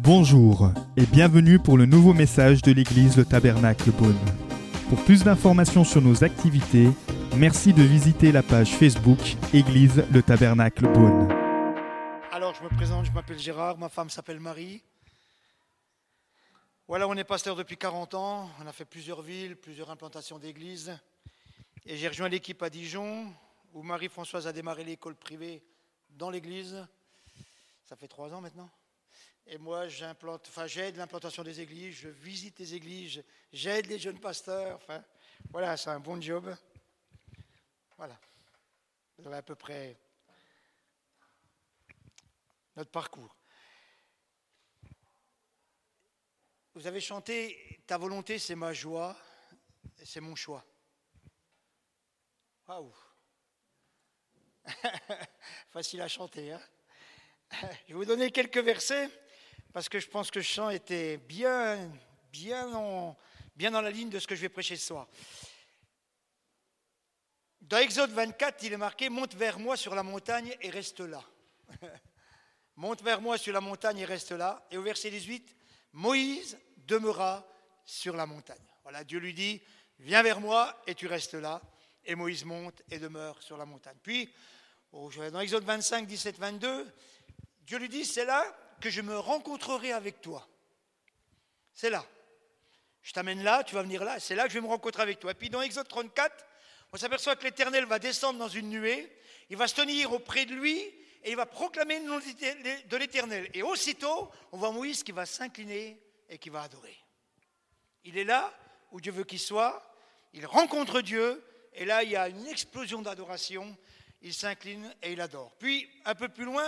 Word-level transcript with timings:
Bonjour 0.00 0.70
et 0.96 1.06
bienvenue 1.06 1.58
pour 1.58 1.78
le 1.78 1.86
nouveau 1.86 2.12
message 2.12 2.62
de 2.62 2.72
l'église 2.72 3.16
Le 3.16 3.24
Tabernacle 3.24 3.90
Beaune. 3.90 4.18
Pour 4.88 5.02
plus 5.04 5.24
d'informations 5.24 5.82
sur 5.82 6.02
nos 6.02 6.22
activités, 6.22 6.88
merci 7.36 7.72
de 7.72 7.82
visiter 7.82 8.30
la 8.30 8.42
page 8.42 8.76
Facebook 8.76 9.18
Église 9.52 10.04
Le 10.12 10.22
Tabernacle 10.22 10.86
Beaune. 10.92 11.28
Alors, 12.30 12.54
je 12.54 12.62
me 12.62 12.68
présente, 12.68 13.06
je 13.06 13.12
m'appelle 13.12 13.38
Gérard, 13.38 13.78
ma 13.78 13.88
femme 13.88 14.10
s'appelle 14.10 14.40
Marie. 14.40 14.82
Voilà, 16.86 17.08
on 17.08 17.14
est 17.14 17.24
pasteur 17.24 17.56
depuis 17.56 17.76
40 17.76 18.14
ans, 18.14 18.50
on 18.62 18.66
a 18.66 18.72
fait 18.72 18.84
plusieurs 18.84 19.22
villes, 19.22 19.56
plusieurs 19.56 19.90
implantations 19.90 20.38
d'églises. 20.38 20.96
Et 21.86 21.96
j'ai 21.96 22.08
rejoint 22.08 22.28
l'équipe 22.28 22.62
à 22.62 22.68
Dijon, 22.68 23.24
où 23.72 23.82
Marie-Françoise 23.82 24.46
a 24.46 24.52
démarré 24.52 24.84
l'école 24.84 25.14
privée 25.16 25.62
dans 26.14 26.30
l'église. 26.30 26.86
Ça 27.84 27.96
fait 27.96 28.08
trois 28.08 28.32
ans 28.32 28.40
maintenant. 28.40 28.70
Et 29.46 29.58
moi, 29.58 29.88
j'implante, 29.88 30.46
enfin, 30.48 30.66
j'aide 30.66 30.96
l'implantation 30.96 31.42
des 31.42 31.60
églises, 31.60 31.96
je 31.96 32.08
visite 32.08 32.58
les 32.58 32.74
églises, 32.74 33.22
j'aide 33.52 33.86
les 33.86 33.98
jeunes 33.98 34.18
pasteurs. 34.18 34.76
Enfin, 34.76 35.04
voilà, 35.50 35.76
c'est 35.76 35.90
un 35.90 36.00
bon 36.00 36.20
job. 36.20 36.56
Voilà. 37.98 38.18
Vous 39.18 39.26
avez 39.26 39.36
à 39.36 39.42
peu 39.42 39.54
près 39.54 39.98
notre 42.74 42.90
parcours. 42.90 43.36
Vous 46.74 46.86
avez 46.86 47.00
chanté 47.00 47.82
Ta 47.86 47.98
volonté, 47.98 48.38
c'est 48.38 48.56
ma 48.56 48.72
joie, 48.72 49.14
c'est 50.02 50.20
mon 50.20 50.34
choix. 50.34 50.64
Waouh 52.66 52.92
Facile 55.70 56.00
à 56.00 56.08
chanter. 56.08 56.52
Hein 56.52 56.60
je 57.86 57.92
vais 57.92 57.94
vous 57.94 58.04
donner 58.04 58.30
quelques 58.30 58.58
versets 58.58 59.08
parce 59.72 59.88
que 59.88 59.98
je 59.98 60.08
pense 60.08 60.30
que 60.30 60.38
le 60.38 60.44
chant 60.44 60.70
était 60.70 61.18
bien, 61.18 61.90
bien, 62.30 62.66
dans 62.68 63.80
la 63.80 63.90
ligne 63.90 64.10
de 64.10 64.18
ce 64.18 64.26
que 64.26 64.34
je 64.34 64.40
vais 64.40 64.48
prêcher 64.48 64.76
ce 64.76 64.86
soir. 64.86 65.08
Dans 67.60 67.78
Exode 67.78 68.10
24, 68.10 68.62
il 68.62 68.72
est 68.72 68.78
marqué 68.78 69.08
Monte 69.08 69.34
vers 69.34 69.58
moi 69.58 69.76
sur 69.76 69.94
la 69.94 70.02
montagne 70.02 70.54
et 70.60 70.70
reste 70.70 71.00
là. 71.00 71.24
Monte 72.76 73.02
vers 73.02 73.20
moi 73.20 73.38
sur 73.38 73.52
la 73.52 73.60
montagne 73.60 73.98
et 73.98 74.04
reste 74.04 74.32
là. 74.32 74.66
Et 74.70 74.76
au 74.76 74.82
verset 74.82 75.10
18, 75.10 75.56
Moïse 75.92 76.58
demeura 76.76 77.46
sur 77.84 78.16
la 78.16 78.26
montagne. 78.26 78.64
Voilà, 78.82 79.04
Dieu 79.04 79.18
lui 79.18 79.32
dit 79.32 79.62
Viens 79.98 80.22
vers 80.22 80.40
moi 80.40 80.82
et 80.86 80.94
tu 80.94 81.06
restes 81.06 81.34
là. 81.34 81.62
Et 82.04 82.14
Moïse 82.14 82.44
monte 82.44 82.82
et 82.90 82.98
demeure 82.98 83.42
sur 83.42 83.56
la 83.56 83.64
montagne. 83.64 83.96
Puis, 84.02 84.30
dans 85.32 85.40
Exode 85.40 85.64
25, 85.64 86.06
17, 86.06 86.38
22, 86.38 86.86
Dieu 87.66 87.78
lui 87.78 87.88
dit 87.88 88.04
C'est 88.04 88.24
là 88.24 88.44
que 88.80 88.90
je 88.90 89.00
me 89.00 89.18
rencontrerai 89.18 89.92
avec 89.92 90.20
toi. 90.20 90.46
C'est 91.72 91.90
là. 91.90 92.04
Je 93.02 93.12
t'amène 93.12 93.42
là, 93.42 93.64
tu 93.64 93.74
vas 93.74 93.82
venir 93.82 94.04
là, 94.04 94.18
c'est 94.20 94.34
là 94.34 94.44
que 94.44 94.50
je 94.50 94.54
vais 94.54 94.62
me 94.62 94.68
rencontrer 94.68 95.02
avec 95.02 95.18
toi. 95.18 95.32
Et 95.32 95.34
puis 95.34 95.50
dans 95.50 95.60
Exode 95.60 95.88
34, 95.88 96.46
on 96.92 96.96
s'aperçoit 96.96 97.36
que 97.36 97.44
l'Éternel 97.44 97.84
va 97.86 97.98
descendre 97.98 98.38
dans 98.38 98.48
une 98.48 98.70
nuée, 98.70 99.12
il 99.50 99.56
va 99.56 99.66
se 99.66 99.74
tenir 99.74 100.12
auprès 100.12 100.46
de 100.46 100.54
lui 100.54 100.78
et 100.78 101.30
il 101.30 101.36
va 101.36 101.44
proclamer 101.44 101.98
le 101.98 102.06
nom 102.06 102.18
de 102.18 102.96
l'Éternel. 102.96 103.50
Et 103.52 103.62
aussitôt, 103.62 104.30
on 104.52 104.58
voit 104.58 104.70
Moïse 104.70 105.02
qui 105.02 105.12
va 105.12 105.26
s'incliner 105.26 106.00
et 106.28 106.38
qui 106.38 106.50
va 106.50 106.62
adorer. 106.62 106.96
Il 108.04 108.16
est 108.16 108.24
là 108.24 108.54
où 108.92 109.00
Dieu 109.00 109.12
veut 109.12 109.24
qu'il 109.24 109.40
soit, 109.40 109.82
il 110.32 110.46
rencontre 110.46 111.00
Dieu, 111.00 111.42
et 111.74 111.84
là, 111.84 112.04
il 112.04 112.10
y 112.10 112.16
a 112.16 112.28
une 112.28 112.46
explosion 112.46 113.02
d'adoration, 113.02 113.76
il 114.24 114.34
s'incline 114.34 114.92
et 115.02 115.12
il 115.12 115.20
adore. 115.20 115.54
Puis, 115.58 115.88
un 116.06 116.14
peu 116.14 116.28
plus 116.28 116.44
loin, 116.44 116.66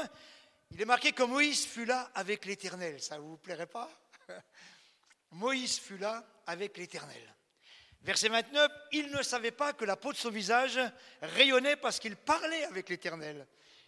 il 0.71 0.81
est 0.81 0.85
marqué 0.87 1.13
que 1.13 1.23
Moïse 1.23 1.67
fut 1.67 1.87
là 1.87 2.11
avec 2.15 2.45
l'Éternel. 2.45 3.01
Ça 3.01 3.17
ne 3.17 3.23
vous 3.23 3.39
plairait 3.39 3.67
pas? 3.67 3.91
Moïse 5.33 5.79
fut 5.79 5.97
là 5.97 6.25
avec 6.47 6.77
l'Éternel. 6.77 7.35
Verset 8.03 8.29
29, 8.29 8.71
il 8.93 9.11
ne 9.11 9.23
savait 9.23 9.51
pas 9.51 9.73
que 9.73 9.85
la 9.85 9.97
peau 9.97 10.13
de 10.13 10.19
son 10.19 10.31
visage 10.31 10.79
rayonnait 11.23 11.77
parce 11.77 11.99
qu'il 11.99 12.15
parlait 12.15 12.65
avec 12.65 12.89
l'Éternel. 12.91 13.47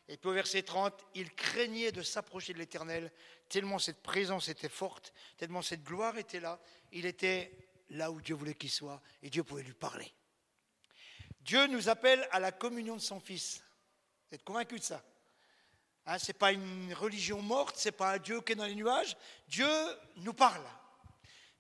Et 0.08 0.16
puis 0.16 0.30
au 0.30 0.32
verset 0.32 0.62
30, 0.62 0.94
il 1.14 1.32
craignait 1.34 1.92
de 1.92 2.02
s'approcher 2.02 2.54
de 2.54 2.58
l'Éternel, 2.58 3.12
tellement 3.50 3.78
cette 3.78 4.02
présence 4.02 4.48
était 4.48 4.70
forte, 4.70 5.12
tellement 5.36 5.60
cette 5.60 5.84
gloire 5.84 6.16
était 6.16 6.40
là. 6.40 6.58
Il 6.92 7.04
était 7.04 7.52
là 7.90 8.10
où 8.10 8.20
Dieu 8.22 8.34
voulait 8.34 8.54
qu'il 8.54 8.70
soit 8.70 9.02
et 9.22 9.28
Dieu 9.28 9.44
pouvait 9.44 9.62
lui 9.62 9.74
parler. 9.74 10.10
Dieu 11.40 11.66
nous 11.66 11.88
appelle 11.88 12.26
à 12.30 12.40
la 12.40 12.52
communion 12.52 12.96
de 12.96 13.00
son 13.00 13.20
Fils. 13.20 13.62
Vous 14.28 14.34
êtes 14.34 14.44
convaincus 14.44 14.80
de 14.80 14.84
ça 14.84 15.02
hein, 16.06 16.18
Ce 16.18 16.28
n'est 16.28 16.38
pas 16.38 16.52
une 16.52 16.92
religion 16.94 17.40
morte, 17.40 17.78
ce 17.78 17.88
n'est 17.88 17.92
pas 17.92 18.12
un 18.14 18.18
Dieu 18.18 18.40
qui 18.42 18.52
est 18.52 18.56
dans 18.56 18.66
les 18.66 18.74
nuages. 18.74 19.16
Dieu 19.48 19.68
nous 20.16 20.34
parle. 20.34 20.64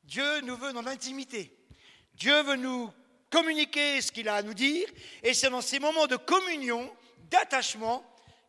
Dieu 0.04 0.40
nous 0.42 0.56
veut 0.56 0.72
dans 0.72 0.82
l'intimité. 0.82 1.56
Dieu 2.14 2.42
veut 2.42 2.56
nous 2.56 2.92
communiquer 3.30 4.00
ce 4.00 4.12
qu'il 4.12 4.28
a 4.28 4.36
à 4.36 4.42
nous 4.42 4.54
dire. 4.54 4.88
Et 5.22 5.34
c'est 5.34 5.50
dans 5.50 5.60
ces 5.60 5.78
moments 5.78 6.06
de 6.06 6.16
communion, 6.16 6.94
d'attachement, 7.30 8.04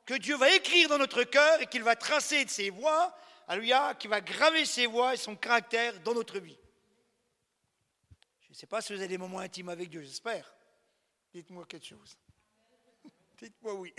que 0.05 0.15
Dieu 0.15 0.35
va 0.37 0.49
écrire 0.53 0.89
dans 0.89 0.97
notre 0.97 1.23
cœur 1.23 1.61
et 1.61 1.67
qu'il 1.67 1.83
va 1.83 1.95
tracer 1.95 2.43
de 2.43 2.49
ses 2.49 2.69
voix, 2.69 3.15
alléluia, 3.47 3.93
qui 3.95 4.07
va 4.07 4.21
graver 4.21 4.65
ses 4.65 4.85
voix 4.85 5.13
et 5.13 5.17
son 5.17 5.35
caractère 5.35 5.99
dans 6.01 6.13
notre 6.13 6.39
vie. 6.39 6.57
Je 8.41 8.49
ne 8.49 8.55
sais 8.55 8.67
pas 8.67 8.81
si 8.81 8.93
vous 8.93 8.99
avez 8.99 9.07
des 9.07 9.17
moments 9.17 9.39
intimes 9.39 9.69
avec 9.69 9.89
Dieu, 9.89 10.01
j'espère. 10.01 10.51
Dites-moi 11.31 11.65
quelque 11.67 11.85
chose. 11.85 12.17
Dites-moi 13.41 13.73
oui. 13.75 13.93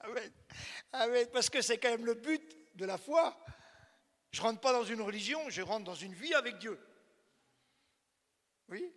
Amen. 0.92 1.26
Parce 1.32 1.50
que 1.50 1.60
c'est 1.60 1.78
quand 1.78 1.90
même 1.90 2.06
le 2.06 2.14
but 2.14 2.56
de 2.76 2.84
la 2.84 2.98
foi. 2.98 3.38
Je 4.30 4.40
ne 4.40 4.46
rentre 4.46 4.60
pas 4.60 4.72
dans 4.72 4.84
une 4.84 5.00
religion, 5.00 5.48
je 5.48 5.62
rentre 5.62 5.84
dans 5.84 5.94
une 5.94 6.14
vie 6.14 6.34
avec 6.34 6.58
Dieu. 6.58 6.78
Oui 8.68 8.92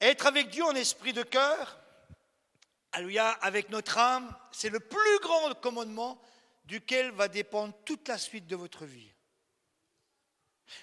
Être 0.00 0.26
avec 0.26 0.48
Dieu 0.48 0.64
en 0.64 0.74
esprit 0.74 1.12
de 1.12 1.22
cœur, 1.22 1.78
Alléluia, 2.92 3.30
avec 3.30 3.68
notre 3.68 3.98
âme, 3.98 4.34
c'est 4.50 4.70
le 4.70 4.80
plus 4.80 5.18
grand 5.20 5.54
commandement 5.60 6.20
duquel 6.64 7.10
va 7.12 7.28
dépendre 7.28 7.74
toute 7.84 8.08
la 8.08 8.18
suite 8.18 8.46
de 8.46 8.56
votre 8.56 8.86
vie. 8.86 9.12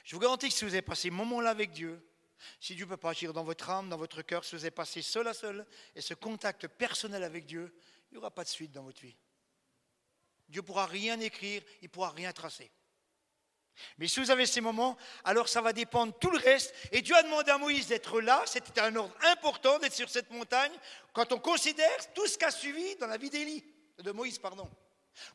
Je 0.03 0.15
vous 0.15 0.21
garantis 0.21 0.49
que 0.49 0.53
si 0.53 0.65
vous 0.65 0.73
avez 0.73 0.81
passé 0.81 1.09
un 1.09 1.13
moment-là 1.13 1.49
avec 1.49 1.71
Dieu, 1.71 2.01
si 2.59 2.75
Dieu 2.75 2.87
peut 2.87 2.97
pas 2.97 3.11
agir 3.11 3.33
dans 3.33 3.43
votre 3.43 3.69
âme, 3.69 3.89
dans 3.89 3.97
votre 3.97 4.21
cœur, 4.21 4.43
si 4.43 4.55
vous 4.55 4.63
avez 4.63 4.71
passé 4.71 5.01
seul 5.01 5.27
à 5.27 5.33
seul 5.33 5.65
et 5.95 6.01
ce 6.01 6.13
contact 6.13 6.67
personnel 6.67 7.23
avec 7.23 7.45
Dieu, 7.45 7.73
il 8.09 8.15
n'y 8.15 8.17
aura 8.17 8.31
pas 8.31 8.43
de 8.43 8.49
suite 8.49 8.71
dans 8.71 8.83
votre 8.83 9.01
vie. 9.01 9.15
Dieu 10.47 10.61
ne 10.61 10.65
pourra 10.65 10.85
rien 10.85 11.19
écrire, 11.19 11.61
il 11.81 11.85
ne 11.85 11.89
pourra 11.89 12.11
rien 12.11 12.31
tracer. 12.33 12.71
Mais 13.97 14.07
si 14.07 14.19
vous 14.19 14.31
avez 14.31 14.45
ces 14.45 14.61
moments, 14.61 14.97
alors 15.23 15.49
ça 15.49 15.61
va 15.61 15.73
dépendre 15.73 16.17
tout 16.17 16.31
le 16.31 16.37
reste. 16.37 16.73
Et 16.91 17.01
Dieu 17.01 17.15
a 17.15 17.23
demandé 17.23 17.51
à 17.51 17.57
Moïse 17.57 17.87
d'être 17.87 18.21
là. 18.21 18.41
C'était 18.45 18.79
un 18.79 18.95
ordre 18.95 19.15
important 19.33 19.79
d'être 19.79 19.93
sur 19.93 20.09
cette 20.09 20.29
montagne. 20.31 20.71
Quand 21.13 21.31
on 21.33 21.39
considère 21.39 22.13
tout 22.13 22.27
ce 22.27 22.37
qu'a 22.37 22.51
suivi 22.51 22.95
dans 22.97 23.07
la 23.07 23.17
vie 23.17 23.29
d'Élie, 23.29 23.63
de 23.97 24.11
Moïse, 24.11 24.39
pardon. 24.39 24.69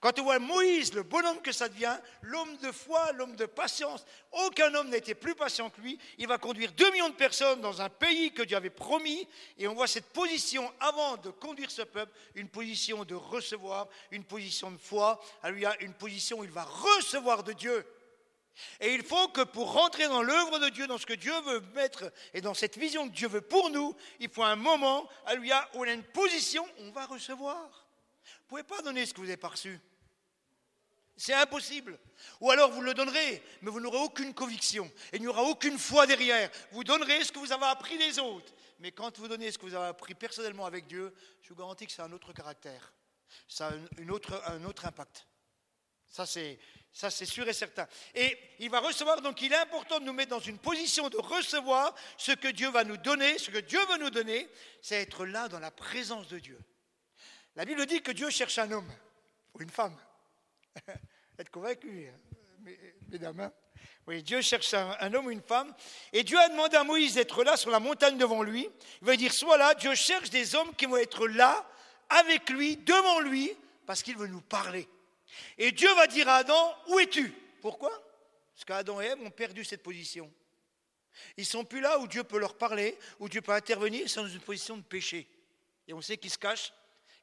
Quand 0.01 0.19
on 0.19 0.25
voit 0.25 0.39
Moïse, 0.39 0.95
le 0.95 1.03
bonhomme 1.03 1.41
que 1.41 1.53
ça 1.53 1.69
devient, 1.69 1.97
l'homme 2.23 2.57
de 2.59 2.73
foi, 2.73 3.13
l'homme 3.13 3.37
de 3.37 3.47
patience, 3.47 4.05
aucun 4.33 4.75
homme 4.75 4.91
n'était 4.91 5.15
plus 5.15 5.35
patient 5.35 5.71
que 5.71 5.81
lui. 5.81 5.99
Il 6.19 6.29
va 6.29 6.39
conduire 6.39 6.73
2 6.73 6.91
millions 6.93 7.09
de 7.09 7.15
personnes 7.15 7.61
dans 7.61 7.81
un 7.81 7.89
pays 7.89 8.33
que 8.33 8.43
Dieu 8.43 8.57
avait 8.57 8.71
promis. 8.71 9.27
Et 9.59 9.67
on 9.69 9.75
voit 9.75 9.87
cette 9.87 10.13
position, 10.13 10.73
avant 10.81 11.17
de 11.17 11.31
conduire 11.31 11.71
ce 11.71 11.83
peuple, 11.83 12.13
une 12.35 12.49
position 12.49 13.05
de 13.05 13.15
recevoir, 13.15 13.89
une 14.11 14.25
position 14.25 14.71
de 14.71 14.79
foi. 14.79 15.21
Une 15.81 15.95
position 15.95 16.39
où 16.39 16.45
il 16.45 16.51
va 16.51 16.65
recevoir 16.65 17.43
de 17.43 17.53
Dieu. 17.53 17.87
Et 18.81 18.95
il 18.95 19.03
faut 19.03 19.29
que 19.29 19.43
pour 19.43 19.73
rentrer 19.73 20.07
dans 20.09 20.23
l'œuvre 20.23 20.59
de 20.59 20.69
Dieu, 20.69 20.87
dans 20.87 20.99
ce 20.99 21.07
que 21.07 21.15
Dieu 21.15 21.33
veut 21.43 21.61
mettre 21.75 22.13
et 22.35 22.41
dans 22.41 22.55
cette 22.55 22.77
vision 22.77 23.09
que 23.09 23.15
Dieu 23.15 23.29
veut 23.29 23.41
pour 23.41 23.71
nous, 23.71 23.97
il 24.19 24.29
faut 24.29 24.43
un 24.43 24.57
moment 24.57 25.09
où 25.75 25.81
on 25.81 25.83
a 25.83 25.93
une 25.93 26.03
position, 26.03 26.67
on 26.79 26.91
va 26.91 27.07
recevoir. 27.07 27.80
Vous 28.51 28.57
pouvez 28.57 28.65
pas 28.65 28.83
donner 28.83 29.07
ce 29.07 29.15
que 29.15 29.21
vous 29.21 29.27
n'avez 29.27 29.37
pas 29.37 29.47
reçu. 29.47 29.79
C'est 31.17 31.35
impossible. 31.35 31.97
Ou 32.41 32.51
alors 32.51 32.73
vous 32.73 32.81
le 32.81 32.95
donnerez, 32.95 33.45
mais 33.63 33.71
vous 33.71 33.79
n'aurez 33.79 33.99
aucune 33.99 34.35
conviction. 34.35 34.91
Et 35.13 35.19
il 35.19 35.21
n'y 35.21 35.29
aura 35.29 35.45
aucune 35.45 35.79
foi 35.79 36.05
derrière. 36.05 36.51
Vous 36.73 36.83
donnerez 36.83 37.23
ce 37.23 37.31
que 37.31 37.39
vous 37.39 37.53
avez 37.53 37.67
appris 37.67 37.97
des 37.97 38.19
autres. 38.19 38.53
Mais 38.81 38.91
quand 38.91 39.17
vous 39.21 39.29
donnez 39.29 39.53
ce 39.53 39.59
que 39.59 39.67
vous 39.67 39.75
avez 39.77 39.87
appris 39.87 40.15
personnellement 40.17 40.67
avec 40.67 40.89
Dieu, 40.89 41.15
je 41.43 41.51
vous 41.51 41.55
garantis 41.55 41.87
que 41.87 41.93
c'est 41.93 42.03
un 42.03 42.11
autre 42.11 42.33
caractère. 42.33 42.93
Ça 43.47 43.69
a 43.69 43.73
une 43.99 44.11
autre, 44.11 44.43
un 44.45 44.65
autre 44.65 44.85
impact. 44.85 45.29
Ça, 46.09 46.27
c'est 46.27 46.59
ça, 46.93 47.09
c'est 47.09 47.27
sûr 47.27 47.49
et 47.49 47.53
certain. 47.53 47.87
Et 48.17 48.37
il 48.59 48.69
va 48.69 48.81
recevoir, 48.81 49.21
donc 49.21 49.41
il 49.43 49.53
est 49.53 49.59
important 49.59 50.01
de 50.01 50.07
nous 50.07 50.13
mettre 50.13 50.31
dans 50.31 50.41
une 50.41 50.59
position 50.59 51.09
de 51.09 51.19
recevoir 51.19 51.95
ce 52.17 52.33
que 52.33 52.49
Dieu 52.49 52.69
va 52.71 52.83
nous 52.83 52.97
donner. 52.97 53.39
Ce 53.39 53.49
que 53.49 53.59
Dieu 53.59 53.79
veut 53.91 53.99
nous 53.99 54.11
donner, 54.11 54.49
c'est 54.83 55.03
être 55.03 55.25
là 55.25 55.49
dans 55.49 55.61
la 55.61 55.71
présence 55.71 56.27
de 56.27 56.41
Dieu. 56.41 56.59
La 57.57 57.65
Bible 57.65 57.85
dit 57.87 58.01
que 58.01 58.13
Dieu 58.13 58.31
cherche 58.31 58.59
un 58.59 58.71
homme 58.71 58.91
ou 59.55 59.63
une 59.63 59.71
femme. 59.71 59.97
Être 61.39 61.51
convaincu, 61.51 62.09
hein, 62.09 62.71
mesdames. 63.09 63.51
Oui, 64.07 64.23
Dieu 64.23 64.41
cherche 64.41 64.75
un, 64.75 65.15
homme 65.15 65.27
ou 65.27 65.31
une 65.31 65.43
femme. 65.43 65.75
Et 66.13 66.23
Dieu 66.23 66.39
a 66.39 66.49
demandé 66.49 66.77
à 66.77 66.85
Moïse 66.85 67.15
d'être 67.15 67.45
là 67.45 67.57
sur 67.57 67.71
la 67.71 67.81
montagne 67.81 68.19
devant 68.19 68.43
lui. 68.43 68.69
Il 69.01 69.07
va 69.07 69.17
dire, 69.17 69.33
soit 69.33 69.57
là, 69.57 69.75
Dieu 69.75 69.95
cherche 69.95 70.31
des 70.31 70.55
hommes 70.55 70.75
qui 70.75 70.87
vont 70.87 70.97
être 70.97 71.29
là, 71.29 71.67
avec 72.09 72.51
lui, 72.51 72.77
devant 72.77 73.21
lui, 73.21 73.53
Parce 73.87 74.03
qu'il 74.03 74.17
veut 74.17 74.27
nous 74.27 74.41
parler. 74.41 74.89
Et 75.59 75.73
Dieu 75.73 75.93
va 75.95 76.07
dire 76.07 76.29
à 76.29 76.37
Adam, 76.37 76.77
où 76.89 76.99
es-tu? 76.99 77.33
Pourquoi? 77.61 77.91
Parce 78.55 78.65
qu'Adam 78.65 79.01
et 79.01 79.07
Ève 79.07 79.23
ont 79.23 79.31
perdu 79.31 79.65
cette 79.65 79.83
position. 79.83 80.31
Ils 81.37 81.47
sont 81.47 81.65
plus 81.65 81.81
là 81.81 81.99
où 81.99 82.07
Dieu 82.07 82.25
peut 82.25 82.39
leur 82.39 82.57
parler, 82.57 82.99
où 83.19 83.29
Dieu 83.29 83.41
peut 83.41 83.53
intervenir, 83.53 84.03
ils 84.03 84.09
sont 84.09 84.23
dans 84.23 84.29
une 84.29 84.41
position 84.41 84.77
de 84.77 84.83
péché. 84.83 85.29
Et 85.87 85.93
on 85.93 86.01
sait 86.01 86.17
qu'ils 86.17 86.31
se 86.31 86.39
cachent. 86.39 86.73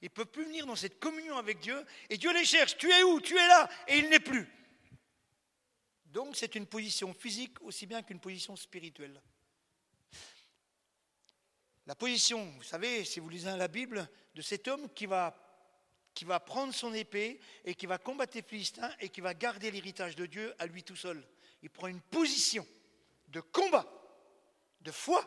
Ils 0.02 0.06
ne 0.06 0.10
peuvent 0.10 0.28
plus 0.28 0.46
venir 0.46 0.66
dans 0.66 0.76
cette 0.76 1.00
communion 1.00 1.38
avec 1.38 1.60
Dieu. 1.60 1.84
Et 2.10 2.18
Dieu 2.18 2.32
les 2.34 2.46
cherche. 2.46 2.78
Tu 2.78 2.92
es 2.92 3.04
où? 3.04 3.20
Tu 3.20 3.36
es 3.36 3.48
là. 3.48 3.70
Et 3.88 3.98
il 3.98 4.10
n'est 4.10 4.20
plus. 4.20 4.48
Donc 6.06 6.36
c'est 6.36 6.56
une 6.56 6.68
position 6.68 7.14
physique 7.14 7.62
aussi 7.62 7.86
bien 7.86 8.02
qu'une 8.04 8.20
position 8.20 8.56
spirituelle. 8.56 9.22
La 11.86 11.96
position, 11.96 12.52
vous 12.52 12.64
savez, 12.64 13.06
si 13.06 13.20
vous 13.20 13.30
lisez 13.30 13.56
la 13.56 13.68
Bible, 13.68 14.10
de 14.36 14.42
cet 14.42 14.68
homme 14.68 14.90
qui 14.94 15.06
va, 15.06 15.36
qui 16.14 16.26
va 16.26 16.40
prendre 16.40 16.74
son 16.74 16.94
épée 16.94 17.40
et 17.64 17.76
qui 17.76 17.86
va 17.86 17.98
combattre 17.98 18.36
les 18.36 18.44
Philistins 18.44 18.94
et 19.00 19.10
qui 19.10 19.22
va 19.22 19.34
garder 19.34 19.72
l'héritage 19.72 20.16
de 20.16 20.26
Dieu 20.26 20.54
à 20.60 20.66
lui 20.66 20.84
tout 20.84 20.96
seul. 20.96 21.26
Il 21.62 21.70
prend 21.70 21.88
une 21.88 22.02
position 22.02 22.68
de 23.30 23.40
combat, 23.40 23.86
de 24.82 24.92
foi, 24.92 25.24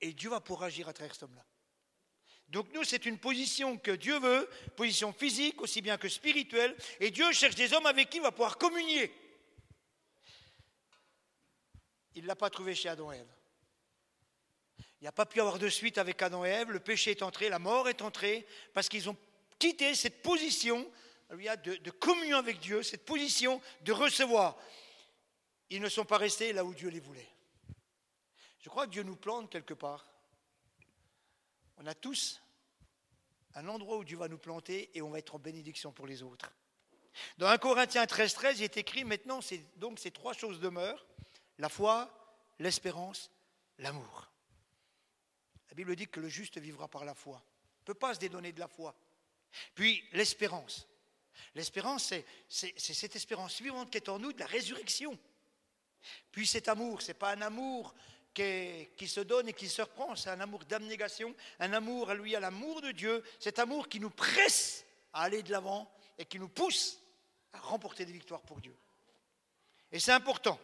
et 0.00 0.12
Dieu 0.12 0.30
va 0.30 0.40
pour 0.40 0.62
agir 0.62 0.88
à 0.88 0.92
travers 0.92 1.14
cet 1.14 1.24
homme-là. 1.24 1.44
Donc 2.48 2.72
nous, 2.72 2.84
c'est 2.84 3.04
une 3.04 3.18
position 3.18 3.76
que 3.76 3.90
Dieu 3.90 4.18
veut, 4.18 4.48
position 4.74 5.12
physique 5.12 5.60
aussi 5.60 5.82
bien 5.82 5.98
que 5.98 6.08
spirituelle, 6.08 6.74
et 6.98 7.10
Dieu 7.10 7.30
cherche 7.32 7.54
des 7.54 7.72
hommes 7.74 7.86
avec 7.86 8.08
qui 8.08 8.18
il 8.18 8.22
va 8.22 8.32
pouvoir 8.32 8.56
communier. 8.56 9.12
Il 12.14 12.22
ne 12.22 12.28
l'a 12.28 12.36
pas 12.36 12.50
trouvé 12.50 12.74
chez 12.74 12.88
Adam 12.88 13.12
et 13.12 13.18
Ève. 13.18 13.34
Il 15.00 15.04
n'y 15.04 15.08
a 15.08 15.12
pas 15.12 15.26
pu 15.26 15.40
avoir 15.40 15.58
de 15.58 15.68
suite 15.68 15.98
avec 15.98 16.20
Adam 16.22 16.44
et 16.44 16.48
Ève, 16.48 16.72
le 16.72 16.80
péché 16.80 17.12
est 17.12 17.22
entré, 17.22 17.48
la 17.48 17.58
mort 17.58 17.88
est 17.88 18.02
entrée, 18.02 18.46
parce 18.72 18.88
qu'ils 18.88 19.08
ont 19.10 19.16
quitté 19.58 19.94
cette 19.94 20.22
position 20.22 20.90
de, 21.30 21.76
de 21.76 21.90
communion 21.90 22.38
avec 22.38 22.58
Dieu, 22.60 22.82
cette 22.82 23.04
position 23.04 23.60
de 23.82 23.92
recevoir. 23.92 24.56
Ils 25.70 25.82
ne 25.82 25.88
sont 25.88 26.06
pas 26.06 26.16
restés 26.16 26.54
là 26.54 26.64
où 26.64 26.72
Dieu 26.72 26.88
les 26.88 27.00
voulait. 27.00 27.28
Je 28.60 28.70
crois 28.70 28.86
que 28.86 28.92
Dieu 28.92 29.02
nous 29.02 29.16
plante 29.16 29.50
quelque 29.50 29.74
part. 29.74 30.06
On 31.78 31.86
a 31.86 31.94
tous 31.94 32.42
un 33.54 33.66
endroit 33.68 33.96
où 33.96 34.04
Dieu 34.04 34.16
va 34.16 34.28
nous 34.28 34.38
planter 34.38 34.90
et 34.94 35.02
on 35.02 35.10
va 35.10 35.18
être 35.18 35.34
en 35.34 35.38
bénédiction 35.38 35.92
pour 35.92 36.06
les 36.06 36.22
autres. 36.22 36.52
Dans 37.38 37.48
1 37.48 37.58
Corinthiens 37.58 38.06
13, 38.06 38.34
13, 38.34 38.60
il 38.60 38.64
est 38.64 38.76
écrit 38.76 39.04
maintenant, 39.04 39.40
donc 39.76 39.98
ces 39.98 40.10
trois 40.10 40.32
choses 40.32 40.60
demeurent 40.60 41.06
la 41.58 41.68
foi, 41.68 42.10
l'espérance, 42.58 43.30
l'amour. 43.78 44.30
La 45.68 45.74
Bible 45.74 45.96
dit 45.96 46.06
que 46.06 46.20
le 46.20 46.28
juste 46.28 46.58
vivra 46.58 46.88
par 46.88 47.04
la 47.04 47.14
foi. 47.14 47.36
On 47.36 47.80
ne 47.80 47.86
peut 47.86 47.94
pas 47.94 48.14
se 48.14 48.20
dédonner 48.20 48.52
de 48.52 48.60
la 48.60 48.68
foi. 48.68 48.94
Puis 49.74 50.04
l'espérance. 50.12 50.86
L'espérance, 51.54 52.12
c'est 52.48 52.78
cette 52.78 53.16
espérance 53.16 53.60
vivante 53.60 53.90
qui 53.90 53.98
est 53.98 54.08
en 54.08 54.18
nous 54.18 54.32
de 54.32 54.40
la 54.40 54.46
résurrection. 54.46 55.18
Puis 56.30 56.46
cet 56.46 56.68
amour, 56.68 57.02
ce 57.02 57.08
n'est 57.08 57.14
pas 57.14 57.32
un 57.32 57.42
amour 57.42 57.94
qui, 58.34 59.08
se 59.08 59.20
donne 59.20 59.48
et 59.48 59.52
qui 59.52 59.68
se 59.68 59.82
reprend, 59.82 60.14
c'est 60.14 60.30
un 60.30 60.40
amour 60.40 60.64
d'abnégation, 60.64 61.34
un 61.58 61.72
amour 61.72 62.10
à 62.10 62.14
lui, 62.14 62.36
à 62.36 62.40
l'amour 62.40 62.80
de 62.80 62.92
Dieu, 62.92 63.22
cet 63.40 63.58
amour 63.58 63.88
qui 63.88 63.98
nous 63.98 64.10
presse 64.10 64.84
à 65.12 65.22
aller 65.22 65.42
de 65.42 65.50
l'avant 65.50 65.90
et 66.16 66.24
qui 66.24 66.38
nous 66.38 66.48
pousse 66.48 67.00
à 67.52 67.58
remporter 67.58 68.04
des 68.04 68.12
victoires 68.12 68.42
pour 68.42 68.60
Dieu. 68.60 68.76
Et 69.90 69.98
c'est 69.98 70.12
important. 70.12 70.58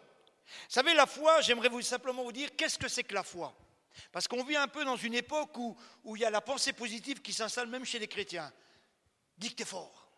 Vous 0.46 0.52
savez, 0.68 0.94
la 0.94 1.06
foi, 1.06 1.40
j'aimerais 1.40 1.70
simplement 1.82 2.22
vous 2.22 2.32
dire, 2.32 2.54
qu'est-ce 2.56 2.78
que 2.78 2.88
c'est 2.88 3.04
que 3.04 3.14
la 3.14 3.22
foi? 3.22 3.56
Parce 4.12 4.28
qu'on 4.28 4.44
vit 4.44 4.56
un 4.56 4.68
peu 4.68 4.84
dans 4.84 4.96
une 4.96 5.14
époque 5.14 5.56
où, 5.56 5.76
où 6.04 6.16
il 6.16 6.22
y 6.22 6.24
a 6.24 6.30
la 6.30 6.40
pensée 6.40 6.72
positive 6.72 7.22
qui 7.22 7.32
s'installe 7.32 7.68
même 7.68 7.84
chez 7.84 7.98
les 7.98 8.08
chrétiens. 8.08 8.52
Dis 9.38 9.50
que 9.50 9.56
tu 9.56 9.62
es 9.62 9.66
fort. 9.66 10.08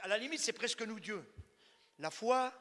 À 0.00 0.08
la 0.08 0.18
limite, 0.18 0.40
c'est 0.40 0.52
presque 0.52 0.82
nous 0.82 0.98
Dieu. 0.98 1.24
La 1.98 2.10
foi, 2.10 2.52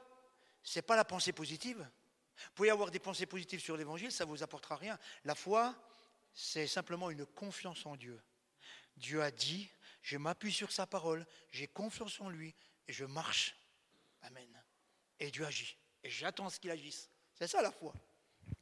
ce 0.64 0.80
n'est 0.80 0.84
pas 0.84 0.96
la 0.96 1.06
pensée 1.06 1.32
positive. 1.32 1.88
Vous 2.38 2.52
pouvez 2.56 2.70
avoir 2.70 2.92
des 2.92 3.00
pensées 3.00 3.26
positives 3.26 3.62
sur 3.62 3.78
l'évangile, 3.78 4.12
ça 4.12 4.26
ne 4.26 4.30
vous 4.30 4.44
apportera 4.44 4.76
rien. 4.76 4.98
La 5.24 5.36
foi, 5.36 5.76
c'est 6.34 6.68
simplement 6.68 7.10
une 7.10 7.26
confiance 7.26 7.86
en 7.86 7.96
Dieu. 7.96 8.22
Dieu 8.98 9.22
a 9.22 9.32
dit, 9.32 9.70
je 10.02 10.18
m'appuie 10.18 10.54
sur 10.54 10.72
sa 10.72 10.86
parole, 10.86 11.26
j'ai 11.52 11.68
confiance 11.68 12.20
en 12.22 12.30
lui 12.30 12.54
et 12.88 12.94
je 12.94 13.06
marche. 13.06 13.56
Amen. 14.22 14.48
Et 15.20 15.32
Dieu 15.32 15.46
agit. 15.46 15.78
Et 16.04 16.10
j'attends 16.10 16.50
ce 16.50 16.60
qu'il 16.60 16.72
agisse. 16.72 17.10
C'est 17.34 17.48
ça 17.48 17.62
la 17.62 17.72
foi. 17.72 17.94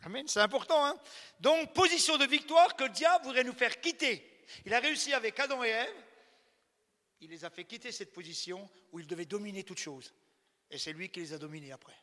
Amen. 0.04 0.28
C'est 0.28 0.40
important. 0.40 0.86
Hein 0.86 0.98
Donc, 1.40 1.74
position 1.74 2.18
de 2.18 2.26
victoire 2.26 2.76
que 2.76 2.84
le 2.84 2.90
diable 2.90 3.26
voudrait 3.26 3.44
nous 3.44 3.54
faire 3.54 3.80
quitter. 3.82 4.46
Il 4.66 4.74
a 4.74 4.80
réussi 4.80 5.14
avec 5.14 5.40
Adam 5.40 5.64
et 5.64 5.70
Ève. 5.70 6.04
Il 7.22 7.30
les 7.30 7.46
a 7.46 7.50
fait 7.50 7.64
quitter 7.64 7.92
cette 7.92 8.14
position 8.14 8.70
où 8.92 9.00
ils 9.00 9.08
devaient 9.08 9.26
dominer 9.26 9.64
toute 9.64 9.80
chose. 9.80 10.14
Et 10.70 10.78
c'est 10.78 10.94
lui 10.94 11.10
qui 11.10 11.22
les 11.22 11.34
a 11.34 11.38
dominés 11.38 11.72
après. 11.72 11.96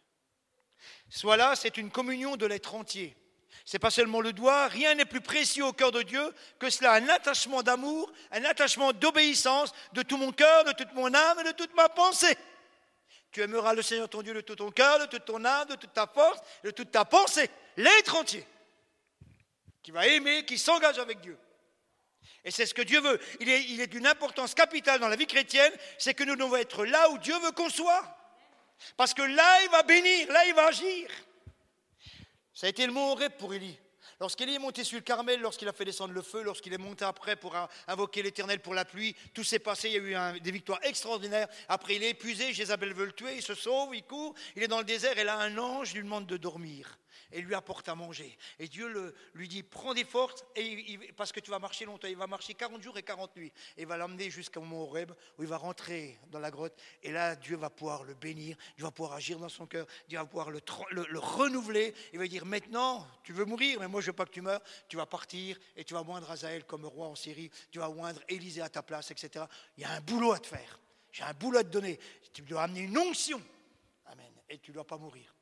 Soit 1.09 1.37
là, 1.37 1.57
c'est 1.57 1.77
une 1.77 1.91
communion 1.91 2.37
de 2.37 2.47
l'être 2.47 2.75
entier. 2.75 3.17
Ce 3.65 3.77
n'est 3.77 3.81
pas 3.81 3.91
seulement 3.91 4.21
le 4.21 4.33
doigt, 4.33 4.69
rien 4.69 4.95
n'est 4.95 5.05
plus 5.05 5.21
précieux 5.21 5.65
au 5.65 5.73
cœur 5.73 5.93
de 5.93 6.03
Dieu 6.03 6.35
que 6.59 6.71
cela, 6.71 6.95
un 6.95 7.09
attachement 7.09 7.63
d'amour, 7.63 8.13
un 8.33 8.45
attachement 8.45 8.93
d'obéissance 8.93 9.73
de 9.93 10.03
tout 10.03 10.17
mon 10.17 10.33
cœur, 10.33 10.65
de 10.65 10.73
toute 10.73 10.93
mon 10.95 11.13
âme 11.15 11.41
et 11.41 11.45
de 11.45 11.53
toute 11.53 11.75
ma 11.75 11.89
pensée. 11.89 12.37
Tu 13.33 13.43
aimeras 13.43 13.75
le 13.75 13.83
Seigneur 13.83 14.09
ton 14.09 14.23
Dieu 14.23 14.35
de 14.35 14.41
tout 14.41 14.57
ton 14.57 14.71
cœur, 14.71 14.99
de 14.99 15.07
toute 15.07 15.25
ton 15.25 15.45
âme, 15.45 15.69
de 15.69 15.77
toute 15.77 15.93
ta 15.93 16.07
force, 16.07 16.41
de 16.65 16.71
toute 16.71 16.91
ta 16.91 17.05
pensée, 17.05 17.49
l'être 17.77 18.17
entier, 18.17 18.45
qui 19.83 19.93
va 19.93 20.07
aimer, 20.07 20.45
qui 20.45 20.59
s'engage 20.59 20.99
avec 20.99 21.21
Dieu. 21.21 21.39
Et 22.45 22.51
c'est 22.51 22.67
ce 22.67 22.75
que 22.75 22.83
Dieu 22.83 23.01
veut. 23.01 23.21
Il 23.41 23.81
est 23.81 23.87
d'une 23.87 24.07
importance 24.07 24.55
capitale 24.55 24.99
dans 24.99 25.09
la 25.09 25.17
vie 25.17 25.27
chrétienne, 25.27 25.73
c'est 25.99 26.15
que 26.15 26.25
nous 26.25 26.37
devons 26.37 26.57
être 26.57 26.85
là 26.85 27.11
où 27.11 27.19
Dieu 27.19 27.39
veut 27.39 27.53
qu'on 27.53 27.69
soit. 27.69 28.17
Parce 28.97 29.15
que 29.15 29.23
là, 29.23 29.63
il 29.63 29.71
va 29.71 29.83
bénir, 29.83 30.31
là, 30.33 30.45
il 30.47 30.55
va 30.55 30.67
agir. 30.67 31.09
Ça 32.55 32.67
a 32.67 32.71
été 32.71 32.87
le 32.87 32.93
mot 32.93 33.13
Horeb 33.13 33.33
pour 33.39 33.55
Élie. 33.55 33.79
Lorsqu'Élie 34.21 34.57
est 34.57 34.59
monté 34.59 34.85
sur 34.85 34.99
le 34.99 35.03
Carmel, 35.03 35.41
lorsqu'il 35.41 35.67
a 35.67 35.73
fait 35.73 35.87
descendre 35.87 36.13
le 36.13 36.21
feu, 36.21 36.43
lorsqu'il 36.43 36.75
est 36.75 36.79
monté 36.79 37.07
après 37.07 37.37
pour 37.37 37.57
invoquer 37.89 38.23
l'Éternel 38.23 38.61
pour 38.61 38.75
la 38.75 38.85
pluie, 38.85 39.17
tout 39.33 39.45
s'est 39.45 39.59
passé, 39.59 39.89
il 39.89 40.11
y 40.11 40.15
a 40.15 40.37
eu 40.37 40.41
des 40.41 40.51
victoires 40.51 40.81
extraordinaires. 40.83 41.49
Après, 41.69 41.97
il 41.97 42.03
est 42.03 42.11
épuisé, 42.11 42.53
Jézabel 42.53 42.93
veut 42.93 43.07
le 43.07 43.13
tuer, 43.13 43.37
il 43.37 43.43
se 43.43 43.55
sauve, 43.55 43.97
il 43.97 44.03
court, 44.03 44.35
il 44.57 44.63
est 44.63 44.69
dans 44.69 44.79
le 44.79 44.85
désert, 44.85 45.19
et 45.19 45.25
là, 45.25 45.39
un 45.39 45.57
ange 45.57 45.95
lui 45.95 46.03
demande 46.03 46.27
de 46.27 46.37
dormir 46.37 47.00
et 47.33 47.41
lui 47.41 47.55
apporte 47.55 47.89
à 47.89 47.95
manger. 47.95 48.37
Et 48.59 48.69
Dieu 48.69 49.15
lui 49.35 49.49
dit, 49.49 49.63
prends 49.63 49.95
des 49.95 50.05
forces, 50.05 50.45
et 50.57 50.99
parce 51.17 51.33
que 51.33 51.41
tu 51.41 51.51
vas 51.51 51.59
marcher 51.59 51.85
longtemps. 51.85 52.09
Il 52.09 52.17
va 52.17 52.27
marcher 52.27 52.55
40 52.55 52.83
jours 52.83 52.97
et 52.99 53.03
40 53.03 53.37
nuits. 53.37 53.53
Et 53.77 53.83
il 53.83 53.87
va 53.87 53.97
l'emmener 53.97 54.31
jusqu'au 54.31 54.61
mont 54.61 54.83
Horeb, 54.83 55.13
où 55.39 55.43
il 55.43 55.49
va 55.49 55.57
rentrer 55.57 56.19
dans 56.29 56.39
la 56.39 56.51
grotte. 56.51 56.75
Et 57.03 57.13
là, 57.13 57.37
Dieu 57.37 57.57
va 57.57 57.71
pouvoir 57.71 58.05
le 58.05 58.15
bénir, 58.15 58.57
Dieu 58.77 58.85
va 58.85 58.91
pouvoir 58.91 59.15
agir 59.15 59.39
dans 59.39 59.49
son 59.49 59.67
cœur, 59.67 59.87
Dieu 60.09 60.19
va 60.19 60.25
pouvoir 60.25 60.51
le, 60.51 60.61
le, 60.91 61.19
renouveler. 61.19 61.95
Il 62.13 62.19
va 62.19 62.27
dire, 62.27 62.45
maintenant, 62.45 63.07
tu 63.23 63.33
veux 63.33 63.45
mourir, 63.45 63.81
mais 63.81 63.89
moi 63.89 64.01
je 64.01 64.07
veux 64.07 64.13
pas 64.13 64.27
que 64.27 64.31
tu 64.31 64.43
meurs. 64.43 64.63
Tu 64.89 64.97
vas 64.97 65.07
partir 65.07 65.59
et 65.77 65.85
tu 65.85 65.95
vas 65.95 66.03
moindre 66.03 66.31
Azaël 66.31 66.65
comme 66.65 66.85
roi 66.87 67.09
en 67.09 67.15
Syrie. 67.15 67.51
Tu 67.71 67.79
vas 67.79 67.89
moindre 67.89 68.21
Élisée 68.29 68.63
à 68.63 68.69
ta 68.69 68.83
place, 68.83 69.11
etc. 69.11 69.45
Il 69.77 69.83
y 69.83 69.85
a 69.85 69.93
un 69.93 70.01
boulot 70.01 70.33
à 70.33 70.39
te 70.39 70.47
faire. 70.47 70.79
J'ai 71.13 71.25
un 71.25 71.35
boulot 71.35 71.59
à 71.59 71.65
te 71.65 71.69
donner. 71.69 71.99
Tu 72.33 72.43
dois 72.43 72.63
amener 72.63 72.81
une 72.81 72.97
onction. 72.97 73.43
Amen. 74.07 74.33
Et 74.49 74.59
tu 74.59 74.71
ne 74.71 74.75
dois 74.75 74.87
pas 74.87 74.99
mourir. 74.99 75.35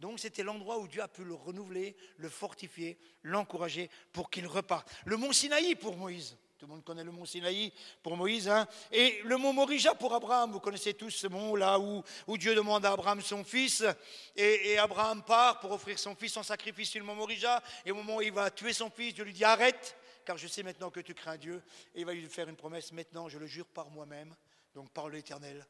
Donc 0.00 0.18
c'était 0.18 0.42
l'endroit 0.42 0.78
où 0.78 0.88
Dieu 0.88 1.02
a 1.02 1.08
pu 1.08 1.24
le 1.24 1.34
renouveler, 1.34 1.94
le 2.16 2.30
fortifier, 2.30 2.98
l'encourager 3.22 3.90
pour 4.12 4.30
qu'il 4.30 4.46
reparte. 4.46 4.90
Le 5.04 5.18
mont 5.18 5.32
Sinaï 5.32 5.74
pour 5.74 5.94
Moïse. 5.96 6.38
Tout 6.58 6.66
le 6.66 6.72
monde 6.72 6.84
connaît 6.84 7.04
le 7.04 7.12
mont 7.12 7.26
Sinaï 7.26 7.70
pour 8.02 8.16
Moïse. 8.16 8.48
Hein 8.48 8.66
et 8.90 9.20
le 9.24 9.36
mont 9.36 9.52
Morija 9.52 9.94
pour 9.94 10.14
Abraham. 10.14 10.52
Vous 10.52 10.60
connaissez 10.60 10.94
tous 10.94 11.10
ce 11.10 11.26
mont 11.26 11.54
là 11.54 11.78
où, 11.78 12.02
où 12.26 12.38
Dieu 12.38 12.54
demande 12.54 12.86
à 12.86 12.92
Abraham 12.92 13.20
son 13.20 13.44
fils. 13.44 13.84
Et, 14.34 14.78
Abraham 14.78 15.22
part 15.22 15.60
pour 15.60 15.72
offrir 15.72 15.98
son 15.98 16.14
fils 16.16 16.34
en 16.38 16.42
sacrifice 16.42 16.88
sur 16.88 17.00
le 17.00 17.06
mont 17.06 17.14
Morija. 17.14 17.62
Et 17.84 17.90
au 17.90 17.96
moment 17.96 18.16
où 18.16 18.22
il 18.22 18.32
va 18.32 18.50
tuer 18.50 18.72
son 18.72 18.88
fils, 18.88 19.12
Dieu 19.12 19.24
lui 19.24 19.34
dit 19.34 19.44
arrête, 19.44 19.98
car 20.24 20.38
je 20.38 20.46
sais 20.46 20.62
maintenant 20.62 20.90
que 20.90 21.00
tu 21.00 21.12
crains 21.12 21.36
Dieu. 21.36 21.62
Et 21.94 22.00
il 22.00 22.06
va 22.06 22.14
lui 22.14 22.26
faire 22.26 22.48
une 22.48 22.56
promesse 22.56 22.90
maintenant, 22.92 23.28
je 23.28 23.38
le 23.38 23.46
jure 23.46 23.66
par 23.66 23.90
moi-même, 23.90 24.34
donc 24.74 24.90
par 24.92 25.10
l'Éternel, 25.10 25.66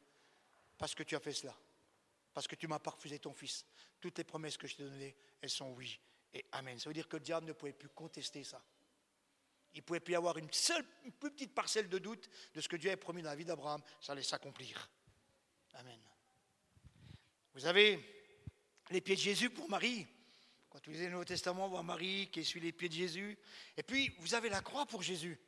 parce 0.77 0.95
que 0.95 1.03
tu 1.03 1.17
as 1.17 1.19
fait 1.19 1.33
cela 1.33 1.53
parce 2.33 2.47
que 2.47 2.55
tu 2.55 2.67
m'as 2.67 2.79
pas 2.79 2.91
refusé 2.91 3.19
ton 3.19 3.33
fils. 3.33 3.65
Toutes 4.01 4.17
les 4.17 4.23
promesses 4.23 4.57
que 4.57 4.67
je 4.67 4.75
t'ai 4.75 4.83
données, 4.83 5.15
elles 5.41 5.49
sont 5.49 5.71
oui 5.71 5.99
et 6.33 6.45
amen. 6.51 6.77
Ça 6.79 6.89
veut 6.89 6.93
dire 6.93 7.07
que 7.07 7.17
le 7.17 7.23
diable 7.23 7.47
ne 7.47 7.53
pouvait 7.53 7.73
plus 7.73 7.89
contester 7.89 8.43
ça. 8.43 8.61
Il 9.73 9.77
ne 9.77 9.83
pouvait 9.83 9.99
plus 9.99 10.15
avoir 10.15 10.37
une 10.37 10.51
seule, 10.51 10.85
une 11.05 11.13
plus 11.13 11.31
petite 11.31 11.53
parcelle 11.53 11.87
de 11.87 11.97
doute 11.97 12.29
de 12.53 12.59
ce 12.59 12.67
que 12.67 12.75
Dieu 12.75 12.89
avait 12.89 12.97
promis 12.97 13.21
dans 13.21 13.29
la 13.29 13.35
vie 13.35 13.45
d'Abraham. 13.45 13.81
Ça 14.01 14.11
allait 14.11 14.23
s'accomplir. 14.23 14.89
Amen. 15.75 15.99
Vous 17.53 17.65
avez 17.65 17.99
les 18.89 19.01
pieds 19.01 19.15
de 19.15 19.21
Jésus 19.21 19.49
pour 19.49 19.69
Marie. 19.69 20.05
Quand 20.69 20.79
vous 20.85 20.91
lisez 20.91 21.05
le 21.05 21.11
Nouveau 21.11 21.25
Testament, 21.25 21.65
on 21.65 21.69
voit 21.69 21.83
Marie 21.83 22.29
qui 22.31 22.41
essuie 22.41 22.59
les 22.59 22.71
pieds 22.71 22.89
de 22.89 22.93
Jésus. 22.93 23.37
Et 23.77 23.83
puis, 23.83 24.13
vous 24.19 24.33
avez 24.33 24.49
la 24.49 24.61
croix 24.61 24.85
pour 24.85 25.01
Jésus. 25.01 25.39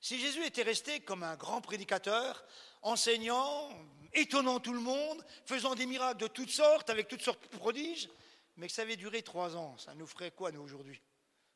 Si 0.00 0.18
Jésus 0.18 0.44
était 0.44 0.62
resté 0.62 1.00
comme 1.00 1.22
un 1.22 1.36
grand 1.36 1.60
prédicateur, 1.60 2.44
enseignant, 2.82 3.70
étonnant 4.12 4.60
tout 4.60 4.72
le 4.72 4.80
monde, 4.80 5.24
faisant 5.46 5.74
des 5.74 5.86
miracles 5.86 6.20
de 6.20 6.26
toutes 6.26 6.50
sortes, 6.50 6.90
avec 6.90 7.08
toutes 7.08 7.22
sortes 7.22 7.42
de 7.42 7.56
prodiges, 7.56 8.08
mais 8.56 8.68
que 8.68 8.72
ça 8.72 8.82
avait 8.82 8.96
duré 8.96 9.22
trois 9.22 9.56
ans, 9.56 9.76
ça 9.78 9.94
nous 9.94 10.06
ferait 10.06 10.30
quoi, 10.30 10.52
nous, 10.52 10.62
aujourd'hui? 10.62 11.00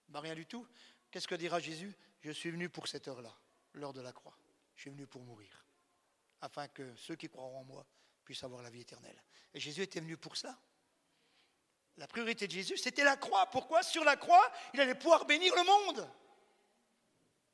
Ben, 0.09 0.21
Rien 0.21 0.35
du 0.35 0.47
tout. 0.47 0.67
Qu'est-ce 1.11 1.29
que 1.29 1.35
dira 1.35 1.61
Jésus? 1.61 1.95
Je 2.21 2.33
suis 2.33 2.51
venu 2.51 2.69
pour 2.69 2.89
cette 2.89 3.07
heure-là, 3.09 3.35
l'heure 3.75 3.93
de 3.93 4.01
la 4.01 4.13
croix. 4.13 4.37
Je 4.77 4.83
suis 4.83 4.91
venu 4.91 5.07
pour 5.07 5.23
mourir. 5.23 5.65
afin 6.41 6.69
que 6.69 6.95
ceux 6.97 7.17
qui 7.17 7.29
croiront 7.29 7.61
en 7.61 7.65
moi 7.65 7.85
puissent 8.25 8.45
avoir 8.45 8.63
la 8.63 8.71
vie 8.71 8.81
éternelle. 8.83 9.21
Et 9.55 9.61
Jésus 9.61 9.83
était 9.83 10.01
venu 10.01 10.17
pour 10.17 10.37
ça. 10.37 10.57
La 11.97 12.07
priorité 12.07 12.47
de 12.47 12.53
Jésus, 12.53 12.77
c'était 12.77 13.03
la 13.03 13.17
croix. 13.17 13.47
Pourquoi? 13.47 13.83
Sur 13.83 14.05
la 14.05 14.17
croix, 14.17 14.53
il 14.73 14.81
allait 14.81 14.95
pouvoir 14.95 15.25
bénir 15.25 15.53
le 15.57 15.65
monde. 15.65 16.09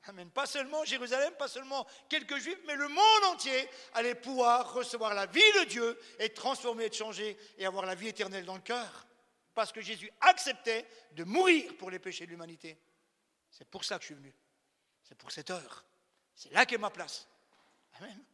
Amen. 0.07 0.31
Pas 0.31 0.47
seulement 0.47 0.85
Jérusalem, 0.85 1.33
pas 1.39 1.49
seulement 1.49 1.87
quelques 2.09 2.37
juifs, 2.39 2.59
mais 2.67 2.77
le 2.77 2.89
monde 2.89 3.25
entier 3.33 3.69
allait 3.95 4.15
pouvoir 4.15 4.75
recevoir 4.75 5.15
la 5.15 5.27
vie 5.27 5.41
de 5.61 5.65
Dieu, 5.65 5.99
être 6.19 6.35
transformé, 6.35 6.85
être 6.85 6.97
changé 6.97 7.39
et 7.57 7.65
avoir 7.65 7.87
la 7.87 7.95
vie 7.95 8.09
éternelle 8.09 8.45
dans 8.45 8.57
le 8.57 8.61
cœur. 8.61 9.07
Parce 9.55 9.73
que 9.73 9.81
Jésus 9.81 10.11
acceptait 10.21 10.87
de 11.13 11.25
mourir 11.25 11.77
pour 11.79 11.91
les 11.91 11.99
péchés 11.99 12.27
de 12.27 12.31
l'humanité. 12.31 12.77
C'est 13.51 13.69
pour 13.69 13.85
ça 13.85 13.97
que 13.97 14.03
je 14.03 14.07
suis 14.07 14.15
venu. 14.15 14.35
C'est 15.03 15.17
pour 15.17 15.31
cette 15.31 15.51
heure. 15.51 15.85
C'est 16.35 16.53
là 16.53 16.67
qu'est 16.67 16.79
ma 16.79 16.91
place. 16.91 17.29
Amen. 17.99 18.25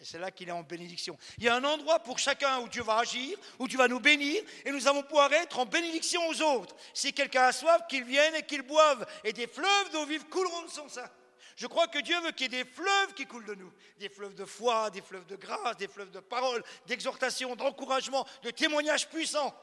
Et 0.00 0.04
c'est 0.04 0.18
là 0.18 0.30
qu'il 0.30 0.48
est 0.48 0.52
en 0.52 0.62
bénédiction. 0.62 1.16
Il 1.38 1.44
y 1.44 1.48
a 1.48 1.54
un 1.54 1.64
endroit 1.64 2.00
pour 2.00 2.18
chacun 2.18 2.58
où 2.60 2.68
Dieu 2.68 2.82
va 2.82 2.98
agir, 2.98 3.38
où 3.58 3.68
Dieu 3.68 3.78
va 3.78 3.86
nous 3.86 4.00
bénir, 4.00 4.42
et 4.64 4.72
nous 4.72 4.88
allons 4.88 5.02
pouvoir 5.02 5.32
être 5.32 5.58
en 5.58 5.66
bénédiction 5.66 6.26
aux 6.28 6.42
autres. 6.42 6.74
Si 6.92 7.12
quelqu'un 7.12 7.44
a 7.44 7.52
soif, 7.52 7.82
qu'il 7.88 8.04
vienne 8.04 8.34
et 8.34 8.42
qu'il 8.44 8.62
boive, 8.62 9.06
et 9.22 9.32
des 9.32 9.46
fleuves 9.46 9.90
d'eau 9.92 10.04
vive 10.06 10.24
couleront 10.24 10.62
de 10.62 10.70
son 10.70 10.88
sein. 10.88 11.08
Je 11.56 11.66
crois 11.66 11.86
que 11.86 12.00
Dieu 12.00 12.18
veut 12.20 12.32
qu'il 12.32 12.52
y 12.52 12.56
ait 12.56 12.64
des 12.64 12.70
fleuves 12.70 13.14
qui 13.14 13.26
coulent 13.26 13.44
de 13.44 13.54
nous, 13.54 13.72
des 13.98 14.08
fleuves 14.08 14.34
de 14.34 14.44
foi, 14.44 14.90
des 14.90 15.02
fleuves 15.02 15.26
de 15.26 15.36
grâce, 15.36 15.76
des 15.76 15.88
fleuves 15.88 16.10
de 16.10 16.20
parole, 16.20 16.64
d'exhortation, 16.86 17.54
d'encouragement, 17.54 18.26
de 18.42 18.50
témoignages 18.50 19.08
puissants. 19.08 19.54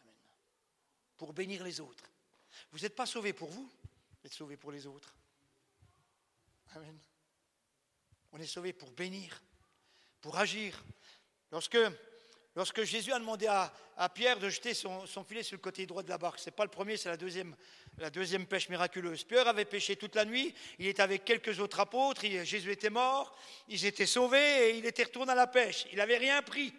Amen. 0.00 0.14
Pour 1.16 1.32
bénir 1.32 1.62
les 1.62 1.80
autres. 1.80 2.10
Vous 2.72 2.80
n'êtes 2.80 2.96
pas 2.96 3.06
sauvés 3.06 3.32
pour 3.32 3.50
vous, 3.50 3.62
vous 3.62 4.26
êtes 4.26 4.32
sauvés 4.32 4.56
pour 4.56 4.72
les 4.72 4.86
autres. 4.86 5.14
Amen. 6.74 6.98
On 8.32 8.38
est 8.38 8.46
sauvés 8.46 8.72
pour 8.72 8.90
bénir 8.90 9.40
pour 10.20 10.38
agir. 10.38 10.84
Lorsque, 11.50 12.82
Jésus 12.82 13.12
a 13.12 13.18
demandé 13.18 13.46
à, 13.46 13.72
Pierre 14.14 14.38
de 14.38 14.48
jeter 14.48 14.74
son, 14.74 15.06
filet 15.24 15.42
sur 15.42 15.56
le 15.56 15.62
côté 15.62 15.86
droit 15.86 16.02
de 16.02 16.08
la 16.08 16.18
barque, 16.18 16.38
ce 16.38 16.46
n'est 16.46 16.54
pas 16.54 16.64
le 16.64 16.70
premier, 16.70 16.96
c'est 16.96 17.08
la 17.08 17.16
deuxième, 17.16 17.56
la 17.98 18.10
deuxième 18.10 18.46
pêche 18.46 18.68
miraculeuse. 18.68 19.24
Pierre 19.24 19.48
avait 19.48 19.64
pêché 19.64 19.96
toute 19.96 20.14
la 20.14 20.24
nuit, 20.24 20.54
il 20.78 20.86
était 20.86 21.02
avec 21.02 21.24
quelques 21.24 21.58
autres 21.60 21.80
apôtres, 21.80 22.22
Jésus 22.44 22.70
était 22.70 22.90
mort, 22.90 23.36
ils 23.68 23.84
étaient 23.86 24.06
sauvés 24.06 24.70
et 24.70 24.78
il 24.78 24.86
était 24.86 25.04
retourné 25.04 25.32
à 25.32 25.34
la 25.34 25.46
pêche. 25.46 25.86
Il 25.90 25.98
n'avait 25.98 26.18
rien 26.18 26.42
pris. 26.42 26.72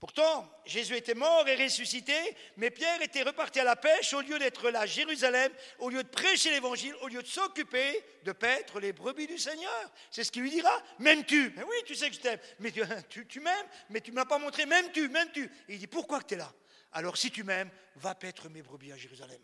Pourtant, 0.00 0.50
Jésus 0.64 0.96
était 0.96 1.12
mort 1.12 1.46
et 1.46 1.62
ressuscité, 1.62 2.16
mais 2.56 2.70
Pierre 2.70 3.02
était 3.02 3.22
reparti 3.22 3.60
à 3.60 3.64
la 3.64 3.76
pêche 3.76 4.14
au 4.14 4.22
lieu 4.22 4.38
d'être 4.38 4.70
là 4.70 4.80
à 4.80 4.86
Jérusalem, 4.86 5.52
au 5.78 5.90
lieu 5.90 6.02
de 6.02 6.08
prêcher 6.08 6.50
l'évangile, 6.50 6.94
au 7.02 7.08
lieu 7.08 7.22
de 7.22 7.26
s'occuper 7.26 8.02
de 8.24 8.32
paître 8.32 8.80
les 8.80 8.94
brebis 8.94 9.26
du 9.26 9.36
Seigneur. 9.36 9.92
C'est 10.10 10.24
ce 10.24 10.32
qu'il 10.32 10.40
lui 10.40 10.50
dira. 10.50 10.72
M'aimes-tu? 11.00 11.52
Mais 11.54 11.64
oui, 11.64 11.76
tu 11.84 11.94
sais 11.94 12.08
que 12.08 12.16
je 12.16 12.20
t'aime. 12.20 12.40
Mais 12.60 12.72
tu, 12.72 12.80
m'aimes, 13.40 13.66
mais 13.90 14.00
tu 14.00 14.10
ne 14.10 14.16
m'as 14.16 14.24
pas 14.24 14.38
montré. 14.38 14.64
M'aimes-tu? 14.64 15.10
M'aimes-tu? 15.10 15.50
Il 15.68 15.78
dit 15.78 15.86
Pourquoi 15.86 16.22
tu 16.22 16.32
es 16.32 16.38
là? 16.38 16.50
Alors 16.92 17.18
si 17.18 17.30
tu 17.30 17.44
m'aimes, 17.44 17.70
va 17.96 18.14
paître 18.14 18.48
mes 18.48 18.62
brebis 18.62 18.92
à 18.92 18.96
Jérusalem. 18.96 19.42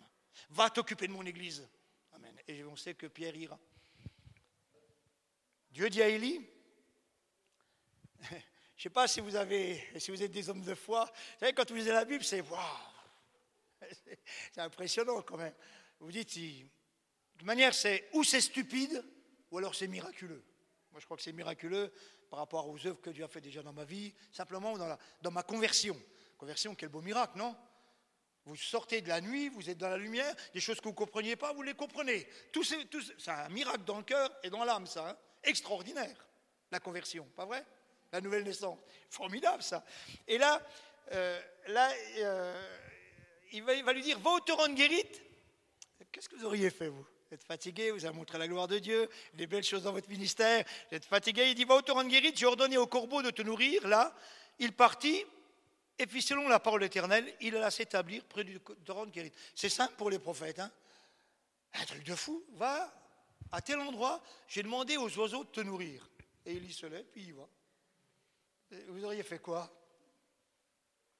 Va 0.48 0.70
t'occuper 0.70 1.06
de 1.06 1.12
mon 1.12 1.26
église. 1.26 1.68
Amen. 2.14 2.34
Et 2.48 2.64
on 2.64 2.76
sait 2.76 2.94
que 2.94 3.08
Pierre 3.08 3.36
ira. 3.36 3.58
Dieu 5.70 5.90
dit 5.90 6.02
à 6.02 6.08
Élie 6.08 6.40
je 8.76 8.80
ne 8.80 8.82
sais 8.82 8.90
pas 8.90 9.08
si 9.08 9.20
vous, 9.20 9.34
avez, 9.36 9.82
si 9.98 10.10
vous 10.10 10.22
êtes 10.22 10.30
des 10.30 10.50
hommes 10.50 10.62
de 10.62 10.74
foi. 10.74 11.06
Vous 11.06 11.40
savez, 11.40 11.54
quand 11.54 11.68
vous 11.70 11.76
lisez 11.76 11.92
la 11.92 12.04
Bible, 12.04 12.22
c'est 12.22 12.42
waouh 12.42 12.60
C'est 14.52 14.60
impressionnant 14.60 15.22
quand 15.22 15.38
même. 15.38 15.54
Vous 15.98 16.12
dites, 16.12 16.36
de 16.36 17.44
manière, 17.44 17.72
c'est 17.72 18.08
ou 18.12 18.22
c'est 18.22 18.42
stupide, 18.42 19.02
ou 19.50 19.58
alors 19.58 19.74
c'est 19.74 19.88
miraculeux. 19.88 20.44
Moi, 20.90 21.00
je 21.00 21.06
crois 21.06 21.16
que 21.16 21.22
c'est 21.22 21.32
miraculeux 21.32 21.90
par 22.28 22.38
rapport 22.38 22.68
aux 22.68 22.86
œuvres 22.86 23.00
que 23.00 23.10
Dieu 23.10 23.24
a 23.24 23.28
fait 23.28 23.40
déjà 23.40 23.62
dans 23.62 23.72
ma 23.72 23.84
vie, 23.84 24.14
simplement 24.30 24.76
dans, 24.76 24.88
la, 24.88 24.98
dans 25.22 25.30
ma 25.30 25.42
conversion. 25.42 25.98
Conversion, 26.36 26.74
quel 26.74 26.90
beau 26.90 27.00
miracle, 27.00 27.38
non? 27.38 27.56
Vous 28.44 28.56
sortez 28.56 29.00
de 29.00 29.08
la 29.08 29.22
nuit, 29.22 29.48
vous 29.48 29.70
êtes 29.70 29.78
dans 29.78 29.88
la 29.88 29.96
lumière, 29.96 30.34
des 30.52 30.60
choses 30.60 30.78
que 30.78 30.84
vous 30.84 30.90
ne 30.90 30.96
compreniez 30.96 31.34
pas, 31.34 31.52
vous 31.54 31.62
les 31.62 31.74
comprenez. 31.74 32.28
Tout 32.52 32.62
c'est, 32.62 32.78
un 33.26 33.48
miracle 33.48 33.84
dans 33.84 33.96
le 33.96 34.04
cœur 34.04 34.30
et 34.42 34.50
dans 34.50 34.64
l'âme, 34.64 34.86
ça. 34.86 35.10
Hein. 35.10 35.16
Extraordinaire, 35.42 36.26
la 36.70 36.78
conversion, 36.78 37.24
pas 37.34 37.46
vrai? 37.46 37.64
La 38.16 38.20
nouvelle 38.20 38.44
naissance. 38.44 38.78
Formidable 39.10 39.62
ça. 39.62 39.84
Et 40.26 40.38
là, 40.38 40.60
euh, 41.12 41.40
là 41.68 41.90
euh, 42.18 42.78
il, 43.52 43.62
va, 43.62 43.92
lui 43.92 44.02
dire, 44.02 44.18
va 44.18 44.30
au 44.30 44.40
torrent 44.40 44.68
de 44.68 44.74
guérite. 44.74 45.22
Qu'est-ce 46.10 46.28
que 46.28 46.36
vous 46.36 46.44
auriez 46.44 46.70
fait, 46.70 46.88
vous? 46.88 47.06
Vous 47.28 47.34
êtes 47.34 47.42
fatigué, 47.42 47.90
vous 47.90 48.04
avez 48.04 48.16
montré 48.16 48.38
la 48.38 48.46
gloire 48.46 48.68
de 48.68 48.78
Dieu, 48.78 49.08
les 49.34 49.46
belles 49.46 49.64
choses 49.64 49.82
dans 49.82 49.92
votre 49.92 50.08
ministère, 50.08 50.64
vous 50.90 50.96
êtes 50.96 51.04
fatigué. 51.04 51.48
Il 51.48 51.54
dit, 51.54 51.64
va 51.64 51.74
au 51.74 51.82
torrent 51.82 52.04
de 52.04 52.08
guérite, 52.08 52.38
j'ai 52.38 52.46
ordonné 52.46 52.76
au 52.78 52.86
corbeau 52.86 53.20
de 53.20 53.30
te 53.30 53.42
nourrir. 53.42 53.86
Là, 53.88 54.14
il 54.58 54.72
partit, 54.72 55.24
et 55.98 56.06
puis 56.06 56.22
selon 56.22 56.48
la 56.48 56.60
parole 56.60 56.84
éternelle, 56.84 57.32
il 57.40 57.56
alla 57.56 57.70
s'établir 57.70 58.24
près 58.24 58.44
du 58.44 58.60
torrent 58.84 59.06
de 59.06 59.10
guérite. 59.10 59.34
C'est 59.54 59.68
simple 59.68 59.94
pour 59.96 60.08
les 60.08 60.20
prophètes. 60.20 60.60
Hein 60.60 60.70
un 61.74 61.84
truc 61.84 62.04
de 62.04 62.14
fou. 62.14 62.44
Va 62.54 62.92
à 63.52 63.60
tel 63.60 63.78
endroit, 63.80 64.22
j'ai 64.48 64.62
demandé 64.62 64.96
aux 64.96 65.18
oiseaux 65.18 65.44
de 65.44 65.50
te 65.50 65.60
nourrir. 65.60 66.08
Et 66.44 66.54
il 66.54 66.64
y 66.64 66.72
se 66.72 66.86
lève, 66.86 67.04
puis 67.12 67.24
il 67.24 67.34
va. 67.34 67.48
Vous 68.88 69.04
auriez 69.04 69.22
fait 69.22 69.38
quoi? 69.38 69.70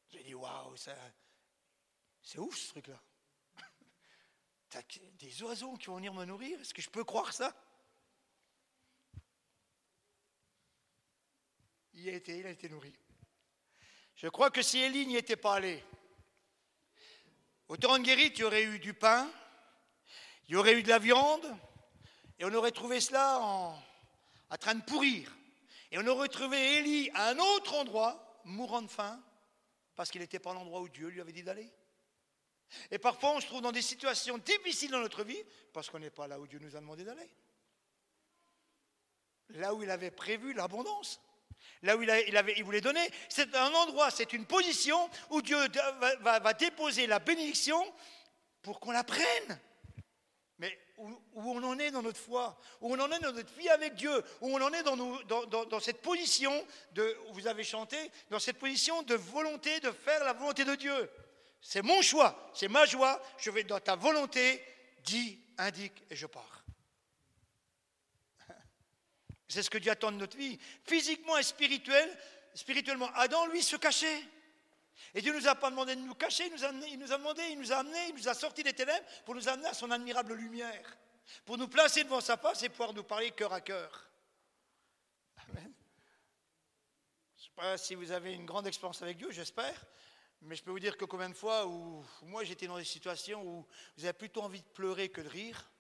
J'ai 0.09 0.23
dit, 0.23 0.35
waouh, 0.35 0.77
c'est 0.77 2.39
ouf 2.39 2.57
ce 2.57 2.69
truc-là. 2.69 3.01
Des 5.19 5.43
oiseaux 5.43 5.75
qui 5.77 5.87
vont 5.87 5.97
venir 5.97 6.13
me 6.13 6.25
nourrir 6.25 6.61
Est-ce 6.61 6.75
que 6.75 6.83
je 6.83 6.91
peux 6.91 7.05
croire 7.05 7.33
ça? 7.33 7.55
Il 11.95 12.09
a 12.11 12.13
été, 12.13 12.69
nourri. 12.69 12.95
Je 14.17 14.29
crois 14.29 14.51
que 14.51 14.61
si 14.61 14.79
Élie 14.79 15.07
n'y 15.07 15.17
était 15.17 15.37
pas 15.37 15.55
allé, 15.55 15.83
au 17.69 17.77
torrent 17.77 17.99
de 17.99 18.05
guérite, 18.05 18.39
il 18.39 18.43
y 18.43 18.45
aurait 18.45 18.65
eu 18.65 18.79
du 18.79 18.93
pain, 18.93 19.31
il 20.47 20.53
y 20.53 20.57
aurait 20.57 20.75
eu 20.75 20.83
de 20.83 20.89
la 20.89 20.99
viande, 20.99 21.47
et 22.39 22.45
on 22.45 22.53
aurait 22.53 22.71
trouvé 22.71 23.01
cela 23.01 23.41
en 23.41 24.57
train 24.59 24.75
de 24.75 24.85
pourrir. 24.85 25.35
Et 25.91 25.99
on 25.99 26.07
aurait 26.07 26.29
trouvé 26.29 26.79
Élie 26.79 27.11
à 27.15 27.29
un 27.29 27.39
autre 27.39 27.75
endroit, 27.75 28.41
mourant 28.45 28.83
de 28.83 28.91
faim, 28.91 29.23
parce 29.95 30.11
qu'il 30.11 30.21
n'était 30.21 30.39
pas 30.39 30.53
l'endroit 30.53 30.81
où 30.81 30.89
Dieu 30.89 31.09
lui 31.09 31.21
avait 31.21 31.33
dit 31.33 31.43
d'aller. 31.43 31.73
Et 32.91 32.99
parfois, 32.99 33.33
on 33.33 33.41
se 33.41 33.47
trouve 33.47 33.63
dans 33.63 33.73
des 33.73 33.83
situations 33.83 34.39
difficiles 34.39 34.91
dans 34.91 35.01
notre 35.01 35.25
vie, 35.25 35.43
parce 35.73 35.89
qu'on 35.89 35.99
n'est 35.99 36.11
pas 36.11 36.27
là 36.27 36.41
où 36.41 36.47
Dieu 36.47 36.59
nous 36.59 36.77
a 36.77 36.81
demandé 36.81 37.05
d'aller. 37.05 37.31
Là 39.51 39.75
où 39.75 39.83
il 39.83 39.91
avait 39.91 40.11
prévu 40.11 40.53
l'abondance. 40.53 41.21
Là 41.83 41.97
où 41.97 42.03
il, 42.03 42.65
voulait 42.65 42.81
donner. 42.81 43.09
C'est 43.29 43.55
un 43.55 43.73
endroit, 43.73 44.11
c'est 44.11 44.33
une 44.33 44.47
position 44.47 45.09
où 45.31 45.41
Dieu 45.41 45.57
va 46.21 46.53
déposer 46.55 47.07
la 47.07 47.21
bénédiction 47.21 47.81
pour 48.63 48.81
qu'on 48.81 48.91
la 48.91 49.05
prenne. 49.05 49.61
Mais 50.59 50.79
où, 50.97 51.21
on 51.35 51.63
en 51.63 51.79
est 51.79 51.91
dans 51.91 52.03
notre 52.03 52.19
foi, 52.19 52.59
où 52.81 52.95
on 52.95 52.99
en 52.99 53.11
est 53.13 53.19
dans 53.19 53.33
notre 53.33 53.53
vie 53.55 53.69
avec 53.69 53.95
Dieu, 53.95 54.25
où 54.41 54.57
on 54.57 54.63
en 54.63 54.73
est 54.73 54.83
dans, 54.83 55.81
cette 55.81 56.01
position 56.01 56.67
de, 56.93 57.17
vous 57.33 57.47
avez 57.47 57.65
chanté, 57.65 57.99
dans 58.31 58.39
cette 58.39 58.59
position 58.59 59.03
de 59.03 59.15
volonté 59.15 59.81
de 59.81 59.91
faire 59.91 60.25
la 60.25 60.33
volonté 60.33 60.65
de 60.65 60.75
Dieu. 60.75 61.11
C'est 61.61 61.83
mon 61.83 62.01
choix, 62.01 62.51
c'est 62.55 62.69
ma 62.69 62.87
joie, 62.87 63.23
je 63.39 63.51
vais 63.51 63.65
dans 63.65 63.81
ta 63.81 63.97
volonté, 63.97 64.63
dis, 65.05 65.39
indique 65.59 66.03
et 66.11 66.17
je 66.17 66.27
pars. 66.27 66.65
C'est 69.49 69.63
ce 69.63 69.71
que 69.71 69.79
Dieu 69.79 69.91
attend 69.91 70.13
de 70.13 70.17
notre 70.17 70.37
vie, 70.37 70.59
physiquement 70.85 71.37
et 71.39 71.43
spirituel, 71.43 72.17
spirituellement. 72.55 73.11
Adam, 73.15 73.47
lui, 73.47 73.63
se 73.63 73.77
cachait. 73.77 74.23
Et 75.15 75.23
Dieu 75.23 75.33
ne 75.33 75.39
nous 75.39 75.49
a 75.49 75.55
pas 75.55 75.71
demandé 75.71 75.95
de 75.97 76.01
nous 76.01 76.15
cacher, 76.15 76.47
il 76.47 76.53
nous, 76.53 76.65
a, 76.65 76.71
il 76.89 76.99
nous 76.99 77.13
a 77.13 77.19
demandé, 77.19 77.43
il 77.51 77.59
nous 77.59 77.73
a 77.73 77.77
amené, 77.77 78.09
il 78.09 78.15
nous 78.15 78.29
a 78.29 78.35
sorti 78.35 78.63
des 78.63 78.73
ténèbres 78.73 79.07
pour 79.25 79.35
nous 79.35 79.49
amener 79.49 79.69
à 79.69 79.75
son 79.75 79.91
admirable 79.91 80.35
lumière, 80.35 80.97
pour 81.45 81.59
nous 81.59 81.69
placer 81.69 82.05
devant 82.05 82.21
sa 82.21 82.37
face 82.37 82.63
et 82.63 82.69
pouvoir 82.69 82.93
nous 82.93 83.05
parler 83.05 83.31
cœur 83.31 83.53
à 83.53 83.61
cœur. 83.61 84.11
Amen. 85.49 85.73
Je 87.37 87.43
ne 87.43 87.45
sais 87.47 87.55
pas 87.55 87.79
si 87.79 87.95
vous 87.95 88.11
avez 88.11 88.33
une 88.33 88.47
grande 88.47 88.67
expérience 88.67 89.03
avec 89.03 89.17
Dieu, 89.17 89.31
j'espère, 89.31 89.85
mais 90.43 90.57
je 90.57 90.63
peux 90.63 90.71
vous 90.71 90.81
dire 90.81 90.97
que 90.97 91.05
combien 91.05 91.29
de 91.29 91.35
fois 91.35 91.67
où 91.67 92.05
moi 92.23 92.45
j'étais 92.45 92.67
dans 92.67 92.79
des 92.79 92.85
situations 92.85 93.43
où 93.43 93.67
vous 93.97 94.05
avez 94.05 94.13
plutôt 94.13 94.43
envie 94.43 94.61
de 94.61 94.69
pleurer 94.69 95.09
que 95.09 95.21
de 95.21 95.29
rire, 95.29 95.71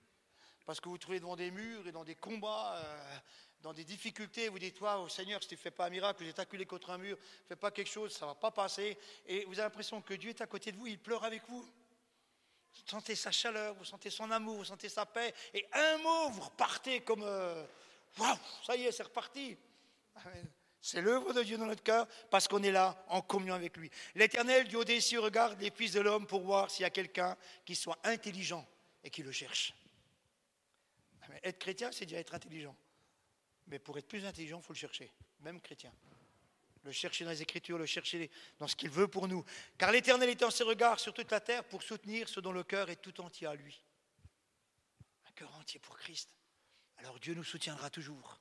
parce 0.66 0.80
que 0.80 0.88
vous, 0.88 0.94
vous 0.94 0.99
trouvez 0.99 1.20
devant 1.20 1.37
des 1.37 1.50
murs 1.50 1.87
et 1.87 1.92
dans 1.92 2.04
des 2.04 2.16
combats. 2.16 2.76
Euh, 2.76 3.18
dans 3.63 3.73
des 3.73 3.85
difficultés, 3.85 4.49
vous 4.49 4.59
dites, 4.59 4.81
au 4.81 5.09
Seigneur, 5.09 5.43
si 5.43 5.49
tu 5.49 5.55
ne 5.55 5.61
fais 5.61 5.71
pas 5.71 5.87
un 5.87 5.91
miracle, 5.91 6.23
vous 6.23 6.29
êtes 6.31 6.39
acculé 6.39 6.67
contre 6.67 6.91
un 6.91 6.99
mur, 6.99 7.17
ne 7.17 7.49
fais 7.49 7.57
pas 7.57 7.71
quelque 7.71 7.91
chose, 7.91 8.13
ça 8.13 8.27
ne 8.27 8.31
va 8.31 8.35
pas 8.35 8.51
passer. 8.51 8.97
Et 9.27 9.45
vous 9.47 9.55
avez 9.55 9.69
l'impression 9.69 10.01
que 10.01 10.15
Dieu 10.15 10.31
est 10.31 10.41
à 10.41 10.47
côté 10.47 10.73
de 10.73 10.77
vous, 10.77 10.87
il 10.87 10.99
pleure 10.99 11.25
avec 11.25 11.43
vous. 11.49 11.63
Vous 11.63 12.83
sentez 12.87 13.17
sa 13.17 13.33
chaleur, 13.33 13.75
vous 13.75 13.85
sentez 13.85 14.11
son 14.11 14.31
amour, 14.31 14.57
vous 14.59 14.65
sentez 14.65 14.89
sa 14.89 15.07
paix. 15.07 15.35
Et 15.55 15.67
un 15.73 15.99
mot, 15.99 16.31
vous 16.31 16.43
repartez 16.43 17.01
comme, 17.01 17.23
euh, 17.23 17.65
waouh, 18.19 18.37
ça 18.65 18.77
y 18.77 18.85
est, 18.85 18.93
c'est 18.93 19.03
reparti. 19.03 19.57
C'est 20.81 21.01
l'œuvre 21.01 21.33
de 21.33 21.43
Dieu 21.43 21.59
dans 21.59 21.67
notre 21.67 21.83
cœur 21.83 22.07
parce 22.31 22.47
qu'on 22.47 22.63
est 22.63 22.71
là 22.71 23.05
en 23.09 23.21
communion 23.21 23.55
avec 23.55 23.77
lui. 23.77 23.91
L'Éternel, 24.15 24.69
Dieu 24.69 24.85
des 24.85 25.01
cieux, 25.01 25.19
regarde 25.19 25.61
les 25.61 25.71
fils 25.71 25.93
de 25.93 26.01
l'homme 26.01 26.27
pour 26.27 26.43
voir 26.43 26.71
s'il 26.71 26.83
y 26.83 26.87
a 26.87 26.91
quelqu'un 26.91 27.37
qui 27.65 27.75
soit 27.75 27.99
intelligent 28.05 28.65
et 29.03 29.11
qui 29.11 29.25
le 29.25 29.33
cherche. 29.33 29.75
Être 31.43 31.59
chrétien, 31.59 31.91
c'est 31.91 32.07
déjà 32.07 32.21
être 32.21 32.35
intelligent. 32.35 32.77
Mais 33.66 33.78
pour 33.78 33.99
être 33.99 34.06
plus 34.06 34.25
intelligent, 34.25 34.58
il 34.58 34.64
faut 34.64 34.73
le 34.73 34.78
chercher. 34.78 35.11
même 35.40 35.61
chrétien. 35.61 35.92
Le 36.85 36.92
chercher 36.92 37.25
dans 37.25 37.32
les 37.32 37.42
Écritures, 37.42 37.78
le 37.78 37.87
chercher 37.87 38.30
dans 38.58 38.68
ce 38.68 38.76
qu'il 38.76 38.90
veut 38.90 39.08
pour 39.08 39.26
nous. 39.26 39.44
Car 39.76 39.90
l'Éternel 39.90 40.28
étend 40.28 40.50
ses 40.50 40.62
regards 40.62 41.00
sur 41.00 41.12
toute 41.12 41.30
la 41.32 41.40
terre 41.40 41.64
pour 41.64 41.82
soutenir 41.82 42.28
ceux 42.28 42.40
dont 42.40 42.52
le 42.52 42.62
cœur 42.62 42.90
est 42.90 43.02
tout 43.02 43.20
entier 43.20 43.49
à 43.49 43.54
lui. 43.54 43.82
Un 45.28 45.32
cœur 45.32 45.52
entier 45.56 45.80
pour 45.80 45.99
Christ. 45.99 46.30
Alors 46.99 47.18
Dieu 47.18 47.35
nous 47.35 47.42
soutiendra 47.42 47.90
toujours. 47.90 48.40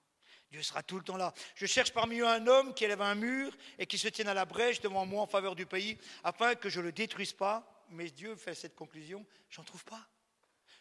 Dieu 0.52 0.62
sera 0.62 0.84
tout 0.84 0.98
le 0.98 1.04
temps 1.04 1.18
là. 1.18 1.34
Je 1.56 1.66
cherche 1.66 1.92
parmi 1.92 2.20
eux 2.20 2.28
un 2.28 2.46
homme 2.46 2.74
qui 2.74 2.86
élève 2.86 3.02
un 3.02 3.16
mur 3.16 3.56
et 3.80 3.88
qui 3.88 3.98
se 3.98 4.08
tienne 4.08 4.28
à 4.28 4.34
la 4.34 4.46
brèche 4.46 4.80
devant 4.80 5.06
moi 5.06 5.24
en 5.24 5.28
faveur 5.28 5.56
du 5.56 5.66
pays, 5.66 5.98
afin 6.24 6.56
que 6.56 6.70
je 6.70 6.80
ne 6.80 6.86
le 6.86 6.92
détruise 6.92 7.34
pas. 7.34 7.84
Mais 7.90 8.10
Dieu 8.10 8.36
fait 8.36 8.56
cette 8.56 8.76
conclusion, 8.76 9.26
j'en 9.50 9.64
trouve 9.64 9.84
pas. 9.84 10.08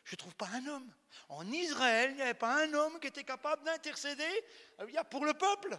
Je 0.04 0.14
ne 0.14 0.18
trouve 0.18 0.34
pas 0.34 0.48
un 0.48 0.66
homme. 0.66 0.92
En 1.28 1.50
Israël, 1.50 2.10
il 2.10 2.16
n'y 2.16 2.22
avait 2.22 2.34
pas 2.34 2.64
un 2.64 2.72
homme 2.74 3.00
qui 3.00 3.06
était 3.06 3.24
capable 3.24 3.64
d'intercéder 3.64 4.44
euh, 4.80 5.02
pour 5.04 5.24
le 5.24 5.34
peuple. 5.34 5.78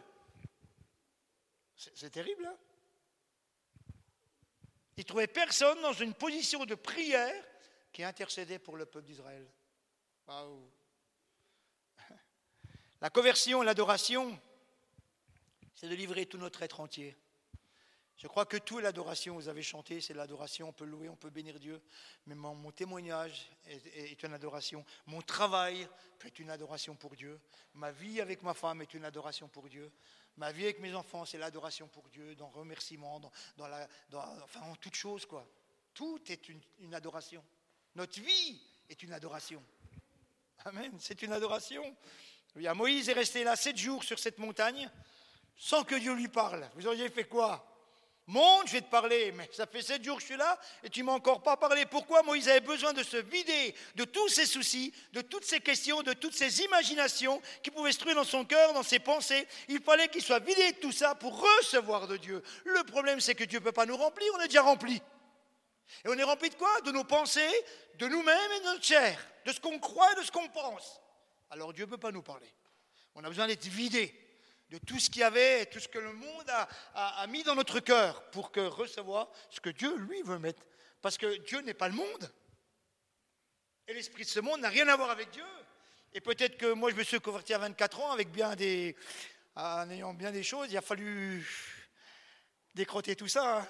C'est 1.76 2.10
terrible. 2.10 2.46
Hein 2.46 2.58
il 4.98 5.02
ne 5.02 5.06
trouvait 5.06 5.28
personne 5.28 5.82
dans 5.82 5.94
une 5.94 6.14
position 6.14 6.66
de 6.66 6.76
prière 6.76 7.44
qui 7.92 8.04
intercédait 8.04 8.60
pour 8.60 8.78
le 8.78 8.86
peuple 8.86 9.08
d'Israël. 9.08 9.46
La 13.02 13.10
conversion 13.10 13.62
et 13.62 13.66
l'adoration, 13.66 14.40
c'est 15.76 15.90
de 15.90 15.96
livrer 15.96 16.26
tout 16.26 16.38
notre 16.38 16.64
être 16.64 16.80
entier. 16.80 17.16
Je 18.18 18.28
crois 18.28 18.46
que 18.46 18.58
tout 18.58 18.80
l'adoration. 18.80 19.36
Vous 19.36 19.50
avez 19.50 19.64
chanté, 19.64 20.00
c'est 20.02 20.14
l'adoration. 20.14 20.70
On 20.70 20.74
peut 20.74 20.86
louer, 20.86 21.10
on 21.10 21.16
peut 21.16 21.30
bénir 21.30 21.60
Dieu. 21.60 21.82
Mais 22.28 22.36
mon, 22.36 22.72
témoignage 22.72 23.50
est, 23.68 24.22
une 24.24 24.34
adoration. 24.34 24.86
Mon 25.06 25.22
travail 25.22 25.88
est 26.26 26.40
une 26.40 26.50
adoration 26.50 26.96
pour 26.96 27.16
Dieu. 27.16 27.40
Ma 27.74 27.92
vie 27.92 28.22
avec 28.22 28.42
ma 28.42 28.54
femme 28.54 28.82
est 28.82 28.94
une 28.94 29.06
adoration 29.06 29.48
pour 29.48 29.68
Dieu. 29.68 29.92
Ma 30.38 30.52
vie 30.52 30.64
avec 30.64 30.80
mes 30.80 30.94
enfants, 30.94 31.26
c'est 31.26 31.38
l'adoration 31.38 31.88
pour 31.88 32.08
Dieu, 32.10 32.36
dans 32.36 32.50
le 32.54 32.60
remerciement, 32.60 33.22
dans, 33.58 33.70
enfin 34.44 34.62
en 34.62 34.76
toute 34.76 34.96
chose, 34.96 35.26
quoi. 35.26 35.48
Tout 35.94 36.20
est 36.28 36.50
une 36.80 36.94
adoration. 36.94 37.44
Notre 37.96 38.20
vie 38.20 38.62
est 38.90 39.02
une 39.04 39.14
adoration. 39.14 39.64
Amen. 40.66 40.92
C'est 41.00 41.22
une 41.22 41.32
adoration. 41.32 41.96
Moïse 42.56 43.10
est 43.10 43.14
resté 43.14 43.44
là 43.44 43.56
sept 43.56 43.78
jours 43.78 44.04
sur 44.04 44.20
cette 44.20 44.38
montagne 44.38 44.90
sans 45.58 45.84
que 45.84 45.96
Dieu 45.96 46.14
lui 46.14 46.28
parle. 46.28 46.70
Vous 46.76 46.88
auriez 46.88 47.10
fait 47.10 47.26
quoi? 47.26 47.75
Monte, 48.28 48.68
je 48.68 48.74
vais 48.74 48.82
te 48.82 48.90
parler, 48.90 49.32
mais 49.34 49.48
ça 49.54 49.68
fait 49.68 49.84
sept 49.84 50.04
jours 50.04 50.16
que 50.16 50.22
je 50.22 50.28
suis 50.28 50.38
là 50.38 50.60
et 50.84 50.90
tu 50.90 51.04
m'as 51.04 51.12
encore 51.12 51.44
pas 51.44 51.58
parlé. 51.58 51.86
Pourquoi 51.86 52.24
Moïse 52.24 52.50
avait 52.50 52.60
besoin 52.60 52.92
de 52.92 53.04
se 53.04 53.18
vider 53.18 53.76
de 53.94 54.04
tous 54.04 54.30
ses 54.30 54.48
soucis, 54.48 54.92
de 55.14 55.22
toutes 55.22 55.46
ses 55.46 55.60
questions, 55.60 56.02
de 56.02 56.14
toutes 56.14 56.34
ses 56.34 56.62
imaginations 56.62 57.40
qui 57.62 57.70
pouvaient 57.70 57.92
se 57.92 58.00
trouver 58.00 58.16
dans 58.16 58.24
son 58.24 58.44
cœur, 58.44 58.74
dans 58.74 58.82
ses 58.82 58.98
pensées? 58.98 59.48
Il 59.68 59.80
fallait 59.80 60.08
qu'il 60.08 60.24
soit 60.24 60.40
vidé 60.40 60.72
de 60.72 60.78
tout 60.78 60.92
ça 60.92 61.14
pour 61.14 61.40
recevoir 61.40 62.08
de 62.08 62.18
Dieu. 62.18 62.42
Le 62.64 62.84
problème, 62.86 63.20
c'est 63.20 63.36
que 63.36 63.44
Dieu 63.44 63.60
ne 63.60 63.64
peut 63.64 63.72
pas 63.72 63.86
nous 63.86 63.98
remplir, 63.98 64.28
on 64.36 64.42
est 64.42 64.48
déjà 64.48 64.64
rempli. 64.64 65.00
Et 66.04 66.10
on 66.10 66.18
est 66.18 66.24
rempli 66.24 66.50
de 66.50 66.56
quoi? 66.56 66.82
De 66.82 66.92
nos 66.92 67.04
pensées, 67.04 67.64
de 68.00 68.08
nous-mêmes 68.08 68.52
et 68.58 68.60
de 68.62 68.66
notre 68.66 68.84
chair, 68.84 69.20
de 69.46 69.52
ce 69.52 69.60
qu'on 69.60 69.78
croit 69.78 70.12
et 70.14 70.16
de 70.16 70.24
ce 70.24 70.32
qu'on 70.32 70.50
pense. 70.50 71.00
Alors 71.52 71.74
Dieu 71.74 71.86
ne 71.86 71.92
peut 71.92 72.00
pas 72.00 72.12
nous 72.12 72.24
parler. 72.24 72.52
On 73.14 73.24
a 73.24 73.28
besoin 73.28 73.46
d'être 73.46 73.68
vidé 73.68 74.25
de 74.70 74.78
tout 74.80 75.00
ce 75.00 75.10
qu'il 75.10 75.22
y 75.22 75.24
avait, 75.24 75.66
tout 75.68 75.80
ce 75.80 75.88
que 75.88 76.00
le 76.00 76.14
monde 76.14 76.50
a, 76.96 77.28
mis 77.28 77.44
dans 77.44 77.56
notre 77.56 77.80
cœur 77.80 78.30
pour 78.32 78.52
que 78.52 78.62
recevoir 78.62 79.30
ce 79.50 79.60
que 79.60 79.70
Dieu, 79.70 79.96
lui, 79.98 80.22
veut 80.24 80.40
mettre. 80.40 80.64
Parce 81.02 81.18
que 81.18 81.38
Dieu 81.46 81.62
n'est 81.62 81.74
pas 81.74 81.88
le 81.88 81.96
monde. 81.96 82.32
Et 83.88 83.94
l'esprit 83.94 84.24
de 84.24 84.30
ce 84.30 84.40
monde 84.40 84.62
n'a 84.62 84.70
rien 84.70 84.88
à 84.88 84.96
voir 84.96 85.12
avec 85.12 85.30
Dieu. 85.30 85.46
Et 86.14 86.22
peut-être 86.22 86.58
que 86.58 86.74
moi, 86.74 86.90
je 86.90 86.96
me 86.96 87.04
suis 87.04 87.20
converti 87.20 87.54
à 87.54 87.60
24 87.60 88.00
ans 88.00 88.12
avec 88.12 88.32
bien 88.32 88.56
des, 88.56 88.96
en 89.56 89.90
ayant 89.90 90.14
bien 90.14 90.32
des 90.32 90.44
choses. 90.44 90.72
Il 90.72 90.78
a 90.78 90.82
fallu 90.82 91.48
décroter 92.74 93.16
tout 93.16 93.28
ça. 93.28 93.60
Hein. 93.60 93.68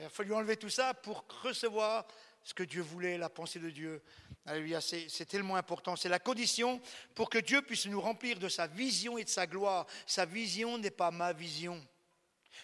Il 0.00 0.04
a 0.04 0.10
fallu 0.10 0.34
enlever 0.34 0.56
tout 0.56 0.70
ça 0.70 0.94
pour 0.94 1.24
recevoir 1.42 2.06
ce 2.42 2.54
que 2.54 2.62
Dieu 2.62 2.82
voulait, 2.82 3.18
la 3.18 3.28
pensée 3.28 3.58
de 3.58 3.70
Dieu. 3.70 4.02
Alléluia, 4.46 4.80
c'est 4.80 5.26
tellement 5.26 5.56
important. 5.56 5.96
C'est 5.96 6.08
la 6.08 6.18
condition 6.18 6.80
pour 7.14 7.28
que 7.28 7.38
Dieu 7.38 7.62
puisse 7.62 7.86
nous 7.86 8.00
remplir 8.00 8.38
de 8.38 8.48
sa 8.48 8.66
vision 8.66 9.18
et 9.18 9.24
de 9.24 9.28
sa 9.28 9.46
gloire. 9.46 9.86
Sa 10.06 10.24
vision 10.24 10.78
n'est 10.78 10.90
pas 10.90 11.10
ma 11.10 11.32
vision. 11.32 11.86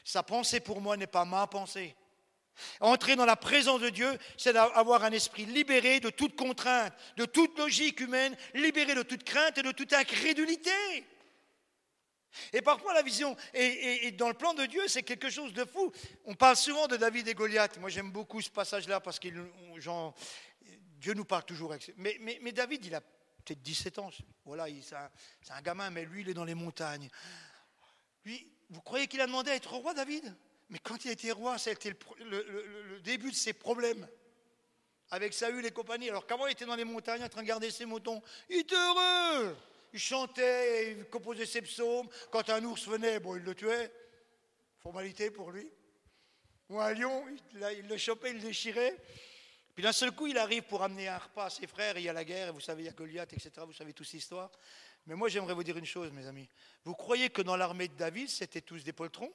Sa 0.04 0.22
pensée 0.22 0.60
pour 0.60 0.80
moi 0.80 0.96
n'est 0.96 1.06
pas 1.06 1.24
ma 1.24 1.46
pensée. 1.46 1.94
Entrer 2.80 3.16
dans 3.16 3.26
la 3.26 3.36
présence 3.36 3.80
de 3.80 3.90
Dieu, 3.90 4.18
c'est 4.36 4.52
d'avoir 4.52 5.02
un 5.04 5.12
esprit 5.12 5.44
libéré 5.44 6.00
de 6.00 6.10
toute 6.10 6.36
contrainte, 6.36 6.92
de 7.16 7.24
toute 7.24 7.58
logique 7.58 8.00
humaine, 8.00 8.36
libéré 8.54 8.94
de 8.94 9.02
toute 9.02 9.24
crainte 9.24 9.58
et 9.58 9.62
de 9.62 9.72
toute 9.72 9.92
incrédulité. 9.92 10.70
Et 12.52 12.62
parfois 12.62 12.94
la 12.94 13.02
vision, 13.02 13.36
et, 13.52 14.10
dans 14.12 14.28
le 14.28 14.34
plan 14.34 14.54
de 14.54 14.66
Dieu, 14.66 14.86
c'est 14.88 15.02
quelque 15.02 15.30
chose 15.30 15.52
de 15.52 15.64
fou. 15.64 15.92
On 16.24 16.34
parle 16.34 16.56
souvent 16.56 16.86
de 16.86 16.96
David 16.96 17.28
et 17.28 17.34
Goliath. 17.34 17.78
Moi 17.78 17.90
j'aime 17.90 18.10
beaucoup 18.10 18.40
ce 18.40 18.50
passage-là 18.50 19.00
parce 19.00 19.18
que 19.18 19.28
Dieu 20.98 21.14
nous 21.14 21.24
parle 21.24 21.44
toujours. 21.44 21.74
Mais, 21.96 22.52
David, 22.52 22.86
il 22.86 22.94
a 22.94 23.00
peut-être 23.00 23.62
17 23.62 23.98
ans. 23.98 24.10
Voilà, 24.44 24.66
c'est 24.82 25.52
un, 25.52 25.62
gamin, 25.62 25.90
mais 25.90 26.04
lui, 26.04 26.22
il 26.22 26.28
est 26.28 26.34
dans 26.34 26.44
les 26.44 26.54
montagnes. 26.54 27.08
Vous 28.70 28.80
croyez 28.80 29.06
qu'il 29.06 29.20
a 29.20 29.26
demandé 29.26 29.50
à 29.50 29.54
être 29.54 29.72
roi, 29.74 29.94
David? 29.94 30.34
Mais 30.70 30.78
quand 30.78 31.04
il 31.04 31.10
été 31.10 31.30
roi, 31.30 31.58
ça 31.58 31.70
a 31.70 31.72
été 31.74 31.94
le, 32.20 33.00
début 33.00 33.30
de 33.30 33.36
ses 33.36 33.52
problèmes 33.52 34.08
avec 35.10 35.34
Saül 35.34 35.64
et 35.64 35.70
compagnie. 35.70 36.08
Alors 36.08 36.26
qu'avant, 36.26 36.46
il 36.46 36.52
était 36.52 36.64
dans 36.64 36.74
les 36.74 36.84
montagnes 36.84 37.22
en 37.22 37.28
train 37.28 37.42
de 37.42 37.46
garder 37.46 37.70
ses 37.70 37.84
moutons? 37.84 38.22
Il 38.48 38.60
était 38.60 38.74
heureux 38.74 39.56
il 39.94 40.00
chantait, 40.00 40.90
il 40.90 41.04
composait 41.04 41.46
ses 41.46 41.62
psaumes. 41.62 42.08
Quand 42.30 42.50
un 42.50 42.62
ours 42.64 42.88
venait, 42.88 43.20
bon, 43.20 43.36
il 43.36 43.42
le 43.42 43.54
tuait. 43.54 43.92
Formalité 44.80 45.30
pour 45.30 45.52
lui. 45.52 45.70
Ou 46.68 46.80
un 46.80 46.92
lion, 46.92 47.24
il, 47.52 47.86
le 47.86 47.96
chopait, 47.96 48.30
il 48.30 48.36
le 48.36 48.42
déchirait. 48.42 48.96
Puis 49.72 49.84
d'un 49.84 49.92
seul 49.92 50.10
coup, 50.10 50.26
il 50.26 50.36
arrive 50.36 50.64
pour 50.64 50.82
amener 50.82 51.06
un 51.06 51.18
repas 51.18 51.46
à 51.46 51.50
ses 51.50 51.68
frères. 51.68 51.96
il 51.96 52.02
y 52.02 52.08
a 52.08 52.12
la 52.12 52.24
guerre, 52.24 52.52
vous 52.52 52.60
savez, 52.60 52.82
il 52.82 52.86
y 52.86 52.88
a 52.88 52.92
Goliath, 52.92 53.32
etc. 53.32 53.52
Vous 53.58 53.72
savez 53.72 53.92
toute 53.92 54.06
cette 54.06 54.20
histoire. 54.20 54.50
Mais 55.06 55.14
moi, 55.14 55.28
j'aimerais 55.28 55.54
vous 55.54 55.62
dire 55.62 55.76
une 55.76 55.86
chose, 55.86 56.10
mes 56.10 56.26
amis. 56.26 56.48
Vous 56.84 56.94
croyez 56.94 57.30
que 57.30 57.42
dans 57.42 57.56
l'armée 57.56 57.86
de 57.86 57.94
David, 57.94 58.28
c'était 58.28 58.62
tous 58.62 58.82
des 58.82 58.92
poltrons? 58.92 59.32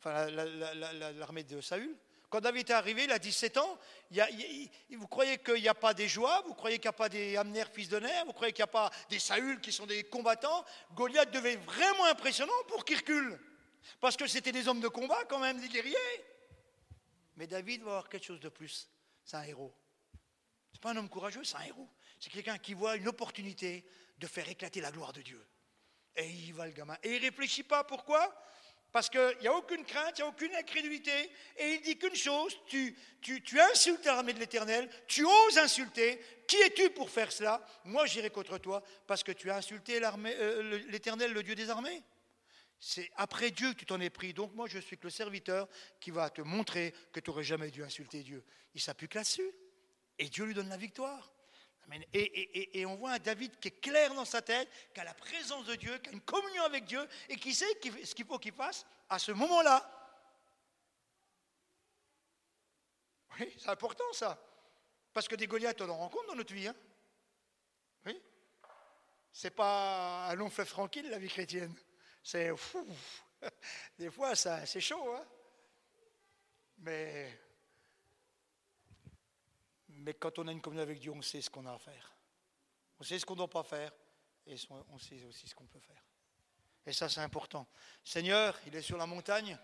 Enfin, 0.00 0.28
l'armée 0.30 1.44
de 1.44 1.62
Saül? 1.62 1.96
Quand 2.32 2.40
David 2.40 2.70
est 2.70 2.72
arrivé, 2.72 3.04
il 3.04 3.12
a 3.12 3.18
17 3.18 3.58
ans. 3.58 3.78
vous 4.90 5.06
croyez 5.06 5.36
qu'il 5.36 5.60
n'y 5.60 5.68
a 5.68 5.74
pas 5.74 5.92
des 5.92 6.08
Joab 6.08 6.46
Vous 6.46 6.54
croyez 6.54 6.78
qu'il 6.78 6.86
n'y 6.86 6.94
a 6.94 6.96
pas 6.96 7.10
des 7.10 7.36
Amner, 7.36 7.64
fils 7.70 7.90
de 7.90 8.00
Ner 8.00 8.22
Vous 8.24 8.32
croyez 8.32 8.54
qu'il 8.54 8.62
n'y 8.62 8.70
a 8.70 8.72
pas 8.72 8.90
des 9.10 9.18
Saül 9.18 9.60
qui 9.60 9.70
sont 9.70 9.84
des 9.84 10.04
combattants 10.04 10.64
Goliath 10.94 11.30
devait 11.30 11.52
être 11.52 11.64
vraiment 11.64 12.06
impressionnant 12.06 12.54
pour 12.68 12.86
qu'il. 12.86 13.02
Parce 14.00 14.16
que 14.16 14.26
c'était 14.26 14.50
des 14.50 14.66
hommes 14.66 14.80
de 14.80 14.88
combat 14.88 15.22
quand 15.28 15.40
même, 15.40 15.60
des 15.60 15.68
guerriers. 15.68 15.94
Mais 17.36 17.46
David 17.46 17.82
va 17.82 17.90
avoir 17.90 18.08
quelque 18.08 18.24
chose 18.24 18.40
de 18.40 18.48
plus. 18.48 18.88
C'est 19.26 19.36
un 19.36 19.42
héros. 19.42 19.74
Ce 20.70 20.78
n'est 20.78 20.80
pas 20.80 20.92
un 20.92 20.96
homme 20.96 21.10
courageux, 21.10 21.44
c'est 21.44 21.58
un 21.58 21.64
héros. 21.64 21.90
C'est 22.18 22.30
quelqu'un 22.30 22.56
qui 22.56 22.72
voit 22.72 22.96
une 22.96 23.08
opportunité 23.08 23.84
de 24.16 24.26
faire 24.26 24.48
éclater 24.48 24.80
la 24.80 24.90
gloire 24.90 25.12
de 25.12 25.20
Dieu. 25.20 25.46
Et 26.16 26.30
il 26.30 26.54
va 26.54 26.64
le 26.64 26.72
gamin. 26.72 26.96
Et 27.02 27.16
il 27.16 27.20
ne 27.20 27.26
réfléchit 27.26 27.62
pas. 27.62 27.84
Pourquoi? 27.84 28.34
Parce 28.92 29.08
qu'il 29.08 29.36
n'y 29.40 29.48
a 29.48 29.54
aucune 29.54 29.84
crainte, 29.84 30.18
il 30.18 30.22
n'y 30.22 30.26
a 30.26 30.28
aucune 30.28 30.54
incrédulité. 30.54 31.30
Et 31.56 31.74
il 31.74 31.80
dit 31.80 31.98
qu'une 31.98 32.14
chose, 32.14 32.56
tu, 32.66 32.94
insultes 33.72 34.04
l'armée 34.04 34.34
de 34.34 34.38
l'Éternel, 34.38 34.88
tu 35.08 35.24
oses 35.24 35.58
insulter. 35.58 36.20
Qui 36.46 36.56
es-tu 36.56 36.90
pour 36.90 37.08
faire 37.08 37.32
cela? 37.32 37.66
Moi, 37.84 38.04
j'irai 38.04 38.28
contre 38.28 38.58
toi 38.58 38.82
parce 39.06 39.22
que 39.22 39.32
tu 39.32 39.50
as 39.50 39.56
insulté 39.56 39.98
euh, 40.04 40.78
l'Éternel, 40.88 41.32
le 41.32 41.42
Dieu 41.42 41.54
des 41.54 41.70
armées. 41.70 42.02
C'est 42.78 43.10
après 43.16 43.50
Dieu 43.50 43.72
que 43.72 43.78
tu 43.78 43.86
t'en 43.86 44.00
es 44.00 44.10
pris. 44.10 44.34
Donc 44.34 44.52
moi, 44.54 44.66
je 44.68 44.78
suis 44.78 44.98
le 45.00 45.08
serviteur 45.08 45.68
qui 45.98 46.10
va 46.10 46.28
te 46.28 46.42
montrer 46.42 46.92
que 47.12 47.20
tu 47.20 47.30
n'aurais 47.30 47.44
jamais 47.44 47.70
dû 47.70 47.82
insulter 47.82 48.22
Dieu. 48.22 48.44
Il 48.74 48.80
s'appuie 48.80 49.08
que 49.08 49.16
là-dessus. 49.16 49.50
Et 50.18 50.28
Dieu 50.28 50.44
lui 50.44 50.52
donne 50.52 50.68
la 50.68 50.76
victoire. 50.76 51.32
Et, 52.14 52.86
on 52.86 52.96
voit 52.96 53.12
un 53.12 53.18
David 53.18 53.58
qui 53.58 53.68
est 53.68 53.80
clair 53.80 54.14
dans 54.14 54.24
sa 54.24 54.40
tête, 54.40 54.68
qui 54.94 55.00
a 55.00 55.04
la 55.04 55.14
présence 55.14 55.66
de 55.66 55.74
Dieu, 55.74 55.98
qui 55.98 56.10
a 56.10 56.12
une 56.12 56.20
communion 56.20 56.64
avec 56.64 56.84
Dieu 56.84 57.06
et 57.28 57.36
qui 57.36 57.54
sait 57.54 57.66
ce 58.04 58.14
qu'il 58.14 58.24
faut 58.24 58.38
qu'il 58.38 58.52
fasse 58.52 58.86
à 59.08 59.18
ce 59.18 59.32
moment-là. 59.32 60.02
Oui, 63.38 63.54
c'est 63.58 63.68
important 63.68 64.10
ça. 64.12 64.38
Parce 65.12 65.28
que 65.28 65.36
des 65.36 65.46
Goliaths, 65.46 65.80
on 65.80 65.88
en 65.90 65.96
rencontre 65.96 66.28
dans 66.28 66.34
notre 66.34 66.54
vie. 66.54 66.68
Hein 66.68 66.76
oui. 68.06 68.20
C'est 69.32 69.50
pas 69.50 70.28
un 70.28 70.34
long 70.34 70.50
fleuve 70.50 70.70
tranquille, 70.70 71.08
la 71.10 71.18
vie 71.18 71.28
chrétienne. 71.28 71.74
C'est 72.22 72.56
fou. 72.56 72.86
Des 73.98 74.10
fois, 74.10 74.34
c'est 74.34 74.80
chaud. 74.80 75.14
Hein 75.14 75.24
Mais 76.78 77.41
mais 80.02 80.14
quand 80.14 80.38
on 80.38 80.48
a 80.48 80.52
une 80.52 80.60
communion 80.60 80.82
avec 80.82 80.98
Dieu, 80.98 81.12
on 81.12 81.22
sait 81.22 81.40
ce 81.40 81.48
qu'on 81.48 81.64
a 81.66 81.72
à 81.72 81.78
faire. 81.78 82.16
On 82.98 83.04
sait 83.04 83.18
ce 83.18 83.24
qu'on 83.24 83.34
ne 83.34 83.38
doit 83.38 83.50
pas 83.50 83.62
faire 83.62 83.92
et 84.46 84.56
on 84.90 84.98
sait 84.98 85.24
aussi 85.24 85.46
ce 85.46 85.54
qu'on 85.54 85.66
peut 85.66 85.80
faire. 85.80 86.02
Et 86.84 86.92
ça, 86.92 87.08
c'est 87.08 87.20
important. 87.20 87.66
Seigneur, 88.02 88.58
il 88.66 88.74
est 88.74 88.82
sur 88.82 88.96
la 88.96 89.06
montagne, 89.06 89.56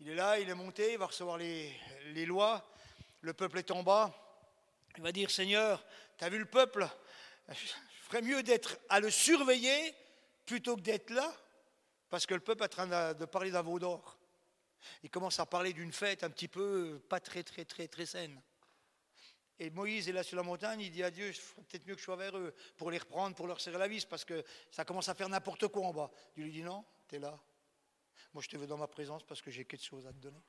il 0.00 0.08
est 0.08 0.14
là, 0.14 0.38
il 0.40 0.48
est 0.48 0.54
monté, 0.54 0.92
il 0.92 0.98
va 0.98 1.06
recevoir 1.06 1.38
les, 1.38 2.26
lois, 2.26 2.68
le 3.20 3.32
peuple 3.32 3.58
est 3.58 3.70
en 3.70 3.84
bas. 3.84 4.12
Il 4.96 5.02
va 5.02 5.12
dire, 5.12 5.30
Seigneur, 5.30 5.84
tu 6.16 6.24
as 6.24 6.28
vu 6.28 6.38
le 6.38 6.46
peuple? 6.46 6.88
Je 7.48 7.54
ferais 8.02 8.22
mieux 8.22 8.42
d'être 8.42 8.78
à 8.88 8.98
le 8.98 9.10
surveiller 9.10 9.94
plutôt 10.44 10.74
que 10.74 10.80
d'être 10.80 11.10
là. 11.10 11.32
Parce 12.08 12.26
que 12.26 12.34
le 12.34 12.40
peuple 12.40 12.62
est 12.62 12.66
en 12.66 12.86
train 12.86 13.14
de 13.14 13.24
parler 13.26 13.52
d'un 13.52 13.62
veau 13.62 13.78
d'or. 13.78 14.18
Il 15.04 15.10
commence 15.10 15.38
à 15.38 15.46
parler 15.46 15.72
d'une 15.72 15.92
fête 15.92 16.24
un 16.24 16.30
petit 16.30 16.48
peu 16.48 17.00
pas 17.08 17.20
très, 17.20 17.44
très, 17.44 17.64
très, 17.64 17.86
très 17.86 18.06
saine. 18.06 18.40
Et 19.60 19.70
Moïse 19.70 20.08
est 20.08 20.12
là 20.12 20.22
sur 20.22 20.36
la 20.36 20.42
montagne, 20.44 20.80
il 20.80 20.90
dit 20.90 21.02
à 21.02 21.10
Dieu, 21.10 21.32
peut-être 21.68 21.86
mieux 21.86 21.94
que 21.94 22.00
je 22.00 22.04
sois 22.04 22.16
vers 22.16 22.36
eux, 22.36 22.54
pour 22.76 22.90
les 22.90 22.98
reprendre, 22.98 23.34
pour 23.34 23.48
leur 23.48 23.60
serrer 23.60 23.78
la 23.78 23.88
vis, 23.88 24.04
parce 24.04 24.24
que 24.24 24.44
ça 24.70 24.84
commence 24.84 25.08
à 25.08 25.14
faire 25.14 25.28
n'importe 25.28 25.66
quoi 25.68 25.86
en 25.86 25.92
bas. 25.92 26.10
Dieu 26.34 26.44
lui 26.44 26.52
dit, 26.52 26.62
non, 26.62 26.84
tu 27.08 27.16
es 27.16 27.18
là. 27.18 27.38
Moi, 28.32 28.42
je 28.42 28.48
te 28.48 28.56
veux 28.56 28.66
dans 28.66 28.76
ma 28.76 28.86
présence 28.86 29.24
parce 29.24 29.42
que 29.42 29.50
j'ai 29.50 29.64
quelque 29.64 29.84
chose 29.84 30.06
à 30.06 30.12
te 30.12 30.18
donner. 30.18 30.40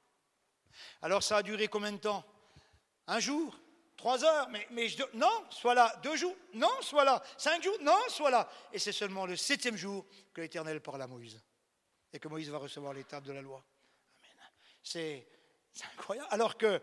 Alors, 1.02 1.24
ça 1.24 1.38
a 1.38 1.43
duré 1.43 1.67
combien 1.67 1.91
de 1.91 1.98
temps? 1.98 2.24
Un 3.08 3.19
jour? 3.19 3.58
Trois 3.98 4.24
heures? 4.24 4.48
Mais, 4.50 4.67
Non, 5.13 5.45
sois 5.50 5.74
là. 5.74 5.95
Deux 6.04 6.15
jours? 6.15 6.36
Non, 6.54 6.69
sois 6.82 7.04
là. 7.04 7.24
Cinq 7.38 7.63
jours? 7.63 7.78
Non, 7.82 7.98
sois 8.10 8.30
là. 8.30 8.50
Et 8.72 8.80
c'est 8.80 8.91
seulement 8.91 9.26
le 9.26 9.36
septième 9.36 9.76
jour 9.76 10.06
que 10.34 10.41
l'Éternel 10.41 10.82
parle 10.82 11.02
à 11.02 11.08
Moïse. 11.08 11.41
Et 12.13 12.19
que 12.19 12.28
Moïse 12.28 12.50
va 12.50 12.60
recevoir 12.60 12.93
l'étape 12.93 13.24
de 13.24 13.34
la 13.34 13.41
loi. 13.41 13.63
C'est 14.84 15.28
incroyable. 15.93 16.28
Alors 16.32 16.58
que 16.58 16.82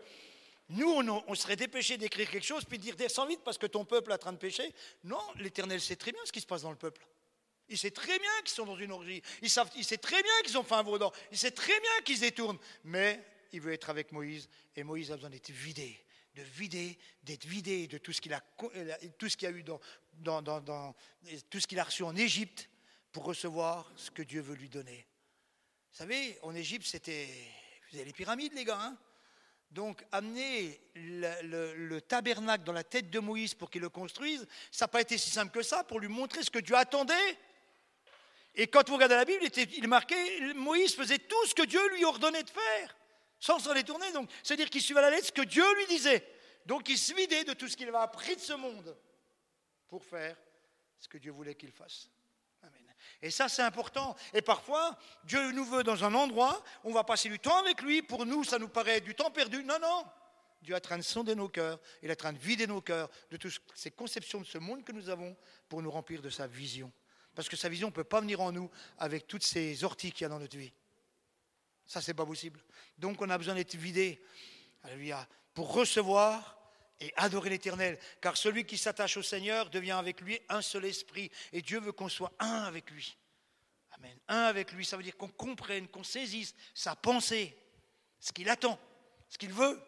nous, 0.69 0.89
on, 0.89 1.35
serait 1.35 1.55
dépêché 1.55 1.97
d'écrire 1.97 2.29
quelque 2.29 2.45
chose, 2.45 2.65
puis 2.65 2.77
de 2.77 2.83
dire 2.83 2.95
descends 2.97 3.25
vite 3.25 3.41
parce 3.43 3.57
que 3.57 3.67
ton 3.67 3.85
peuple 3.85 4.11
est 4.11 4.15
en 4.15 4.17
train 4.17 4.33
de 4.33 4.37
pécher. 4.37 4.73
Non, 5.05 5.21
l'Éternel 5.35 5.79
sait 5.79 5.95
très 5.95 6.11
bien 6.11 6.21
ce 6.25 6.31
qui 6.31 6.41
se 6.41 6.45
passe 6.45 6.63
dans 6.63 6.71
le 6.71 6.77
peuple. 6.77 7.07
Il 7.69 7.77
sait 7.77 7.91
très 7.91 8.19
bien 8.19 8.31
qu'ils 8.43 8.53
sont 8.53 8.65
dans 8.65 8.77
une 8.77 8.91
orgie. 8.91 9.21
Il, 9.41 9.49
sait 9.49 9.97
très 9.97 10.21
bien 10.21 10.41
qu'ils 10.43 10.57
ont 10.57 10.63
fait 10.63 10.75
un 10.75 10.83
vaudant. 10.83 11.11
Il 11.31 11.37
sait 11.37 11.51
très 11.51 11.79
bien 11.79 12.01
qu'ils 12.03 12.19
détournent. 12.19 12.59
Mais 12.83 13.23
il 13.53 13.61
veut 13.61 13.73
être 13.73 13.89
avec 13.89 14.11
Moïse. 14.11 14.49
Et 14.75 14.83
Moïse 14.83 15.11
a 15.11 15.15
besoin 15.15 15.29
d'être 15.29 15.51
vidé. 15.51 15.97
De 16.35 16.43
vider, 16.43 16.97
d'être 17.23 17.45
vidé 17.45 17.87
de 17.87 17.97
tout 17.97 18.13
ce 18.13 18.21
qu'il 18.21 18.33
a, 18.33 18.41
qu'il 19.17 19.47
a 19.47 19.51
eu 19.51 19.63
dans, 19.63 19.79
tout 21.49 21.59
ce 21.59 21.67
qu'il 21.67 21.79
a 21.79 21.83
reçu 21.83 22.03
en 22.03 22.15
Égypte 22.15 22.69
pour 23.11 23.23
recevoir 23.23 23.91
ce 23.95 24.11
que 24.11 24.21
Dieu 24.21 24.41
veut 24.41 24.55
lui 24.55 24.69
donner. 24.69 25.07
Vous 25.91 25.97
savez, 25.97 26.37
en 26.43 26.53
Égypte, 26.53 26.85
c'était. 26.85 27.27
Vous 27.89 27.97
avez 27.97 28.05
les 28.05 28.13
pyramides, 28.13 28.53
les 28.53 28.65
gars. 28.65 28.79
Hein? 28.79 28.97
Donc, 29.71 30.03
amener 30.11 30.79
le, 30.95 31.99
tabernacle 31.99 32.63
dans 32.63 32.73
la 32.73 32.83
tête 32.83 33.09
de 33.09 33.19
Moïse 33.19 33.53
pour 33.53 33.69
qu'il 33.69 33.81
le 33.81 33.89
construise, 33.89 34.47
ça 34.71 34.85
n'a 34.85 34.87
pas 34.87 35.01
été 35.01 35.17
si 35.17 35.29
simple 35.29 35.51
que 35.51 35.61
ça 35.61 35.83
pour 35.83 35.99
lui 35.99 36.07
montrer 36.07 36.43
ce 36.43 36.49
que 36.49 36.59
Dieu 36.59 36.75
attendait. 36.75 37.37
Et 38.55 38.67
quand 38.67 38.87
vous 38.87 38.95
regardez 38.95 39.15
la 39.15 39.25
Bible, 39.25 39.39
il, 39.41 39.47
était, 39.47 39.67
il 39.77 39.87
marquait 39.87 40.53
Moïse 40.55 40.95
faisait 40.95 41.19
tout 41.19 41.45
ce 41.45 41.53
que 41.53 41.63
Dieu 41.63 41.85
lui 41.89 42.05
ordonnait 42.05 42.43
de 42.43 42.49
faire, 42.49 42.97
sans 43.39 43.59
s'en 43.59 43.73
détourner. 43.73 44.11
Donc, 44.13 44.29
c'est-à-dire 44.41 44.69
qu'il 44.69 44.81
suivait 44.81 45.01
la 45.01 45.11
lettre 45.11 45.27
ce 45.27 45.31
que 45.31 45.43
Dieu 45.43 45.65
lui 45.75 45.85
disait. 45.87 46.25
Donc, 46.65 46.89
il 46.89 46.97
se 46.97 47.13
vidait 47.13 47.43
de 47.43 47.53
tout 47.53 47.67
ce 47.67 47.77
qu'il 47.77 47.87
avait 47.87 47.97
appris 47.97 48.35
de 48.35 48.41
ce 48.41 48.53
monde 48.53 48.97
pour 49.87 50.03
faire 50.03 50.35
ce 50.97 51.07
que 51.07 51.17
Dieu 51.17 51.31
voulait 51.31 51.55
qu'il 51.55 51.71
fasse. 51.71 52.09
Et 53.21 53.31
ça, 53.31 53.49
c'est 53.49 53.63
important. 53.63 54.15
Et 54.33 54.41
parfois, 54.41 54.97
Dieu 55.23 55.51
nous 55.51 55.65
veut 55.65 55.83
dans 55.83 56.03
un 56.03 56.13
endroit, 56.13 56.63
on 56.83 56.91
va 56.91 57.03
passer 57.03 57.29
du 57.29 57.39
temps 57.39 57.57
avec 57.57 57.81
lui. 57.81 58.01
Pour 58.01 58.25
nous, 58.25 58.43
ça 58.43 58.59
nous 58.59 58.67
paraît 58.67 59.01
du 59.01 59.15
temps 59.15 59.31
perdu. 59.31 59.63
Non, 59.63 59.79
non. 59.81 60.05
Dieu 60.61 60.73
est 60.73 60.77
en 60.77 60.81
train 60.81 60.97
de 60.97 61.03
sonder 61.03 61.35
nos 61.35 61.49
cœurs. 61.49 61.79
Il 62.03 62.09
est 62.09 62.13
en 62.13 62.15
train 62.15 62.33
de 62.33 62.37
vider 62.37 62.67
nos 62.67 62.81
cœurs 62.81 63.09
de 63.31 63.37
toutes 63.37 63.59
ces 63.73 63.91
conceptions 63.91 64.39
de 64.39 64.45
ce 64.45 64.57
monde 64.57 64.83
que 64.83 64.91
nous 64.91 65.09
avons 65.09 65.35
pour 65.67 65.81
nous 65.81 65.89
remplir 65.89 66.21
de 66.21 66.29
sa 66.29 66.45
vision. 66.45 66.91
Parce 67.33 67.49
que 67.49 67.55
sa 67.55 67.69
vision 67.69 67.87
ne 67.87 67.93
peut 67.93 68.03
pas 68.03 68.21
venir 68.21 68.41
en 68.41 68.51
nous 68.51 68.69
avec 68.97 69.27
toutes 69.27 69.43
ces 69.43 69.83
orties 69.83 70.11
qu'il 70.11 70.23
y 70.23 70.25
a 70.25 70.29
dans 70.29 70.39
notre 70.39 70.57
vie. 70.57 70.73
Ça, 71.85 72.01
c'est 72.01 72.13
pas 72.13 72.25
possible. 72.25 72.59
Donc, 72.97 73.21
on 73.21 73.29
a 73.29 73.37
besoin 73.37 73.55
d'être 73.55 73.75
vidé. 73.75 74.21
Alléluia. 74.83 75.27
Pour 75.53 75.73
recevoir 75.73 76.56
et 76.99 77.13
adorer 77.15 77.49
l'Éternel, 77.49 77.99
car 78.21 78.37
celui 78.37 78.65
qui 78.65 78.77
s'attache 78.77 79.17
au 79.17 79.23
Seigneur 79.23 79.69
devient 79.69 79.91
avec 79.91 80.21
lui 80.21 80.39
un 80.49 80.61
seul 80.61 80.85
esprit, 80.85 81.31
et 81.51 81.61
Dieu 81.61 81.79
veut 81.79 81.91
qu'on 81.91 82.09
soit 82.09 82.33
un 82.39 82.63
avec 82.63 82.89
lui. 82.91 83.17
Amen. 83.91 84.17
Un 84.27 84.43
avec 84.43 84.71
lui, 84.71 84.85
ça 84.85 84.97
veut 84.97 85.03
dire 85.03 85.17
qu'on 85.17 85.27
comprenne, 85.27 85.87
qu'on 85.87 86.03
saisisse 86.03 86.55
sa 86.73 86.95
pensée, 86.95 87.57
ce 88.19 88.31
qu'il 88.31 88.49
attend, 88.49 88.79
ce 89.29 89.37
qu'il 89.37 89.53
veut. 89.53 89.81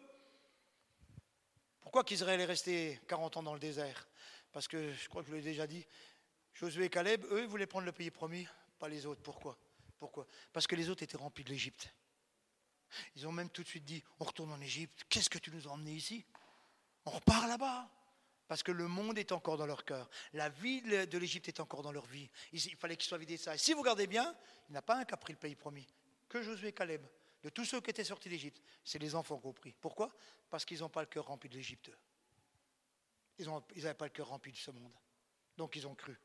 Pourquoi 1.80 2.04
qu'Israël 2.04 2.40
est 2.40 2.44
resté 2.44 3.00
40 3.08 3.38
ans 3.38 3.42
dans 3.42 3.54
le 3.54 3.60
désert? 3.60 4.08
Parce 4.52 4.68
que, 4.68 4.92
je 4.92 5.08
crois 5.08 5.22
que 5.22 5.28
je 5.30 5.34
l'ai 5.34 5.42
déjà 5.42 5.66
dit, 5.66 5.84
Josué 6.54 6.86
et 6.86 6.90
Caleb, 6.90 7.24
eux, 7.30 7.46
voulaient 7.46 7.66
prendre 7.66 7.86
le 7.86 7.92
pays 7.92 8.10
promis, 8.10 8.46
pas 8.78 8.88
les 8.88 9.06
autres. 9.06 9.22
Pourquoi? 9.22 9.56
Pourquoi? 9.98 10.26
Parce 10.52 10.66
que 10.66 10.76
les 10.76 10.88
autres 10.88 11.02
étaient 11.02 11.16
remplis 11.16 11.44
de 11.44 11.50
l'Égypte. 11.50 11.92
Ils 13.14 13.26
ont 13.26 13.32
même 13.32 13.50
tout 13.50 13.62
de 13.62 13.68
suite 13.68 13.84
dit, 13.84 14.02
on 14.18 14.24
retourne 14.24 14.52
en 14.52 14.60
Égypte, 14.60 15.04
qu'est-ce 15.08 15.30
que 15.30 15.38
tu 15.38 15.50
nous 15.50 15.68
as 15.68 15.70
emmenés 15.70 15.92
ici? 15.92 16.24
On 17.10 17.16
repart 17.16 17.48
là-bas. 17.48 17.90
Parce 18.48 18.62
que 18.64 18.72
le 18.72 18.88
monde 18.88 19.16
est 19.16 19.30
encore 19.30 19.56
dans 19.56 19.66
leur 19.66 19.84
cœur. 19.84 20.10
La 20.32 20.48
vie 20.48 20.82
de 20.82 21.18
l'Égypte 21.18 21.46
est 21.48 21.60
encore 21.60 21.82
dans 21.82 21.92
leur 21.92 22.06
vie. 22.06 22.28
Il 22.52 22.76
fallait 22.76 22.96
qu'ils 22.96 23.08
soient 23.08 23.18
vidés 23.18 23.36
de 23.36 23.40
ça. 23.40 23.54
Et 23.54 23.58
si 23.58 23.72
vous 23.72 23.80
regardez 23.80 24.08
bien, 24.08 24.34
il 24.68 24.72
n'y 24.72 24.78
a 24.78 24.82
pas 24.82 24.96
un 24.96 25.04
qui 25.04 25.14
a 25.14 25.16
pris 25.16 25.32
le 25.32 25.38
pays 25.38 25.54
promis. 25.54 25.86
Que 26.28 26.42
Josué 26.42 26.68
et 26.68 26.72
Caleb. 26.72 27.06
De 27.42 27.48
tous 27.48 27.64
ceux 27.64 27.80
qui 27.80 27.90
étaient 27.90 28.04
sortis 28.04 28.28
d'Égypte, 28.28 28.60
c'est 28.84 28.98
les 28.98 29.14
enfants 29.14 29.38
qui 29.38 29.46
ont 29.46 29.52
pris. 29.52 29.74
Pourquoi? 29.80 30.12
Parce 30.50 30.64
qu'ils 30.64 30.80
n'ont 30.80 30.88
pas 30.88 31.00
le 31.00 31.06
cœur 31.06 31.26
rempli 31.26 31.48
de 31.48 31.54
l'Égypte. 31.54 31.90
Ils 33.38 33.46
n'avaient 33.46 33.94
pas 33.94 34.06
le 34.06 34.10
cœur 34.10 34.28
rempli 34.28 34.52
de 34.52 34.56
ce 34.56 34.70
monde. 34.72 34.92
Donc 35.56 35.76
ils 35.76 35.86
ont 35.86 35.94
cru. 35.94 36.18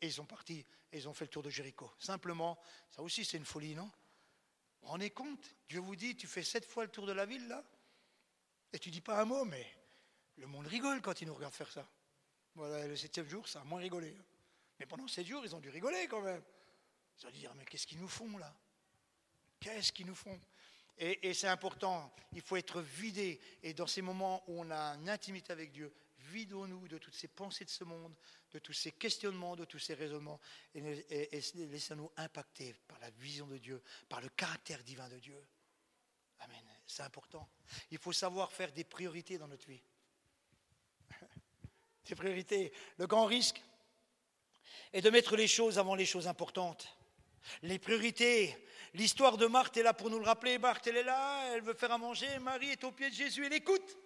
Et 0.00 0.06
ils 0.06 0.12
sont 0.12 0.26
partis 0.26 0.66
et 0.92 0.98
ils 0.98 1.08
ont 1.08 1.14
fait 1.14 1.26
le 1.26 1.30
tour 1.30 1.42
de 1.42 1.50
Jéricho. 1.50 1.90
Simplement, 1.98 2.58
ça 2.90 3.00
aussi 3.02 3.24
c'est 3.24 3.36
une 3.36 3.44
folie, 3.44 3.74
non? 3.74 3.84
Vous 3.84 4.86
vous 4.86 4.88
rendez 4.88 5.10
compte 5.10 5.54
Dieu 5.68 5.78
vous 5.80 5.96
dit, 5.96 6.16
tu 6.16 6.26
fais 6.26 6.42
sept 6.42 6.64
fois 6.64 6.84
le 6.84 6.90
tour 6.90 7.06
de 7.06 7.12
la 7.12 7.26
ville 7.26 7.46
là 7.46 7.62
Et 8.72 8.78
tu 8.78 8.90
dis 8.90 9.00
pas 9.00 9.20
un 9.20 9.24
mot, 9.24 9.44
mais 9.44 9.79
le 10.40 10.46
monde 10.46 10.66
rigole 10.66 11.00
quand 11.02 11.20
il 11.20 11.28
nous 11.28 11.34
regarde 11.34 11.54
faire 11.54 11.70
ça. 11.70 11.88
Voilà, 12.54 12.86
le 12.86 12.96
septième 12.96 13.28
jour, 13.28 13.46
ça 13.46 13.60
a 13.60 13.64
moins 13.64 13.80
rigolé. 13.80 14.16
Mais 14.78 14.86
pendant 14.86 15.06
sept 15.06 15.26
jours, 15.26 15.44
ils 15.44 15.54
ont 15.54 15.60
dû 15.60 15.68
rigoler 15.68 16.06
quand 16.08 16.22
même. 16.22 16.42
Ils 17.18 17.26
ont 17.26 17.30
dû 17.30 17.38
dire, 17.38 17.54
mais 17.54 17.64
qu'est-ce 17.66 17.86
qu'ils 17.86 18.00
nous 18.00 18.08
font 18.08 18.38
là? 18.38 18.52
Qu'est-ce 19.60 19.92
qu'ils 19.92 20.06
nous 20.06 20.14
font? 20.14 20.40
Et, 20.96 21.28
et 21.28 21.34
c'est 21.34 21.48
important, 21.48 22.12
il 22.32 22.40
faut 22.40 22.56
être 22.56 22.80
vidé. 22.80 23.38
Et 23.62 23.74
dans 23.74 23.86
ces 23.86 24.02
moments 24.02 24.42
où 24.48 24.60
on 24.60 24.70
a 24.70 24.94
une 24.96 25.10
intimité 25.10 25.52
avec 25.52 25.70
Dieu, 25.70 25.94
vidons-nous 26.18 26.88
de 26.88 26.98
toutes 26.98 27.14
ces 27.14 27.28
pensées 27.28 27.64
de 27.64 27.70
ce 27.70 27.84
monde, 27.84 28.14
de 28.50 28.58
tous 28.58 28.72
ces 28.72 28.92
questionnements, 28.92 29.56
de 29.56 29.64
tous 29.64 29.78
ces 29.78 29.94
raisonnements, 29.94 30.40
et, 30.74 31.36
et 31.36 31.40
laissons-nous 31.54 32.10
impacter 32.16 32.74
par 32.88 32.98
la 33.00 33.10
vision 33.10 33.46
de 33.46 33.58
Dieu, 33.58 33.82
par 34.08 34.20
le 34.20 34.28
caractère 34.30 34.82
divin 34.82 35.08
de 35.08 35.18
Dieu. 35.18 35.42
Amen. 36.40 36.64
C'est 36.86 37.02
important. 37.02 37.48
Il 37.90 37.98
faut 37.98 38.12
savoir 38.12 38.50
faire 38.50 38.72
des 38.72 38.84
priorités 38.84 39.38
dans 39.38 39.48
notre 39.48 39.66
vie 39.66 39.82
priorités. 42.14 42.72
Le 42.98 43.06
grand 43.06 43.26
risque 43.26 43.62
est 44.92 45.00
de 45.00 45.10
mettre 45.10 45.36
les 45.36 45.48
choses 45.48 45.78
avant 45.78 45.94
les 45.94 46.06
choses 46.06 46.28
importantes. 46.28 46.96
Les 47.62 47.78
priorités. 47.78 48.56
L'histoire 48.94 49.36
de 49.36 49.46
Marthe 49.46 49.76
est 49.76 49.82
là 49.82 49.94
pour 49.94 50.10
nous 50.10 50.18
le 50.18 50.24
rappeler. 50.24 50.58
Marthe, 50.58 50.86
elle 50.88 50.96
est 50.96 51.04
là, 51.04 51.54
elle 51.54 51.62
veut 51.62 51.74
faire 51.74 51.92
à 51.92 51.98
manger. 51.98 52.38
Marie 52.40 52.70
est 52.70 52.84
au 52.84 52.90
pied 52.90 53.08
de 53.08 53.14
Jésus, 53.14 53.46
elle 53.46 53.52
écoute. 53.52 53.96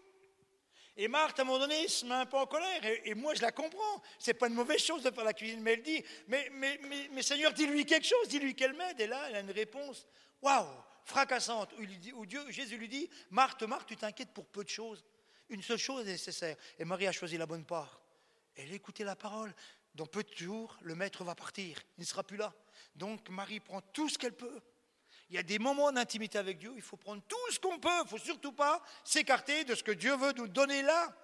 Et 0.96 1.09
Marthe, 1.09 1.38
à 1.40 1.42
un 1.42 1.44
moment 1.46 1.59
donné, 1.59 1.88
se 1.88 2.04
met 2.07 2.14
un 2.14 2.26
peu 2.26 2.37
en 2.37 2.46
colère. 2.46 2.80
Et, 3.04 3.14
moi, 3.14 3.35
je 3.35 3.42
la 3.42 3.50
comprends. 3.50 4.02
C'est 4.18 4.35
pas 4.35 4.46
une 4.46 4.54
mauvaise 4.54 4.80
chose 4.80 5.02
de 5.02 5.11
faire 5.11 5.24
la 5.24 5.33
cuisine. 5.33 5.61
Mais 5.61 5.72
elle 5.72 5.83
dit 5.83 6.04
Mais, 6.28 6.48
mais, 6.52 6.78
mais, 7.11 7.22
Seigneur, 7.22 7.52
dis-lui 7.52 7.85
quelque 7.85 8.07
chose, 8.07 8.28
dis-lui 8.28 8.54
qu'elle 8.54 8.74
m'aide. 8.74 9.00
Et 9.00 9.07
là, 9.07 9.26
elle 9.28 9.37
a 9.37 9.40
une 9.40 9.50
réponse 9.50 10.07
waouh, 10.40 10.68
fracassante. 11.04 11.70
Où 12.14 12.26
Dieu, 12.26 12.48
Jésus 12.50 12.76
lui 12.76 12.88
dit 12.88 13.11
Marthe, 13.30 13.62
Marthe, 13.64 13.88
tu 13.88 13.96
t'inquiètes 13.96 14.33
pour 14.33 14.46
peu 14.46 14.62
de 14.62 14.68
choses. 14.68 15.04
Une 15.48 15.62
seule 15.62 15.78
chose 15.78 16.07
est 16.07 16.12
nécessaire. 16.12 16.57
Et 16.78 16.85
Marie 16.85 17.07
a 17.07 17.12
choisi 17.12 17.37
la 17.37 17.46
bonne 17.46 17.64
part. 17.64 18.00
Elle 18.57 18.72
écoutait 18.72 19.04
la 19.04 19.16
parole. 19.16 19.54
Dans 19.94 20.07
peu 20.07 20.22
de 20.22 20.35
jours, 20.35 20.76
le 20.83 20.94
maître 20.94 21.22
va 21.24 21.35
partir. 21.35 21.78
Il 21.98 22.00
ne 22.00 22.07
sera 22.07 22.24
plus 22.24 22.37
là. 22.37 22.52
Donc 22.96 23.28
Marie 23.28 23.61
prend 23.61 23.80
tout 23.80 24.09
ce 24.09 24.18
qu'elle 24.18 24.35
peut. 24.35 24.61
Il 25.30 25.37
y 25.37 25.38
a 25.38 25.42
des 25.42 25.59
moments 25.59 25.92
d'intimité 25.92 26.38
avec 26.38 26.59
Dieu. 26.59 26.72
Il 26.76 26.83
faut 26.83 26.96
prendre 26.96 27.22
tout 27.28 27.52
ce 27.52 27.59
qu'on 27.59 27.78
peut. 27.78 27.88
Il 27.88 28.04
ne 28.04 28.09
faut 28.09 28.18
surtout 28.18 28.52
pas 28.52 28.83
s'écarter 29.04 29.64
de 29.64 29.74
ce 29.74 29.83
que 29.83 29.92
Dieu 29.92 30.16
veut 30.16 30.33
nous 30.33 30.48
donner 30.48 30.83
là. 30.83 31.14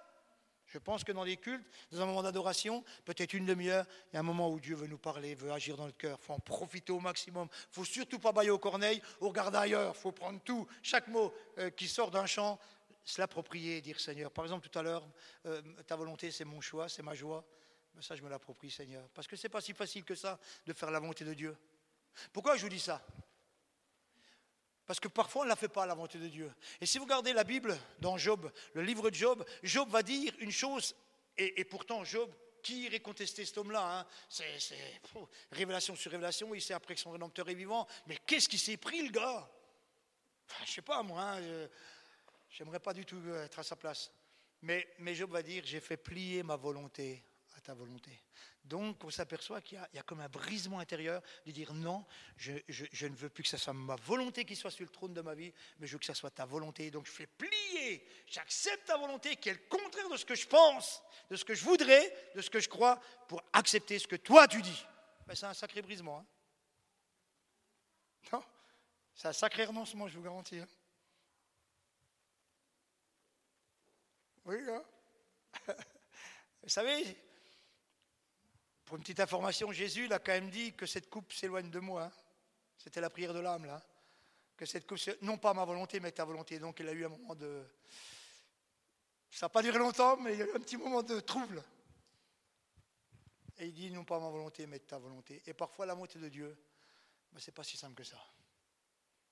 Je 0.67 0.77
pense 0.77 1.03
que 1.03 1.11
dans 1.11 1.25
les 1.25 1.35
cultes, 1.35 1.65
dans 1.91 2.01
un 2.01 2.05
moment 2.05 2.23
d'adoration, 2.23 2.83
peut-être 3.03 3.33
une 3.33 3.45
demi-heure, 3.45 3.85
il 4.11 4.13
y 4.13 4.17
a 4.17 4.21
un 4.21 4.23
moment 4.23 4.49
où 4.49 4.57
Dieu 4.57 4.75
veut 4.75 4.87
nous 4.87 4.97
parler, 4.97 5.35
veut 5.35 5.51
agir 5.51 5.75
dans 5.75 5.85
le 5.85 5.91
cœur. 5.91 6.17
Il 6.21 6.25
faut 6.25 6.33
en 6.33 6.39
profiter 6.39 6.93
au 6.93 7.01
maximum. 7.01 7.49
Il 7.51 7.69
ne 7.69 7.73
faut 7.73 7.83
surtout 7.83 8.19
pas 8.19 8.31
bailler 8.31 8.51
aux 8.51 8.59
corneilles 8.59 9.01
ou 9.19 9.27
regarder 9.27 9.57
ailleurs. 9.57 9.93
Il 9.93 9.99
faut 9.99 10.13
prendre 10.13 10.39
tout, 10.39 10.65
chaque 10.81 11.09
mot 11.09 11.33
euh, 11.57 11.69
qui 11.71 11.89
sort 11.89 12.09
d'un 12.09 12.25
chant, 12.25 12.57
se 13.03 13.19
l'approprier 13.19 13.81
dire 13.81 13.99
Seigneur. 13.99 14.31
Par 14.31 14.45
exemple, 14.45 14.67
tout 14.67 14.79
à 14.79 14.81
l'heure, 14.81 15.07
euh, 15.45 15.61
ta 15.87 15.95
volonté, 15.95 16.31
c'est 16.31 16.45
mon 16.45 16.61
choix, 16.61 16.87
c'est 16.89 17.03
ma 17.03 17.13
joie. 17.13 17.45
Mais 17.93 18.01
ça, 18.01 18.15
je 18.15 18.21
me 18.21 18.29
l'approprie, 18.29 18.71
Seigneur. 18.71 19.07
Parce 19.09 19.27
que 19.27 19.35
ce 19.35 19.45
n'est 19.45 19.49
pas 19.49 19.61
si 19.61 19.73
facile 19.73 20.03
que 20.03 20.15
ça 20.15 20.39
de 20.65 20.73
faire 20.73 20.91
la 20.91 20.99
volonté 20.99 21.25
de 21.25 21.33
Dieu. 21.33 21.57
Pourquoi 22.31 22.55
je 22.55 22.63
vous 22.63 22.69
dis 22.69 22.79
ça? 22.79 23.05
Parce 24.85 24.99
que 24.99 25.07
parfois, 25.07 25.41
on 25.41 25.45
ne 25.45 25.49
la 25.49 25.55
fait 25.55 25.69
pas, 25.69 25.85
la 25.85 25.93
volonté 25.93 26.17
de 26.17 26.27
Dieu. 26.27 26.53
Et 26.79 26.85
si 26.85 26.97
vous 26.97 27.05
regardez 27.05 27.33
la 27.33 27.43
Bible 27.43 27.77
dans 27.99 28.17
Job, 28.17 28.51
le 28.73 28.81
livre 28.81 29.09
de 29.09 29.15
Job, 29.15 29.45
Job 29.63 29.89
va 29.89 30.03
dire 30.03 30.33
une 30.39 30.51
chose, 30.51 30.95
et, 31.37 31.63
pourtant, 31.63 32.03
Job, 32.03 32.29
qui 32.61 32.83
irait 32.83 32.99
contester 32.99 33.45
cet 33.45 33.57
homme-là 33.57 33.99
hein? 33.99 34.05
C'est 34.29 34.45
révélation 35.51 35.95
sur 35.95 36.11
révélation, 36.11 36.53
il 36.53 36.61
sait 36.61 36.73
après 36.73 36.93
que 36.93 36.99
son 37.01 37.11
rédempteur 37.11 37.49
est 37.49 37.55
vivant. 37.55 37.87
Mais 38.05 38.17
qu'est-ce 38.27 38.49
qui 38.49 38.59
s'est 38.59 38.77
pris, 38.77 39.01
le 39.01 39.11
gars? 39.11 39.49
Je 40.59 40.63
ne 40.63 40.67
sais 40.67 40.81
pas, 40.81 41.01
moi. 41.01 41.21
Hein, 41.21 41.67
J'aimerais 42.51 42.79
pas 42.79 42.93
du 42.93 43.05
tout 43.05 43.21
être 43.33 43.59
à 43.59 43.63
sa 43.63 43.75
place. 43.75 44.11
Mais, 44.61 44.87
mais 44.99 45.15
Job 45.15 45.31
va 45.31 45.41
dire, 45.41 45.63
j'ai 45.65 45.79
fait 45.79 45.97
plier 45.97 46.43
ma 46.43 46.55
volonté 46.55 47.23
à 47.55 47.61
ta 47.61 47.73
volonté. 47.73 48.11
Donc, 48.63 49.03
on 49.03 49.09
s'aperçoit 49.09 49.61
qu'il 49.61 49.81
y, 49.93 49.97
a 49.97 50.03
comme 50.03 50.19
un 50.19 50.29
brisement 50.29 50.79
intérieur 50.79 51.21
de 51.45 51.51
dire 51.51 51.73
non, 51.73 52.05
je, 52.37 52.51
ne 52.53 53.15
veux 53.15 53.29
plus 53.29 53.43
que 53.43 53.49
ce 53.49 53.57
soit 53.57 53.73
ma 53.73 53.95
volonté 53.95 54.45
qui 54.45 54.55
soit 54.55 54.69
sur 54.69 54.85
le 54.85 54.91
trône 54.91 55.13
de 55.13 55.21
ma 55.21 55.33
vie, 55.33 55.51
mais 55.79 55.87
je 55.87 55.93
veux 55.93 55.99
que 55.99 56.05
ce 56.05 56.13
soit 56.13 56.29
ta 56.29 56.45
volonté. 56.45 56.91
Donc, 56.91 57.07
je 57.07 57.11
fais 57.11 57.27
plier, 57.27 58.07
j'accepte 58.27 58.85
ta 58.85 58.97
volonté 58.97 59.35
qui 59.37 59.49
est 59.49 59.53
le 59.53 59.67
contraire 59.69 60.09
de 60.09 60.17
ce 60.17 60.25
que 60.25 60.35
je 60.35 60.47
pense, 60.47 61.01
de 61.29 61.35
ce 61.35 61.43
que 61.43 61.55
je 61.55 61.65
voudrais, 61.65 62.13
de 62.35 62.41
ce 62.41 62.49
que 62.49 62.59
je 62.59 62.69
crois, 62.69 63.01
pour 63.27 63.41
accepter 63.53 63.97
ce 63.97 64.07
que 64.07 64.17
toi 64.17 64.47
tu 64.47 64.61
dis. 64.61 64.85
Ben, 65.25 65.35
c'est 65.35 65.47
un 65.47 65.53
sacré 65.53 65.81
brisement. 65.81 66.19
Hein. 66.19 66.25
non 68.31 68.43
C'est 69.15 69.29
un 69.29 69.33
sacré 69.33 69.65
renoncement, 69.65 70.07
je 70.07 70.17
vous 70.17 70.23
garantis. 70.23 70.59
Hein. 70.59 70.67
Oui, 74.45 74.57
hein 74.69 74.83
Vous 76.63 76.69
savez, 76.69 77.17
pour 78.85 78.97
une 78.97 79.03
petite 79.03 79.19
information, 79.19 79.71
Jésus 79.71 80.05
il 80.05 80.13
a 80.13 80.19
quand 80.19 80.31
même 80.31 80.49
dit 80.49 80.73
que 80.73 80.85
cette 80.85 81.09
coupe 81.09 81.33
s'éloigne 81.33 81.69
de 81.69 81.79
moi. 81.79 82.03
Hein. 82.03 82.11
C'était 82.77 83.01
la 83.01 83.09
prière 83.09 83.33
de 83.33 83.39
l'âme, 83.39 83.65
là. 83.65 83.81
Que 84.57 84.65
cette 84.65 84.85
coupe, 84.87 84.99
non 85.21 85.37
pas 85.37 85.53
ma 85.53 85.65
volonté, 85.65 85.99
mais 85.99 86.11
ta 86.11 86.25
volonté. 86.25 86.59
Donc 86.59 86.79
il 86.79 86.87
a 86.87 86.91
eu 86.91 87.05
un 87.05 87.09
moment 87.09 87.35
de. 87.35 87.63
Ça 89.29 89.45
n'a 89.45 89.49
pas 89.49 89.61
duré 89.61 89.79
longtemps, 89.79 90.17
mais 90.17 90.33
il 90.33 90.39
y 90.39 90.41
a 90.41 90.45
eu 90.45 90.55
un 90.55 90.59
petit 90.59 90.77
moment 90.77 91.01
de 91.03 91.19
trouble. 91.19 91.63
Et 93.57 93.67
il 93.67 93.73
dit 93.73 93.91
non 93.91 94.03
pas 94.03 94.19
ma 94.19 94.29
volonté, 94.29 94.65
mais 94.67 94.79
ta 94.79 94.97
volonté. 94.97 95.41
Et 95.45 95.53
parfois 95.53 95.85
la 95.85 95.95
montée 95.95 96.19
de 96.19 96.29
Dieu, 96.29 96.57
ben, 97.31 97.39
ce 97.39 97.49
n'est 97.49 97.53
pas 97.53 97.63
si 97.63 97.77
simple 97.77 97.95
que 97.95 98.03
ça. 98.03 98.17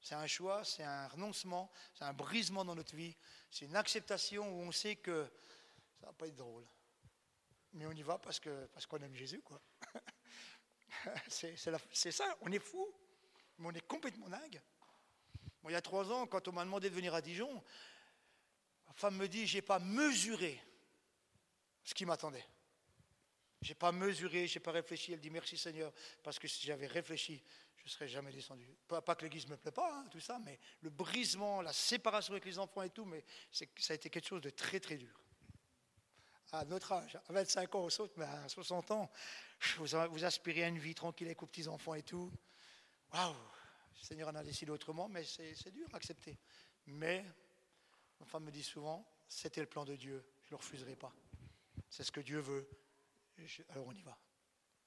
C'est 0.01 0.15
un 0.15 0.27
choix, 0.27 0.63
c'est 0.63 0.83
un 0.83 1.07
renoncement, 1.07 1.69
c'est 1.93 2.05
un 2.05 2.13
brisement 2.13 2.63
dans 2.63 2.75
notre 2.75 2.95
vie, 2.95 3.15
c'est 3.51 3.65
une 3.65 3.75
acceptation 3.75 4.49
où 4.49 4.61
on 4.61 4.71
sait 4.71 4.95
que 4.95 5.29
ça 5.99 6.07
va 6.07 6.13
pas 6.13 6.27
être 6.27 6.35
drôle 6.35 6.65
mais 7.73 7.85
on 7.85 7.91
y 7.91 8.01
va 8.01 8.17
parce 8.17 8.39
qu'on 8.39 8.67
parce 8.73 8.85
qu'on 8.85 8.97
aime 8.97 9.15
Jésus, 9.15 9.41
quoi. 9.41 9.61
c'est 11.27 11.55
ça, 12.11 12.37
on 12.41 12.51
est 12.51 12.59
fou, 12.59 12.87
mais 13.57 13.67
on 13.67 13.71
est 13.71 13.87
complètement 13.87 14.29
dingue. 14.29 14.61
il 15.65 15.71
y 15.71 15.75
a 15.75 15.81
trois 15.81 16.11
ans, 16.11 16.27
quand 16.27 16.47
on 16.47 16.51
m'a 16.51 16.65
demandé 16.65 16.89
de 16.89 16.95
venir 16.95 17.13
à 17.13 17.21
Dijon, 17.21 17.53
ma 18.87 18.93
femme 18.93 19.17
me 19.17 19.27
dit, 19.27 19.45
j'ai 19.45 19.61
pas 19.61 19.79
mesuré 19.79 20.61
ce 21.83 21.93
qui 21.93 22.05
m'attendait. 22.05 22.45
J'ai 23.61 23.75
pas 23.75 23.91
mesuré, 23.91 24.47
j'ai 24.47 24.61
pas 24.61 24.71
réfléchi. 24.71 25.13
Elle 25.13 25.19
dit 25.19 25.29
merci 25.29 25.57
Seigneur, 25.57 25.91
parce 26.23 26.39
que 26.39 26.47
si 26.47 26.65
j'avais 26.65 26.87
réfléchi, 26.87 27.43
je 27.79 27.85
ne 27.85 27.89
serais 27.89 28.07
jamais 28.07 28.31
descendu. 28.31 28.67
Pas, 28.87 29.15
que 29.15 29.23
l'église 29.23 29.45
ne 29.45 29.51
me 29.51 29.57
plaît 29.57 29.71
pas, 29.71 29.99
hein, 29.99 30.05
tout 30.11 30.19
ça, 30.19 30.39
mais 30.39 30.59
le 30.81 30.89
brisement, 30.89 31.61
la 31.61 31.73
séparation 31.73 32.33
avec 32.33 32.45
les 32.45 32.59
enfants 32.59 32.81
et 32.81 32.89
tout, 32.89 33.05
mais 33.05 33.23
ça 33.51 33.65
a 33.89 33.93
été 33.95 34.09
quelque 34.09 34.27
chose 34.27 34.41
de 34.41 34.49
très 34.49 34.79
très 34.79 34.97
dur 34.97 35.19
à 36.51 36.65
notre 36.65 36.91
âge, 36.91 37.15
à 37.15 37.33
25 37.33 37.75
ans, 37.75 37.89
saute, 37.89 38.13
mais 38.17 38.25
à 38.25 38.47
60 38.49 38.91
ans, 38.91 39.09
vous, 39.77 39.85
vous 40.09 40.23
aspirez 40.23 40.63
à 40.63 40.67
une 40.67 40.79
vie 40.79 40.95
tranquille 40.95 41.27
avec 41.27 41.39
vos 41.39 41.47
petits-enfants 41.47 41.93
et 41.93 42.03
tout. 42.03 42.31
Waouh 43.13 43.33
Le 43.33 44.05
Seigneur 44.05 44.29
en 44.29 44.35
a 44.35 44.43
décidé 44.43 44.71
autrement, 44.71 45.07
mais 45.07 45.23
c'est 45.23 45.71
dur 45.71 45.87
à 45.93 45.97
accepter. 45.97 46.37
Mais, 46.87 47.23
ma 48.19 48.25
femme 48.25 48.45
me 48.45 48.51
dit 48.51 48.63
souvent, 48.63 49.05
c'était 49.27 49.61
le 49.61 49.67
plan 49.67 49.85
de 49.85 49.95
Dieu, 49.95 50.25
je 50.43 50.47
ne 50.47 50.51
le 50.51 50.55
refuserai 50.57 50.95
pas. 50.95 51.13
C'est 51.89 52.03
ce 52.03 52.11
que 52.11 52.21
Dieu 52.21 52.39
veut. 52.39 52.67
alors 53.69 53.87
on 53.87 53.93
y 53.93 54.01
va. 54.01 54.17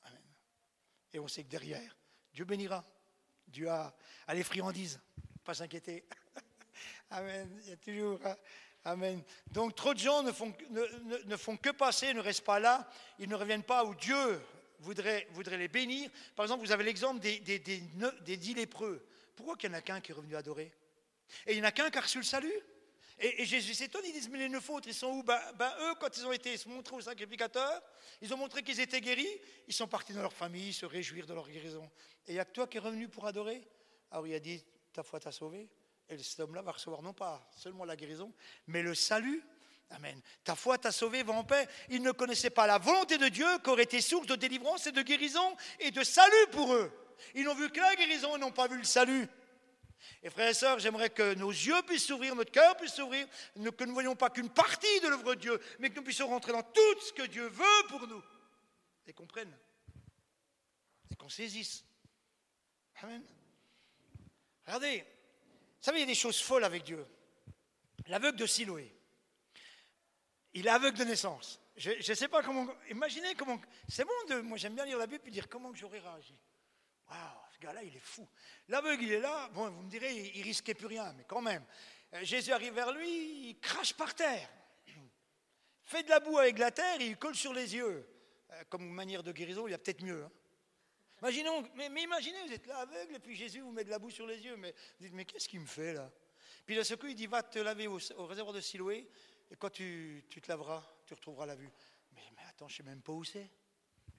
Amen. 0.03 0.23
Et 1.13 1.19
on 1.19 1.29
sait 1.29 1.45
que 1.45 1.49
derrière, 1.49 1.97
Dieu 2.33 2.45
bénira. 2.45 2.85
Dieu 3.47 3.69
a, 3.69 3.95
a 4.27 4.35
les 4.35 4.43
friandises. 4.43 5.01
Pas 5.45 5.55
s'inquiéter. 5.55 6.05
Amen. 7.11 7.61
Il 7.65 7.71
y 7.71 7.73
a 7.73 7.77
toujours. 7.77 8.19
Hein, 8.25 8.37
Amen. 8.85 9.23
Donc 9.53 9.77
trop 9.77 9.95
de 9.95 9.99
gens 9.99 10.23
ne 10.23 10.33
font, 10.33 11.57
que 11.57 11.71
passer, 11.71 12.13
ne 12.15 12.21
restent 12.21 12.45
pas 12.45 12.59
là, 12.59 12.89
ils 13.19 13.29
ne 13.29 13.37
reviennent 13.37 13.63
pas 13.63 13.85
où 13.85 13.95
Dieu 13.95 14.41
voudrait, 14.81 15.29
voudrait 15.31 15.59
les 15.59 15.69
bénir. 15.69 16.11
Par 16.35 16.45
exemple, 16.45 16.65
vous 16.65 16.73
avez 16.73 16.83
l'exemple 16.83 17.21
des, 17.21 17.39
des, 17.39 17.61
des, 17.61 18.37
dix 18.37 18.55
lépreux. 18.55 19.07
Pourquoi 19.37 19.57
qu'il 19.57 19.71
n'y 19.71 19.77
en 19.77 19.79
a 19.79 19.83
qu'un 19.83 20.01
qui 20.01 20.11
est 20.11 20.15
revenu 20.15 20.35
adorer? 20.35 20.73
Et 21.47 21.53
il 21.53 21.61
n'y 21.61 21.63
en 21.63 21.69
a 21.69 21.73
qu'un 21.73 21.91
qui 21.91 21.99
a 21.99 22.01
reçu 22.01 22.19
le 22.19 22.25
salut? 22.25 22.53
Et, 23.23 23.45
Jésus 23.45 23.75
s'étonne, 23.75 24.03
ils 24.05 24.13
disent, 24.13 24.29
mais 24.29 24.39
les 24.39 24.49
neuf 24.49 24.69
autres, 24.69 24.89
ils 24.89 24.95
sont 24.95 25.09
où? 25.09 25.23
Ben, 25.23 25.41
ben, 25.57 25.73
eux, 25.81 25.95
quand 26.01 26.17
ils 26.17 26.27
ont 26.27 26.33
été 26.33 26.57
se 26.57 26.69
montrer 26.69 26.97
au 26.97 27.01
sacrificateur, 27.01 27.83
ils 28.21 28.33
ont 28.35 28.37
montré 28.37 28.63
qu'ils 28.63 28.81
étaient 28.81 29.01
guéris, 29.01 29.41
ils 29.69 29.75
sont 29.75 29.87
partis 29.87 30.13
dans 30.13 30.23
leur 30.23 30.33
famille, 30.33 30.73
se 30.73 30.87
réjouir 30.87 31.27
de 31.27 31.35
leur 31.35 31.49
guérison. 31.49 31.89
Et 32.27 32.33
il 32.33 32.35
n'y 32.35 32.41
a 32.41 32.45
que 32.45 32.53
toi 32.53 32.67
qui 32.67 32.79
es 32.79 32.81
revenu 32.81 33.09
pour 33.09 33.27
adorer? 33.27 33.63
Oui, 34.17 34.31
il 34.31 34.35
a 34.35 34.41
dit, 34.41 34.65
ta 34.93 35.03
foi 35.03 35.21
t'a 35.21 35.33
sauvé. 35.33 35.69
Et 36.09 36.19
cet 36.19 36.41
homme-là 36.41 36.63
va 36.63 36.73
recevoir 36.73 37.01
non 37.03 37.15
pas 37.15 37.49
seulement 37.57 37.85
la 37.85 37.97
guérison, 37.97 38.33
mais 38.67 38.83
le 38.83 38.95
salut. 38.95 39.43
Amen. 39.91 40.21
Ta 40.45 40.57
foi 40.57 40.79
t'a 40.79 40.91
sauvé, 40.91 41.23
va 41.23 41.33
en 41.33 41.45
paix. 41.45 41.69
Ils 41.91 42.03
ne 42.03 42.13
connaissaient 42.13 42.51
pas 42.51 42.67
la 42.67 42.79
volonté 42.79 43.19
de 43.19 43.29
Dieu 43.29 43.47
qui 43.63 43.71
aurait 43.71 43.85
été 43.85 44.01
source 44.01 44.27
de 44.27 44.37
délivrance 44.37 44.87
et 44.87 44.93
de 44.93 45.03
guérison 45.03 45.57
et 45.81 45.91
de 45.91 46.03
salut 46.03 46.47
pour 46.51 46.75
eux. 46.75 46.91
Ils 47.35 47.45
n'ont 47.45 47.55
vu 47.55 47.71
que 47.71 47.81
la 47.81 47.95
guérison 47.95 48.37
et 48.37 48.41
n'ont 48.41 48.53
pas 48.53 48.69
vu 48.69 48.79
le 48.79 48.85
salut. 48.85 49.29
Et 50.23 50.31
frères 50.31 50.49
et 50.49 50.55
sœurs, 50.55 50.79
j'aimerais 50.79 51.11
que 51.11 51.35
nos 51.35 51.51
yeux 51.51 51.83
puissent 51.87 52.07
s'ouvrir, 52.07 52.35
notre 52.35 52.53
cœur 52.53 52.77
puisse 52.77 52.95
s'ouvrir, 52.95 53.27
que 53.55 53.61
nous 53.61 53.71
ne 53.71 53.93
voyons 53.93 54.17
pas 54.17 54.31
qu'une 54.31 54.51
partie 54.51 55.01
de 55.01 55.09
l'œuvre 55.09 55.35
de 55.35 55.41
Dieu, 55.41 55.61
mais 55.79 55.91
que 55.91 55.97
nous 55.97 56.03
puissions 56.03 56.29
rentrer 56.29 56.53
dans 56.53 56.63
tout 56.63 57.01
ce 57.01 57.13
que 57.13 57.27
Dieu 57.27 57.47
veut 57.49 57.87
pour 57.89 58.07
nous. 58.07 58.23
Et 59.07 59.13
qu'on 59.13 59.27
prenne. 59.27 59.53
Et 61.11 61.17
qu'on 61.17 61.29
saisisse. 61.29 61.85
Amen. 63.03 63.25
Regardez, 64.65 65.01
vous 65.01 65.85
savez, 65.85 65.99
il 65.99 66.01
y 66.03 66.05
a 66.05 66.07
des 66.07 66.15
choses 66.15 66.41
folles 66.41 66.65
avec 66.65 66.85
Dieu. 66.85 67.05
L'aveugle 68.07 68.39
de 68.39 68.47
Siloé, 68.47 68.95
il 70.55 70.67
est 70.67 70.71
aveugle 70.71 70.99
de 70.99 71.05
naissance. 71.05 71.61
Je 71.77 71.91
ne 71.91 72.15
sais 72.15 72.29
pas 72.29 72.43
comment. 72.43 72.69
Imaginez 72.91 73.35
comment. 73.35 73.61
C'est 73.89 74.05
bon 74.05 74.13
de. 74.29 74.41
Moi, 74.41 74.59
j'aime 74.59 74.75
bien 74.75 74.85
lire 74.85 74.99
la 74.99 75.07
Bible 75.07 75.27
et 75.27 75.31
dire 75.31 75.49
comment 75.49 75.75
j'aurais 75.75 76.01
réagi. 76.01 76.37
Waouh, 77.09 77.42
gars-là, 77.63 77.83
il 77.83 77.97
est 77.97 78.01
fou. 78.01 78.29
L'aveugle, 78.69 79.05
il 79.05 79.13
est 79.13 79.21
là. 79.21 79.49
Vous 79.53 79.71
me 79.71 79.89
direz, 79.89 80.15
il, 80.35 80.43
risquait 80.43 80.75
plus 80.75 80.87
rien, 80.87 81.13
mais 81.17 81.25
quand 81.25 81.41
même. 81.41 81.65
Euh, 82.15 82.25
Jésus 82.25 82.53
arrive 82.53 82.75
vers 82.75 82.93
lui, 82.93 83.51
il 83.51 83.59
crache 83.61 83.95
par 83.95 84.15
terre. 84.15 84.49
Fait 85.85 86.03
de 86.03 86.11
la 86.11 86.21
boue 86.21 86.39
avec 86.39 86.59
la 86.59 86.71
terre 86.71 87.01
et 87.01 87.07
il 87.07 87.17
colle 87.17 87.35
sur 87.35 87.53
les 87.53 87.75
yeux. 87.75 88.09
Euh, 88.51 88.65
comme 88.69 88.89
manière 88.89 89.23
de 89.23 89.33
guérison, 89.33 89.67
il 89.67 89.71
y 89.71 89.75
a 89.75 89.79
peut-être 89.79 90.03
mieux. 90.03 90.25
Hein. 90.25 90.31
Imaginons, 91.21 91.63
mais, 91.77 92.03
imaginez, 92.03 92.43
vous 92.47 92.53
êtes 92.53 92.67
là 92.67 92.79
aveugle 92.79 93.15
et 93.15 93.21
puis 93.21 93.37
Jésus 93.37 93.61
vous 93.61 93.71
met 93.71 93.85
de 93.85 93.91
la 93.91 94.01
boue 94.01 94.11
sur 94.11 94.27
les 94.27 94.41
yeux. 94.45 94.57
Mais 94.57 94.73
vous 94.73 95.07
dites, 95.07 95.15
mais 95.15 95.25
qu'est-ce 95.25 95.49
qu'il 95.49 95.61
me 95.61 95.67
fait 95.67 95.95
là? 95.95 96.11
Puis 96.67 96.77
de 96.77 96.83
ce 96.83 96.95
coup, 96.95 97.07
il 97.07 97.15
dit, 97.15 97.27
va 97.27 97.43
te 97.43 97.61
laver 97.61 97.87
au, 97.87 97.99
réservoir 98.27 98.53
de 98.53 98.61
Siloé 98.61 99.09
et 99.51 99.57
quand 99.57 99.71
tu, 99.71 100.25
tu, 100.29 100.41
te 100.41 100.49
laveras, 100.49 100.85
tu 101.07 101.15
retrouveras 101.15 101.47
la 101.47 101.55
vue. 101.55 101.71
Mais, 102.13 102.23
mais 102.37 102.43
attends, 102.49 102.69
je 102.69 102.75
ne 102.75 102.77
sais 102.79 102.91
même 102.91 103.03
pas 103.03 103.13
où 103.13 103.23
c'est 103.23 103.51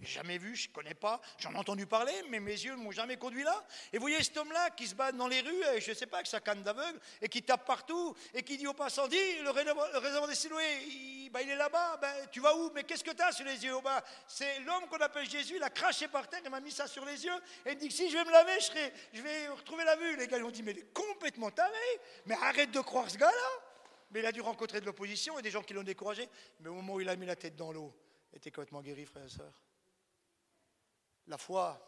jamais 0.02 0.38
vu, 0.38 0.56
je 0.56 0.68
ne 0.68 0.74
connais 0.74 0.94
pas, 0.94 1.22
j'en 1.38 1.54
ai 1.54 1.58
entendu 1.58 1.86
parler, 1.86 2.14
mais 2.30 2.40
mes 2.40 2.52
yeux 2.52 2.72
ne 2.76 2.78
m'ont 2.78 2.92
jamais 2.92 3.18
conduit 3.18 3.44
là. 3.44 3.64
Et 3.92 3.98
vous 3.98 4.02
voyez 4.02 4.22
cet 4.24 4.38
homme-là 4.38 4.70
qui 4.72 4.88
se 4.88 4.96
bat 4.96 5.12
dans 5.12 5.28
les 5.28 5.42
rues, 5.42 5.64
je 5.80 5.90
ne 5.90 5.96
sais 5.96 6.06
pas, 6.06 6.18
avec 6.18 6.28
sa 6.28 6.40
canne 6.40 6.64
d'aveugle, 6.64 7.00
et 7.22 7.30
qui 7.30 7.44
tape 7.44 7.66
partout, 7.66 8.16
et 8.34 8.44
qui 8.44 8.58
dit 8.58 8.68
au 8.68 8.74
passant, 8.74 9.08
dis, 9.08 9.18
le 9.44 9.50
réservoir 9.50 10.28
des 10.28 10.36
Siloé, 10.36 10.64
il, 10.88 11.30
bah, 11.30 11.42
il 11.42 11.50
est 11.50 11.56
là-bas, 11.56 11.98
ben, 11.98 12.14
tu 12.32 12.40
vas 12.40 12.56
où? 12.56 12.72
Mais 12.74 12.84
qu'est-ce 12.84 13.04
que 13.04 13.12
tu 13.12 13.22
as 13.22 13.32
sur 13.32 13.46
les 13.46 13.64
yeux? 13.64 13.74
Bah, 13.84 14.04
C'est 14.28 14.60
l'homme 14.60 14.88
qu'on 14.88 14.98
appelle 14.98 15.30
Jésus, 15.30 15.56
il 15.56 15.64
a 15.64 15.70
craché 15.70 16.08
par 16.08 16.28
terre, 16.28 16.42
il 16.44 16.52
m'a 16.52 16.60
mis 16.60 16.72
ça 16.72 16.88
sur 16.88 17.06
les 17.06 17.26
yeux, 17.26 17.36
et 17.66 17.72
il 17.72 17.78
dit 17.78 17.88
que 17.88 17.94
si 17.94 18.10
je 18.10 18.18
vais 18.18 18.26
me 18.26 18.32
laver, 18.32 18.60
je 19.14 19.22
vais 19.22 19.48
retrouver 19.50 19.84
la 19.84 19.96
vue. 19.96 20.18
Les 20.18 20.28
gars, 20.28 20.38
ils 20.38 20.44
ont 20.44 20.52
dit, 20.52 20.64
mais 20.64 20.72
il 20.72 20.80
est 20.80 20.94
complètement 20.94 21.52
taré, 21.52 21.72
mais 22.26 22.36
arrête 22.36 22.72
de 22.72 22.82
croire 22.82 23.10
ce 23.10 23.18
gars-là. 23.18 23.64
Mais 24.12 24.20
il 24.20 24.26
a 24.26 24.32
dû 24.32 24.42
rencontrer 24.42 24.80
de 24.80 24.86
l'opposition 24.86 25.40
et 25.40 25.42
des 25.42 25.50
gens 25.50 25.64
qui 25.64 25.74
l'ont 25.74 25.82
découragé, 25.84 26.30
mais 26.60 26.70
au 26.70 26.76
moment 26.76 26.94
où 26.94 27.02
il 27.02 27.10
a 27.10 27.16
mis 27.16 27.26
la 27.26 27.36
tête 27.36 27.56
dans 27.56 27.72
l'eau, 27.72 27.92
il 28.32 28.38
était 28.38 28.52
complètement 28.52 28.82
guéri, 28.82 29.06
frère 29.06 29.26
et 29.26 29.30
sœurs 29.30 29.64
la 31.28 31.38
foi, 31.38 31.80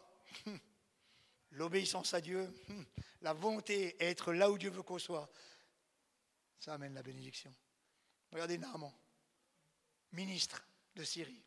l'obéissance 1.52 2.14
à 2.14 2.20
Dieu, 2.20 2.50
la 3.22 3.32
volonté 3.32 3.96
être 4.02 4.32
là 4.32 4.50
où 4.50 4.58
Dieu 4.58 4.70
veut 4.70 4.82
qu'on 4.82 4.98
soit, 4.98 5.30
ça 6.58 6.74
amène 6.74 6.94
la 6.94 7.02
bénédiction. 7.02 7.54
Regardez 8.32 8.58
Naaman, 8.58 8.92
ministre 10.12 10.66
de 10.94 11.04
Syrie, 11.04 11.42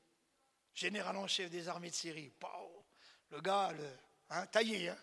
général 0.74 1.18
en 1.18 1.28
chef 1.28 1.50
des 1.50 1.68
armées 1.68 1.90
de 1.90 1.96
Syrie. 1.96 2.32
le 3.30 3.42
gars, 3.42 3.74
hein, 4.30 4.46
taillé, 4.48 4.90
hein, 4.90 4.98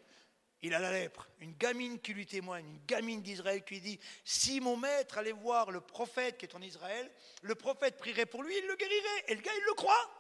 il 0.63 0.75
a 0.75 0.79
la 0.79 0.91
lèpre. 0.91 1.29
Une 1.41 1.55
gamine 1.55 2.01
qui 2.01 2.15
lui 2.15 2.27
témoigne, 2.27 2.67
une 2.67 2.85
gamine 2.87 3.23
d'Israël 3.23 3.65
qui 3.65 3.75
lui 3.75 3.81
dit 3.81 4.01
Si 4.25 4.61
mon 4.61 4.77
maître 4.77 5.19
allait 5.19 5.33
voir 5.33 5.71
le 5.71 5.81
prophète 5.81 6.39
qui 6.39 6.47
est 6.47 6.55
en 6.55 6.63
Israël, 6.63 7.11
le 7.43 7.55
prophète 7.55 7.99
prierait 7.99 8.27
pour 8.27 8.43
lui, 8.43 8.57
il 8.57 8.67
le 8.67 8.77
guérirait. 8.77 9.25
Et 9.29 9.35
le 9.35 9.43
gars, 9.43 9.53
il 9.55 9.65
le 9.65 9.75
croit. 9.75 10.11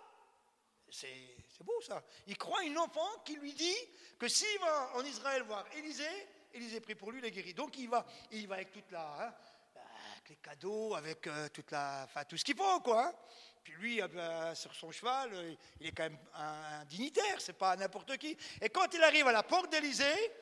C'est 0.90 1.36
c'est 1.56 1.64
beau 1.64 1.80
ça. 1.80 2.02
Il 2.26 2.36
croit 2.36 2.62
une 2.64 2.78
enfant 2.78 3.08
qui 3.24 3.36
lui 3.36 3.52
dit 3.54 3.76
que 4.18 4.28
s'il 4.28 4.58
va 4.60 4.90
en 4.94 5.04
Israël 5.04 5.42
voir 5.42 5.64
Élisée, 5.76 6.28
Élisée 6.52 6.80
prie 6.80 6.94
pour 6.94 7.12
lui, 7.12 7.20
il 7.20 7.24
est 7.24 7.30
guéri. 7.30 7.54
Donc 7.54 7.78
il 7.78 7.88
va, 7.88 8.04
il 8.32 8.46
va 8.46 8.56
avec 8.56 8.72
toute 8.72 8.90
la, 8.90 9.00
hein, 9.00 9.34
avec 10.12 10.28
les 10.28 10.36
cadeaux, 10.36 10.94
avec 10.94 11.26
euh, 11.26 11.48
toute 11.48 11.70
la, 11.70 12.02
enfin, 12.04 12.24
tout 12.24 12.36
ce 12.36 12.44
qu'il 12.44 12.56
faut, 12.56 12.80
quoi. 12.80 13.06
Hein. 13.06 13.12
Puis 13.62 13.72
lui, 13.74 14.02
euh, 14.02 14.08
bah, 14.08 14.54
sur 14.54 14.74
son 14.74 14.90
cheval, 14.90 15.30
euh, 15.32 15.54
il 15.80 15.88
est 15.88 15.92
quand 15.92 16.04
même 16.04 16.18
un, 16.34 16.84
dignitaire, 16.84 17.40
c'est 17.40 17.54
pas 17.54 17.74
n'importe 17.76 18.16
qui. 18.18 18.36
Et 18.60 18.68
quand 18.68 18.92
il 18.92 19.02
arrive 19.02 19.26
à 19.26 19.32
la 19.32 19.42
porte 19.42 19.70
d'Élisée, 19.70 20.32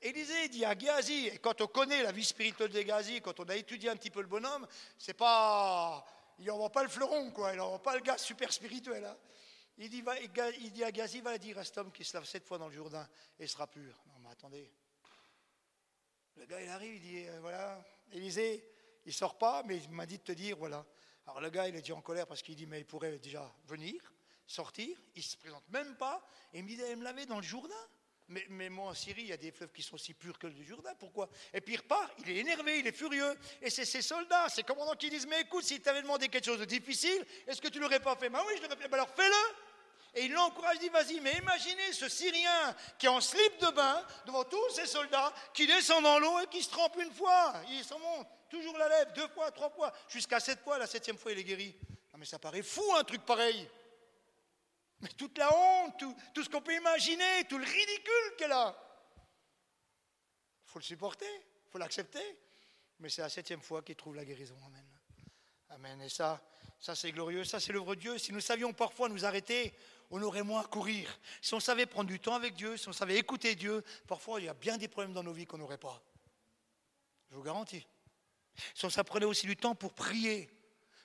Élisée 0.00 0.48
dit 0.48 0.64
à 0.64 0.76
Géasi, 0.76 1.28
et 1.28 1.38
quand 1.38 1.60
on 1.60 1.66
connaît 1.66 2.02
la 2.02 2.12
vie 2.12 2.24
spirituelle 2.24 2.70
de 2.70 2.80
Géasi, 2.80 3.20
quand 3.20 3.38
on 3.40 3.44
a 3.44 3.56
étudié 3.56 3.90
un 3.90 3.96
petit 3.96 4.10
peu 4.10 4.20
le 4.20 4.26
bonhomme, 4.26 4.66
c'est 4.98 5.14
pas, 5.14 6.04
il 6.38 6.46
n'envoie 6.46 6.72
pas 6.72 6.82
le 6.82 6.88
fleuron, 6.88 7.30
quoi, 7.30 7.52
il 7.52 7.58
n'envoie 7.58 7.82
pas 7.82 7.94
le 7.94 8.00
gars 8.00 8.18
super 8.18 8.52
spirituel. 8.52 9.04
Hein. 9.04 9.16
Il 9.84 9.90
dit, 9.90 10.84
à 10.84 10.92
Gazi, 10.92 11.20
va 11.20 11.36
dire 11.38 11.58
à 11.58 11.64
cet 11.64 11.76
homme 11.78 11.90
qui 11.90 12.04
se 12.04 12.14
lave 12.14 12.24
sept 12.24 12.46
fois 12.46 12.56
dans 12.56 12.68
le 12.68 12.72
Jourdain 12.72 13.08
et 13.36 13.48
sera 13.48 13.66
pur. 13.66 14.00
Non, 14.06 14.14
mais 14.22 14.30
attendez. 14.30 14.70
Le 16.36 16.46
gars, 16.46 16.62
il 16.62 16.68
arrive, 16.68 16.94
il 16.94 17.00
dit, 17.00 17.26
euh, 17.26 17.40
voilà, 17.40 17.84
Élisée, 18.12 18.64
il 19.04 19.12
sort 19.12 19.36
pas, 19.36 19.64
mais 19.64 19.78
il 19.78 19.90
m'a 19.90 20.06
dit 20.06 20.18
de 20.18 20.22
te 20.22 20.30
dire, 20.30 20.56
voilà. 20.56 20.86
Alors 21.26 21.40
le 21.40 21.50
gars, 21.50 21.66
il 21.66 21.74
est 21.74 21.90
en 21.90 22.00
colère 22.00 22.28
parce 22.28 22.42
qu'il 22.42 22.54
dit, 22.54 22.64
mais 22.66 22.78
il 22.78 22.86
pourrait 22.86 23.18
déjà 23.18 23.52
venir, 23.66 24.00
sortir, 24.46 24.96
il 25.16 25.22
se 25.24 25.36
présente 25.36 25.68
même 25.70 25.96
pas, 25.96 26.24
et 26.52 26.58
il 26.58 26.62
me 26.62 26.68
dit, 26.68 26.76
d'aller 26.76 26.94
me 26.94 27.02
laver 27.02 27.26
dans 27.26 27.38
le 27.38 27.42
Jourdain. 27.42 27.74
Mais, 28.28 28.70
moi, 28.70 28.90
en 28.90 28.94
Syrie, 28.94 29.22
il 29.22 29.28
y 29.28 29.32
a 29.32 29.36
des 29.36 29.50
fleuves 29.50 29.72
qui 29.72 29.82
sont 29.82 29.96
aussi 29.96 30.14
purs 30.14 30.38
que 30.38 30.46
le 30.46 30.62
Jourdain. 30.62 30.94
Pourquoi? 30.94 31.28
Et 31.52 31.60
puis 31.60 31.74
il 31.74 31.78
repart, 31.78 32.08
il 32.20 32.30
est 32.30 32.36
énervé, 32.36 32.78
il 32.78 32.86
est 32.86 32.96
furieux. 32.96 33.36
Et 33.60 33.68
c'est 33.68 33.84
ses 33.84 34.00
soldats, 34.00 34.48
ses 34.48 34.62
commandants 34.62 34.94
qui 34.94 35.10
disent 35.10 35.26
Mais 35.26 35.40
écoute, 35.42 35.64
s'il 35.64 35.82
t'avait 35.82 36.00
demandé 36.00 36.28
quelque 36.28 36.46
chose 36.46 36.60
de 36.60 36.64
difficile, 36.64 37.26
est-ce 37.46 37.60
que 37.60 37.68
tu 37.68 37.78
l'aurais 37.78 38.00
pas 38.00 38.16
fait? 38.16 38.30
Ben 38.30 38.40
oui, 38.46 38.54
je 38.56 38.62
l'aurais 38.62 38.76
fait. 38.76 38.88
Ben 38.88 38.94
alors 38.94 39.10
fais-le 39.10 39.71
et 40.14 40.26
il 40.26 40.32
l'encourage, 40.32 40.76
il 40.76 40.80
dit 40.80 40.88
Vas-y, 40.90 41.20
mais 41.20 41.32
imaginez 41.34 41.92
ce 41.92 42.08
Syrien 42.08 42.76
qui 42.98 43.06
est 43.06 43.08
en 43.08 43.20
slip 43.20 43.58
de 43.60 43.70
bain 43.70 44.04
devant 44.26 44.44
tous 44.44 44.70
ses 44.70 44.86
soldats, 44.86 45.32
qui 45.54 45.66
descend 45.66 46.02
dans 46.02 46.18
l'eau 46.18 46.40
et 46.40 46.46
qui 46.48 46.62
se 46.62 46.70
trempe 46.70 46.96
une 46.96 47.12
fois. 47.12 47.54
Il 47.70 47.82
s'en 47.82 47.98
monte, 47.98 48.28
toujours 48.50 48.76
la 48.76 48.88
lèvre, 48.88 49.12
deux 49.14 49.28
fois, 49.28 49.50
trois 49.50 49.70
fois, 49.70 49.92
jusqu'à 50.08 50.38
sept 50.38 50.60
fois. 50.60 50.78
La 50.78 50.86
septième 50.86 51.16
fois, 51.16 51.32
il 51.32 51.38
est 51.38 51.44
guéri. 51.44 51.74
Non, 52.12 52.18
mais 52.18 52.26
ça 52.26 52.38
paraît 52.38 52.62
fou 52.62 52.84
un 52.94 53.04
truc 53.04 53.24
pareil. 53.24 53.68
Mais 55.00 55.08
toute 55.08 55.36
la 55.38 55.50
honte, 55.56 55.98
tout, 56.34 56.44
ce 56.44 56.48
qu'on 56.48 56.60
peut 56.60 56.74
imaginer, 56.74 57.44
tout 57.48 57.58
le 57.58 57.64
ridicule 57.64 58.36
qu'elle 58.36 58.52
a. 58.52 58.76
Il 60.66 60.70
faut 60.70 60.78
le 60.78 60.84
supporter, 60.84 61.26
il 61.26 61.70
faut 61.70 61.78
l'accepter. 61.78 62.38
Mais 63.00 63.08
c'est 63.08 63.22
la 63.22 63.30
septième 63.30 63.62
fois 63.62 63.82
qu'il 63.82 63.96
trouve 63.96 64.14
la 64.14 64.24
guérison. 64.24 64.56
Amen. 64.66 64.86
Amen. 65.70 66.02
Et 66.02 66.08
ça, 66.10 66.40
ça 66.78 66.94
c'est 66.94 67.10
glorieux, 67.12 67.44
ça 67.44 67.58
c'est 67.58 67.72
l'œuvre 67.72 67.94
de 67.94 68.00
Dieu. 68.00 68.18
Si 68.18 68.32
nous 68.32 68.40
savions 68.40 68.72
parfois 68.72 69.08
nous 69.08 69.24
arrêter, 69.24 69.74
on 70.12 70.22
aurait 70.22 70.42
moins 70.42 70.60
à 70.60 70.64
courir. 70.64 71.18
Si 71.40 71.54
on 71.54 71.60
savait 71.60 71.86
prendre 71.86 72.08
du 72.08 72.20
temps 72.20 72.34
avec 72.34 72.54
Dieu, 72.54 72.76
si 72.76 72.86
on 72.86 72.92
savait 72.92 73.16
écouter 73.16 73.54
Dieu, 73.54 73.82
parfois 74.06 74.40
il 74.40 74.44
y 74.44 74.48
a 74.48 74.54
bien 74.54 74.76
des 74.76 74.86
problèmes 74.86 75.14
dans 75.14 75.22
nos 75.22 75.32
vies 75.32 75.46
qu'on 75.46 75.56
n'aurait 75.56 75.78
pas. 75.78 76.00
Je 77.30 77.36
vous 77.36 77.42
garantis. 77.42 77.84
Si 78.74 78.84
on 78.84 78.90
s'apprenait 78.90 79.24
aussi 79.24 79.46
du 79.46 79.56
temps 79.56 79.74
pour 79.74 79.94
prier, 79.94 80.50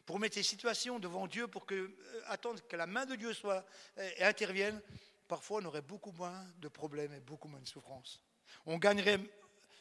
pour 0.06 0.20
mettre 0.20 0.36
ces 0.36 0.44
situations 0.44 1.00
devant 1.00 1.26
Dieu, 1.26 1.48
pour 1.48 1.66
euh, 1.72 1.90
attendre 2.26 2.60
que 2.68 2.76
la 2.76 2.86
main 2.86 3.06
de 3.06 3.16
Dieu 3.16 3.34
soit 3.34 3.66
euh, 3.98 4.10
et 4.18 4.24
intervienne, 4.26 4.82
parfois 5.30 5.62
on 5.62 5.66
aurait 5.66 5.82
beaucoup 5.82 6.12
moins 6.12 6.46
de 6.58 6.68
problèmes 6.68 7.14
et 7.14 7.22
beaucoup 7.22 7.48
moins 7.48 7.62
de 7.62 7.68
souffrances. 7.68 8.22
On 8.66 8.78
gagnerait 8.78 9.22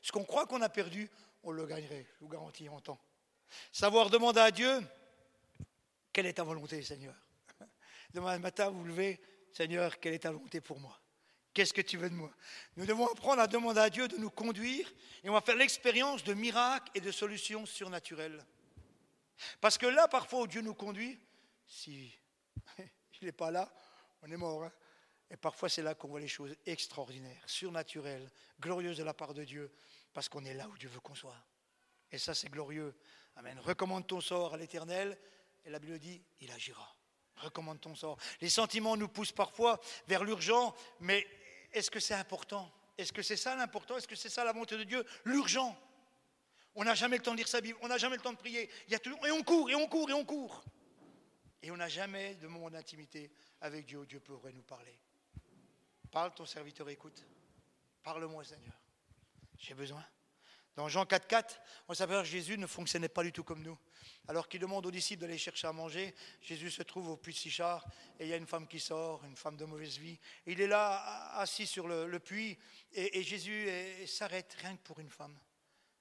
ce 0.03 0.13
qu'on 0.13 0.25
croit 0.25 0.47
qu'on 0.47 0.63
a 0.63 0.69
perdu, 0.69 1.11
on 1.43 1.51
le 1.51 1.67
gagnerait, 1.67 2.07
je 2.15 2.21
vous 2.21 2.31
garantis 2.31 2.69
en 2.69 2.81
temps. 2.81 3.01
Savoir 3.73 4.09
demander 4.09 4.41
à 4.41 4.53
Dieu, 4.53 4.81
quelle 6.13 6.27
est 6.27 6.35
ta 6.35 6.45
volonté, 6.45 6.81
Seigneur? 6.83 7.15
Demain 8.15 8.39
matin, 8.39 8.71
vous 8.71 8.81
vous 8.81 8.87
levez, 8.87 9.21
Seigneur, 9.53 9.99
quelle 10.01 10.15
est 10.15 10.21
ta 10.21 10.33
volonté 10.33 10.61
pour 10.61 10.79
moi? 10.79 11.01
Qu'est-ce 11.53 11.73
que 11.73 11.81
tu 11.81 11.97
veux 11.97 12.11
de 12.11 12.15
moi? 12.15 12.31
Nous 12.77 12.85
devons 12.85 13.07
apprendre 13.07 13.41
à 13.41 13.47
demander 13.47 13.81
à 13.81 13.89
Dieu 13.89 14.09
de 14.09 14.19
nous 14.19 14.31
conduire 14.31 14.93
et 15.25 15.31
on 15.31 15.33
va 15.33 15.41
faire 15.41 15.57
l'expérience 15.57 16.23
de 16.23 16.35
miracles 16.35 16.91
et 16.95 17.01
de 17.01 17.11
solutions 17.11 17.65
surnaturelles. 17.65 18.45
Parce 19.61 19.79
que 19.79 19.87
là, 19.87 20.09
parfois, 20.09 20.43
où 20.43 20.47
Dieu 20.47 20.61
nous 20.61 20.75
conduit, 20.75 21.19
si 21.67 22.15
il 22.79 23.25
n'est 23.25 23.33
pas 23.33 23.51
là, 23.51 23.73
on 24.23 24.31
est 24.31 24.37
mort. 24.37 24.65
Hein. 24.65 24.73
et 25.31 25.37
parfois, 25.37 25.69
c'est 25.69 25.83
là 25.83 25.95
qu'on 25.95 26.09
voit 26.09 26.21
les 26.21 26.29
choses 26.29 26.55
extraordinaires, 26.67 27.43
surnaturelles, 27.47 28.31
glorieuses 28.61 28.99
de 28.99 29.05
la 29.05 29.15
part 29.15 29.35
de 29.35 29.45
Dieu, 29.45 29.73
parce 30.13 30.29
qu'on 30.29 30.45
est 30.45 30.55
là 30.55 30.69
où 30.69 30.77
Dieu 30.77 30.89
veut 30.89 31.01
qu'on 31.01 31.15
soit. 31.15 31.43
Et 32.11 32.19
ça, 32.19 32.35
c'est 32.35 32.49
glorieux. 32.49 32.95
Amen. 33.37 33.59
Recommande 33.61 34.07
ton 34.07 34.21
sort 34.21 34.55
à 34.55 34.57
l'Éternel, 34.57 35.19
et 35.65 35.71
la 35.71 35.79
Bible 35.79 35.99
dit, 35.99 36.23
il 36.41 36.51
agira. 36.51 36.96
Recommande 37.39 37.81
ton 37.81 37.95
sort. 37.95 38.19
Les 38.41 38.49
sentiments 38.49 38.97
nous 38.97 39.09
poussent 39.09 39.33
parfois 39.33 39.81
vers 40.09 40.25
l'urgent, 40.25 40.75
mais 41.01 41.27
est-ce 41.73 41.91
que 41.91 42.01
c'est 42.01 42.15
important? 42.15 42.71
Est-ce 42.97 43.13
que 43.13 43.23
c'est 43.23 43.37
ça 43.37 43.55
l'important? 43.55 43.97
Est-ce 43.99 44.09
que 44.09 44.17
c'est 44.17 44.31
ça 44.31 44.45
la 44.45 44.53
volonté 44.53 44.79
de 44.79 44.85
Dieu? 44.85 45.05
L'urgent. 45.25 45.77
On 46.75 46.85
n'a 46.85 46.95
jamais 46.95 47.17
le 47.17 47.23
temps 47.23 47.33
de 47.33 47.39
lire 47.39 47.49
sa 47.49 47.61
Bible, 47.61 47.79
on 47.83 47.89
n'a 47.89 47.99
jamais 47.99 48.17
le 48.17 48.23
temps 48.23 48.33
de 48.33 48.39
prier. 48.39 48.71
Et 48.89 48.97
on 49.33 49.43
court, 49.43 49.71
et 49.71 49.75
on 49.75 49.87
court, 49.87 50.11
et 50.11 50.15
on 50.15 50.25
court. 50.25 50.65
Et 51.63 51.71
on 51.71 51.77
n'a 51.77 51.89
jamais 51.89 52.35
de 52.37 52.47
moment 52.47 52.71
d'intimité 52.71 53.31
avec 53.61 53.87
Dieu 53.87 54.05
Dieu 54.07 54.21
pourrait 54.21 54.53
nous 54.53 54.63
parler. 54.63 54.99
Parle, 56.11 56.33
ton 56.35 56.47
serviteur 56.47 56.89
écoute. 56.89 57.25
Parle-moi, 58.03 58.45
Seigneur. 58.45 58.75
J'ai 59.59 59.75
besoin. 59.75 60.05
Dans 60.77 60.89
Jean 60.89 61.05
4,4, 61.05 61.57
on 61.89 61.95
s'aperçoit 61.95 62.23
que 62.23 62.29
Jésus 62.29 62.59
ne 62.59 62.67
fonctionnait 62.67 63.09
pas 63.09 63.23
du 63.23 63.33
tout 63.33 63.43
comme 63.43 63.63
nous. 63.63 63.79
Alors 64.29 64.47
qu'il 64.47 64.61
demande 64.61 64.85
aux 64.85 64.91
disciples 64.91 65.23
d'aller 65.23 65.39
chercher 65.39 65.67
à 65.67 65.73
manger, 65.73 66.15
Jésus 66.43 66.71
se 66.71 66.83
trouve 66.83 67.09
au 67.09 67.17
puits 67.17 67.33
de 67.33 67.39
Sichard 67.39 67.87
et 68.19 68.25
il 68.25 68.29
y 68.29 68.35
a 68.35 68.37
une 68.37 68.47
femme 68.47 68.69
qui 68.69 68.79
sort, 68.79 69.25
une 69.25 69.37
femme 69.37 69.57
de 69.57 69.65
mauvaise 69.65 69.97
vie. 69.97 70.19
Il 70.45 70.61
est 70.61 70.67
là, 70.67 71.35
assis 71.39 71.67
sur 71.67 71.89
le, 71.89 72.19
puits, 72.19 72.59
et, 72.93 73.23
Jésus 73.23 73.69
s'arrête 74.07 74.55
rien 74.61 74.77
que 74.77 74.83
pour 74.83 75.01
une 75.01 75.09
femme. 75.09 75.39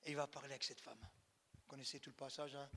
Et 0.03 0.11
il 0.11 0.17
va 0.17 0.27
parler 0.27 0.49
avec 0.49 0.63
cette 0.63 0.81
femme. 0.81 0.99
Vous 0.99 1.67
connaissez 1.67 1.99
tout 1.99 2.09
le 2.09 2.15
passage. 2.15 2.53
Hein? 2.55 2.69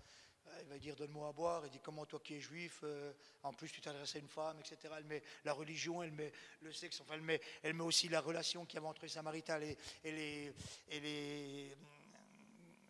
Il 0.61 0.69
va 0.69 0.79
dire 0.79 0.97
donne-moi 0.97 1.29
à 1.29 1.33
boire. 1.33 1.65
Il 1.67 1.71
dit 1.71 1.81
comment 1.81 2.07
toi 2.07 2.21
qui 2.21 2.35
es 2.35 2.41
juif, 2.41 2.81
euh, 2.83 3.13
en 3.43 3.53
plus 3.53 3.71
tu 3.71 3.81
t'adresses 3.81 4.17
à 4.17 4.19
une 4.19 4.29
femme, 4.29 4.59
etc. 4.61 4.95
Elle 4.97 5.05
met 5.05 5.23
la 5.45 5.53
religion, 5.53 6.03
elle 6.03 6.13
met 6.13 6.33
le 6.61 6.73
sexe, 6.73 7.01
enfin 7.01 7.15
elle 7.15 7.23
met, 7.23 7.41
elle 7.63 7.75
met 7.75 7.85
aussi 7.85 8.09
la 8.09 8.21
relation 8.21 8.65
qu'il 8.67 8.77
y 8.77 8.79
avait 8.79 8.89
entre 8.89 9.03
les 9.03 9.09
Samaritains 9.09 9.61
et, 9.61 9.77
les, 10.05 10.53
et 10.89 11.01
les, 11.01 11.77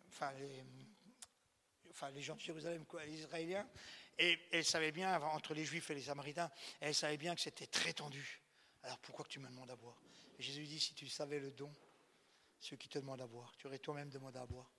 enfin 0.09 0.31
les, 0.33 0.63
enfin 1.89 2.09
les 2.11 2.21
gens 2.21 2.35
de 2.35 2.41
Jérusalem, 2.41 2.85
les 3.05 3.19
Israéliens. 3.19 3.67
Et 4.17 4.37
elle 4.51 4.65
savait 4.65 4.91
bien, 4.91 5.21
entre 5.21 5.53
les 5.53 5.63
Juifs 5.63 5.89
et 5.91 5.95
les 5.95 6.01
Samaritains, 6.01 6.51
elle 6.81 6.93
savait 6.93 7.17
bien 7.17 7.33
que 7.35 7.41
c'était 7.41 7.67
très 7.67 7.93
tendu. 7.93 8.41
Alors 8.83 8.99
pourquoi 8.99 9.23
que 9.23 9.29
tu 9.29 9.39
me 9.39 9.47
demandes 9.47 9.71
à 9.71 9.77
boire? 9.77 10.01
Et 10.37 10.43
Jésus 10.43 10.65
dit, 10.65 10.79
si 10.79 10.93
tu 10.93 11.07
savais 11.07 11.39
le 11.39 11.51
don, 11.51 11.73
ceux 12.59 12.75
qui 12.75 12.89
te 12.89 12.99
demandent 12.99 13.21
à 13.21 13.27
boire, 13.27 13.53
tu 13.57 13.67
aurais 13.67 13.79
toi-même 13.79 14.09
demandé 14.09 14.37
à 14.37 14.45
boire. 14.45 14.69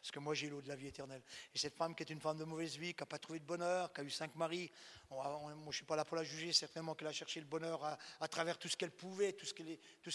Parce 0.00 0.10
que 0.10 0.18
moi, 0.20 0.34
j'ai 0.34 0.48
l'eau 0.48 0.62
de 0.62 0.68
la 0.68 0.76
vie 0.76 0.86
éternelle. 0.86 1.22
Et 1.54 1.58
cette 1.58 1.74
femme 1.74 1.94
qui 1.94 2.02
est 2.02 2.10
une 2.10 2.20
femme 2.20 2.38
de 2.38 2.44
mauvaise 2.44 2.76
vie, 2.76 2.94
qui 2.94 3.02
n'a 3.02 3.06
pas 3.06 3.18
trouvé 3.18 3.40
de 3.40 3.44
bonheur, 3.44 3.92
qui 3.92 4.00
a 4.00 4.04
eu 4.04 4.10
cinq 4.10 4.34
maris, 4.36 4.70
moi, 5.10 5.52
je 5.52 5.66
ne 5.66 5.72
suis 5.72 5.84
pas 5.84 5.96
là 5.96 6.04
pour 6.04 6.16
la 6.16 6.24
juger, 6.24 6.52
certainement 6.52 6.94
qu'elle 6.94 7.08
a 7.08 7.12
cherché 7.12 7.40
le 7.40 7.46
bonheur 7.46 7.82
à, 8.20 8.28
travers 8.28 8.58
tout 8.58 8.68
ce 8.68 8.76
qu'elle 8.76 8.90
pouvait, 8.90 9.32
tout 9.32 9.46
ce 9.46 9.54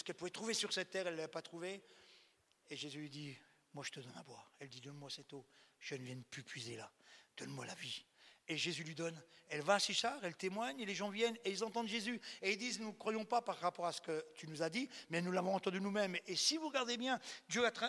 qu'elle 0.02 0.16
pouvait 0.16 0.30
trouver 0.30 0.54
sur 0.54 0.72
cette 0.72 0.90
terre, 0.90 1.06
elle 1.06 1.14
ne 1.14 1.20
l'a 1.20 1.28
pas 1.28 1.42
trouvé. 1.42 1.82
Et 2.70 2.76
Jésus 2.76 2.98
lui 2.98 3.10
dit, 3.10 3.36
moi 3.74 3.84
je 3.84 3.90
te 3.90 4.00
donne 4.00 4.16
à 4.16 4.22
boire. 4.22 4.52
Elle 4.58 4.68
dit, 4.68 4.80
donne-moi 4.80 5.10
cette 5.10 5.32
eau, 5.32 5.46
je 5.78 5.96
ne 5.96 6.02
viens 6.02 6.20
plus 6.30 6.42
puiser 6.42 6.76
là, 6.76 6.90
donne-moi 7.36 7.66
la 7.66 7.74
vie. 7.74 8.04
Et 8.48 8.56
Jésus 8.56 8.84
lui 8.84 8.94
donne. 8.94 9.20
Elle 9.48 9.62
va 9.62 9.74
à 9.74 9.78
Sichar, 9.78 10.18
elle 10.22 10.34
témoigne, 10.34 10.80
et 10.80 10.86
les 10.86 10.94
gens 10.94 11.10
viennent 11.10 11.36
et 11.44 11.50
ils 11.50 11.64
entendent 11.64 11.86
Jésus. 11.86 12.20
Et 12.42 12.52
ils 12.52 12.58
disent, 12.58 12.80
nous 12.80 12.88
ne 12.88 12.92
croyons 12.92 13.24
pas 13.24 13.40
par 13.40 13.58
rapport 13.58 13.86
à 13.86 13.92
ce 13.92 14.00
que 14.00 14.24
tu 14.34 14.46
nous 14.48 14.62
as 14.62 14.70
dit, 14.70 14.88
mais 15.10 15.20
nous 15.22 15.32
l'avons 15.32 15.54
entendu 15.54 15.80
nous-mêmes. 15.80 16.16
Et 16.26 16.36
si 16.36 16.56
vous 16.56 16.68
regardez 16.68 16.96
bien, 16.96 17.18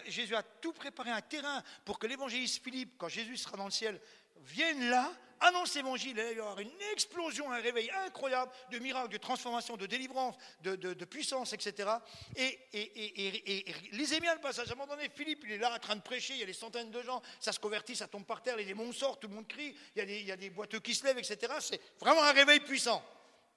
Jésus 0.07 0.35
a 0.35 0.43
tout 0.43 0.73
préparé 0.73 1.11
un 1.11 1.21
terrain 1.21 1.63
pour 1.83 1.99
que 1.99 2.07
l'évangéliste 2.07 2.63
Philippe, 2.63 2.95
quand 2.97 3.09
Jésus 3.09 3.37
sera 3.37 3.57
dans 3.57 3.65
le 3.65 3.71
ciel, 3.71 3.99
vienne 4.37 4.89
là 4.89 5.11
annonce 5.39 5.75
l'évangile, 5.75 6.17
il 6.17 6.23
va 6.23 6.31
y 6.31 6.39
avoir 6.39 6.59
une 6.59 6.71
explosion, 6.93 7.51
un 7.51 7.59
réveil 7.59 7.89
incroyable 8.05 8.51
de 8.71 8.79
miracles, 8.79 9.09
de 9.09 9.17
transformation, 9.17 9.77
de 9.77 9.85
délivrance, 9.85 10.35
de, 10.61 11.05
puissance, 11.05 11.53
etc. 11.53 11.89
Et, 12.35 12.59
et, 12.73 13.65
lisez 13.91 14.19
bien 14.19 14.33
le 14.33 14.41
passage. 14.41 14.69
À 14.69 14.73
un 14.73 14.75
moment 14.75 14.95
donné, 14.95 15.09
Philippe, 15.09 15.43
il 15.45 15.53
est 15.53 15.57
là 15.57 15.73
en 15.73 15.79
train 15.79 15.95
de 15.95 16.01
prêcher, 16.01 16.33
il 16.33 16.39
y 16.39 16.43
a 16.43 16.47
des 16.47 16.53
centaines 16.53 16.91
de 16.91 17.01
gens, 17.01 17.21
ça 17.39 17.51
se 17.51 17.59
convertit, 17.59 17.95
ça 17.95 18.07
tombe 18.07 18.25
par 18.25 18.41
terre, 18.41 18.55
les 18.55 18.65
démons 18.65 18.91
sortent, 18.91 19.21
tout 19.21 19.27
le 19.27 19.35
monde 19.35 19.47
crie, 19.47 19.75
il 19.95 19.99
y 19.99 20.01
a 20.01 20.05
des, 20.05 20.19
il 20.19 20.25
y 20.25 20.31
a 20.31 20.37
des 20.37 20.49
boiteux 20.49 20.79
qui 20.79 20.95
se 20.95 21.05
lèvent, 21.05 21.19
etc. 21.19 21.53
C'est 21.59 21.81
vraiment 21.99 22.23
un 22.23 22.33
réveil 22.33 22.59
puissant. 22.59 23.03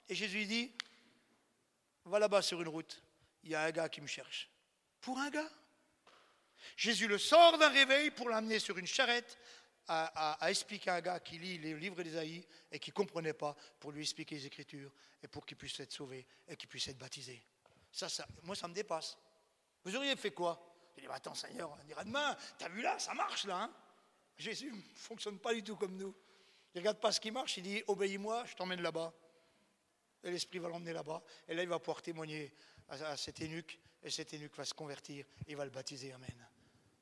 Et 0.07 0.15
Jésus 0.15 0.45
dit, 0.45 0.71
va 2.05 2.19
là-bas 2.19 2.41
sur 2.41 2.61
une 2.61 2.67
route, 2.67 3.01
il 3.43 3.51
y 3.51 3.55
a 3.55 3.61
un 3.61 3.71
gars 3.71 3.89
qui 3.89 4.01
me 4.01 4.07
cherche. 4.07 4.49
Pour 5.01 5.17
un 5.17 5.29
gars 5.29 5.49
Jésus 6.75 7.07
le 7.07 7.17
sort 7.17 7.57
d'un 7.57 7.69
réveil 7.69 8.11
pour 8.11 8.29
l'amener 8.29 8.59
sur 8.59 8.77
une 8.77 8.87
charrette 8.87 9.37
à, 9.89 10.49
expliquer 10.49 10.91
à 10.91 10.95
un 10.95 11.01
gars 11.01 11.19
qui 11.19 11.39
lit 11.39 11.57
les 11.57 11.73
livres 11.73 12.01
d'Ésaïe 12.03 12.45
et 12.71 12.79
qui 12.79 12.91
ne 12.91 12.93
comprenait 12.93 13.33
pas, 13.33 13.55
pour 13.79 13.91
lui 13.91 14.01
expliquer 14.01 14.35
les 14.35 14.45
Écritures 14.45 14.91
et 15.23 15.27
pour 15.27 15.45
qu'il 15.45 15.57
puisse 15.57 15.79
être 15.79 15.91
sauvé 15.91 16.25
et 16.47 16.55
qu'il 16.55 16.69
puisse 16.69 16.87
être 16.87 16.97
baptisé. 16.97 17.41
Ça, 17.91 18.07
moi, 18.43 18.55
ça 18.55 18.67
me 18.67 18.73
dépasse. 18.73 19.17
Vous 19.83 19.95
auriez 19.95 20.15
fait 20.15 20.31
quoi? 20.31 20.63
Il 20.95 21.01
dit, 21.01 21.09
attends 21.11 21.33
Seigneur, 21.33 21.71
on 21.71 21.83
dira 21.85 22.03
demain, 22.03 22.37
t'as 22.57 22.69
vu 22.69 22.81
là, 22.81 22.99
ça 22.99 23.13
marche 23.13 23.45
là. 23.45 23.63
Hein? 23.63 23.73
Jésus 24.37 24.71
ne 24.71 24.81
fonctionne 24.95 25.39
pas 25.39 25.53
du 25.53 25.63
tout 25.63 25.75
comme 25.75 25.95
nous. 25.97 26.15
Il 26.73 26.77
ne 26.77 26.81
regarde 26.81 26.99
pas 26.99 27.11
ce 27.11 27.19
qui 27.19 27.31
marche, 27.31 27.57
il 27.57 27.63
dit, 27.63 27.83
obéis-moi, 27.87 28.45
je 28.45 28.55
t'emmène 28.55 28.81
là-bas. 28.81 29.13
Et 30.23 30.31
l'Esprit 30.31 30.59
va 30.59 30.69
l'emmener 30.69 30.93
là-bas. 30.93 31.23
Et 31.47 31.55
là, 31.55 31.63
il 31.63 31.69
va 31.69 31.79
pouvoir 31.79 32.01
témoigner 32.01 32.53
à, 32.89 33.17
cet 33.17 33.41
eunuque. 33.41 33.79
Et 34.03 34.09
cet 34.09 34.33
eunuque 34.33 34.55
va 34.55 34.65
se 34.65 34.73
convertir 34.73 35.25
et 35.47 35.55
va 35.55 35.65
le 35.65 35.71
baptiser. 35.71 36.11
Amen. 36.13 36.47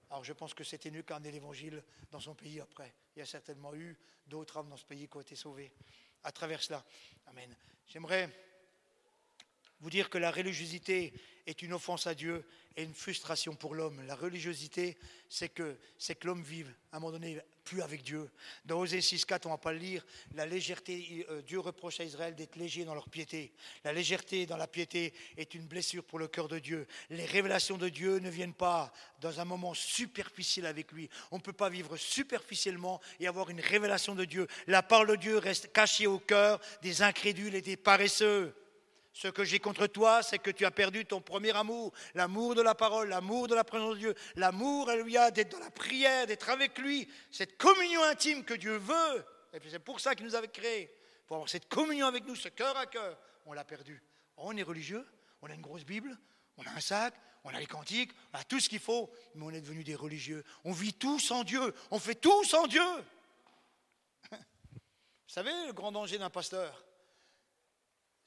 Alors 0.09 0.23
je 0.23 0.33
pense 0.33 0.53
que 0.53 0.63
cet 0.63 0.85
eunuque 0.85 1.11
a 1.11 1.17
amené 1.17 1.31
l'évangile 1.31 1.83
dans 2.11 2.19
son 2.19 2.33
pays 2.33 2.59
après. 2.59 2.93
Il 3.15 3.19
y 3.19 3.21
a 3.21 3.25
certainement 3.25 3.73
eu 3.75 3.97
d'autres 4.25 4.57
âmes 4.57 4.69
dans 4.69 4.77
ce 4.77 4.85
pays 4.85 5.07
qui 5.07 5.17
ont 5.17 5.21
été 5.21 5.35
sauvées 5.35 5.71
à 6.23 6.31
travers 6.31 6.61
cela. 6.61 6.83
Amen. 7.27 7.55
J'aimerais 7.85 8.29
vous 9.79 9.89
dire 9.89 10.09
que 10.09 10.17
la 10.17 10.31
religiosité 10.31 11.13
est 11.45 11.61
une 11.61 11.73
offense 11.73 12.07
à 12.07 12.13
Dieu 12.13 12.45
et 12.75 12.83
une 12.83 12.93
frustration 12.93 13.55
pour 13.55 13.73
l'homme. 13.73 14.05
La 14.05 14.15
religiosité, 14.15 14.97
c'est 15.29 15.49
que, 15.49 15.77
c'est 15.97 16.15
que 16.15 16.27
l'homme 16.27 16.43
vive, 16.43 16.71
à 16.91 16.97
un 16.97 16.99
moment 16.99 17.13
donné, 17.13 17.39
plus 17.63 17.81
avec 17.81 18.03
Dieu. 18.03 18.29
Dans 18.65 18.79
Osée 18.79 18.99
6.4, 18.99 19.41
on 19.45 19.49
ne 19.49 19.53
va 19.53 19.57
pas 19.57 19.73
le 19.73 19.79
lire, 19.79 20.05
la 20.35 20.45
légèreté, 20.45 21.25
euh, 21.29 21.41
Dieu 21.41 21.59
reproche 21.59 21.99
à 21.99 22.03
Israël 22.03 22.35
d'être 22.35 22.55
léger 22.55 22.85
dans 22.85 22.93
leur 22.93 23.09
piété. 23.09 23.51
La 23.83 23.93
légèreté 23.93 24.45
dans 24.45 24.57
la 24.57 24.67
piété 24.67 25.13
est 25.37 25.53
une 25.55 25.65
blessure 25.65 26.03
pour 26.03 26.19
le 26.19 26.27
cœur 26.27 26.47
de 26.47 26.59
Dieu. 26.59 26.87
Les 27.09 27.25
révélations 27.25 27.77
de 27.77 27.89
Dieu 27.89 28.19
ne 28.19 28.29
viennent 28.29 28.53
pas 28.53 28.93
dans 29.19 29.39
un 29.39 29.45
moment 29.45 29.73
superficiel 29.73 30.65
avec 30.65 30.91
lui. 30.91 31.09
On 31.31 31.37
ne 31.37 31.41
peut 31.41 31.53
pas 31.53 31.69
vivre 31.69 31.97
superficiellement 31.97 33.01
et 33.19 33.27
avoir 33.27 33.49
une 33.49 33.61
révélation 33.61 34.15
de 34.15 34.25
Dieu. 34.25 34.47
La 34.67 34.83
parole 34.83 35.09
de 35.09 35.15
Dieu 35.15 35.37
reste 35.37 35.71
cachée 35.73 36.07
au 36.07 36.19
cœur 36.19 36.59
des 36.81 37.01
incrédules 37.01 37.55
et 37.55 37.61
des 37.61 37.77
paresseux. 37.77 38.53
Ce 39.17 39.27
que 39.29 39.43
j'ai 39.43 39.57
contre 39.57 39.87
toi, 39.87 40.21
c'est 40.21 40.37
que 40.37 40.51
tu 40.51 40.63
as 40.63 40.69
perdu 40.69 41.03
ton 41.03 41.21
premier 41.21 41.49
amour, 41.55 41.91
l'amour 42.13 42.53
de 42.53 42.61
la 42.61 42.75
parole, 42.75 43.09
l'amour 43.09 43.47
de 43.47 43.55
la 43.55 43.63
présence 43.63 43.95
de 43.95 43.97
Dieu, 43.97 44.15
l'amour, 44.35 44.91
a 44.91 45.31
d'être 45.31 45.49
dans 45.49 45.59
la 45.59 45.71
prière, 45.71 46.27
d'être 46.27 46.47
avec 46.51 46.77
lui, 46.77 47.09
cette 47.31 47.57
communion 47.57 48.03
intime 48.03 48.43
que 48.43 48.53
Dieu 48.53 48.77
veut. 48.77 49.25
Et 49.53 49.59
c'est 49.71 49.79
pour 49.79 49.99
ça 49.99 50.13
qu'il 50.13 50.23
nous 50.23 50.35
avait 50.35 50.49
créés, 50.49 50.95
pour 51.25 51.37
avoir 51.37 51.49
cette 51.49 51.67
communion 51.67 52.05
avec 52.05 52.27
nous, 52.27 52.35
ce 52.35 52.49
cœur 52.49 52.77
à 52.77 52.85
cœur. 52.85 53.17
On 53.47 53.53
l'a 53.53 53.63
perdu. 53.63 54.03
On 54.37 54.55
est 54.55 54.61
religieux, 54.61 55.03
on 55.41 55.49
a 55.49 55.55
une 55.55 55.61
grosse 55.61 55.83
Bible, 55.83 56.15
on 56.55 56.63
a 56.67 56.69
un 56.69 56.79
sac, 56.79 57.15
on 57.43 57.49
a 57.49 57.59
les 57.59 57.65
cantiques, 57.65 58.11
on 58.33 58.37
a 58.37 58.43
tout 58.43 58.59
ce 58.59 58.69
qu'il 58.69 58.77
faut, 58.77 59.09
mais 59.33 59.45
on 59.45 59.49
est 59.49 59.61
devenus 59.61 59.83
des 59.83 59.95
religieux. 59.95 60.43
On 60.63 60.73
vit 60.73 60.93
tout 60.93 61.17
sans 61.17 61.43
Dieu, 61.43 61.73
on 61.89 61.97
fait 61.97 62.13
tout 62.13 62.43
sans 62.43 62.67
Dieu. 62.67 62.85
Vous 64.29 64.37
savez 65.25 65.65
le 65.65 65.73
grand 65.73 65.91
danger 65.91 66.19
d'un 66.19 66.29
pasteur 66.29 66.86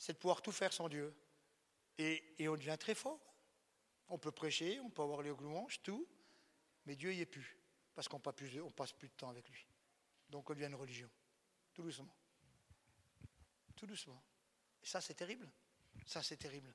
c'est 0.01 0.15
de 0.15 0.19
pouvoir 0.19 0.41
tout 0.41 0.51
faire 0.51 0.73
sans 0.73 0.89
Dieu. 0.89 1.15
Et, 1.99 2.49
on 2.49 2.57
devient 2.57 2.77
très 2.81 2.95
fort. 2.95 3.21
On 4.09 4.19
peut 4.19 4.33
prêcher, 4.33 4.81
on 4.81 4.89
peut 4.89 5.03
avoir 5.03 5.21
les 5.21 5.29
louanges, 5.29 5.81
tout, 5.83 6.09
mais 6.87 6.97
Dieu 6.97 7.13
y 7.13 7.21
est 7.21 7.27
plus, 7.27 7.59
parce 7.95 8.09
qu'on 8.09 8.19
plus, 8.19 8.59
passe 8.75 8.93
plus 8.93 9.09
de 9.09 9.15
temps 9.15 9.29
avec 9.29 9.49
lui. 9.49 9.69
Donc 10.31 10.49
on 10.49 10.55
devient 10.55 10.67
une 10.67 10.75
religion, 10.75 11.09
tout 11.75 11.83
doucement. 11.83 12.17
Tout 13.77 13.87
doucement. 13.87 14.21
Et 14.83 14.87
ça, 14.87 15.01
c'est 15.03 15.15
terrible. 15.15 15.49
Ça, 16.07 16.23
c'est 16.23 16.39
terrible 16.39 16.75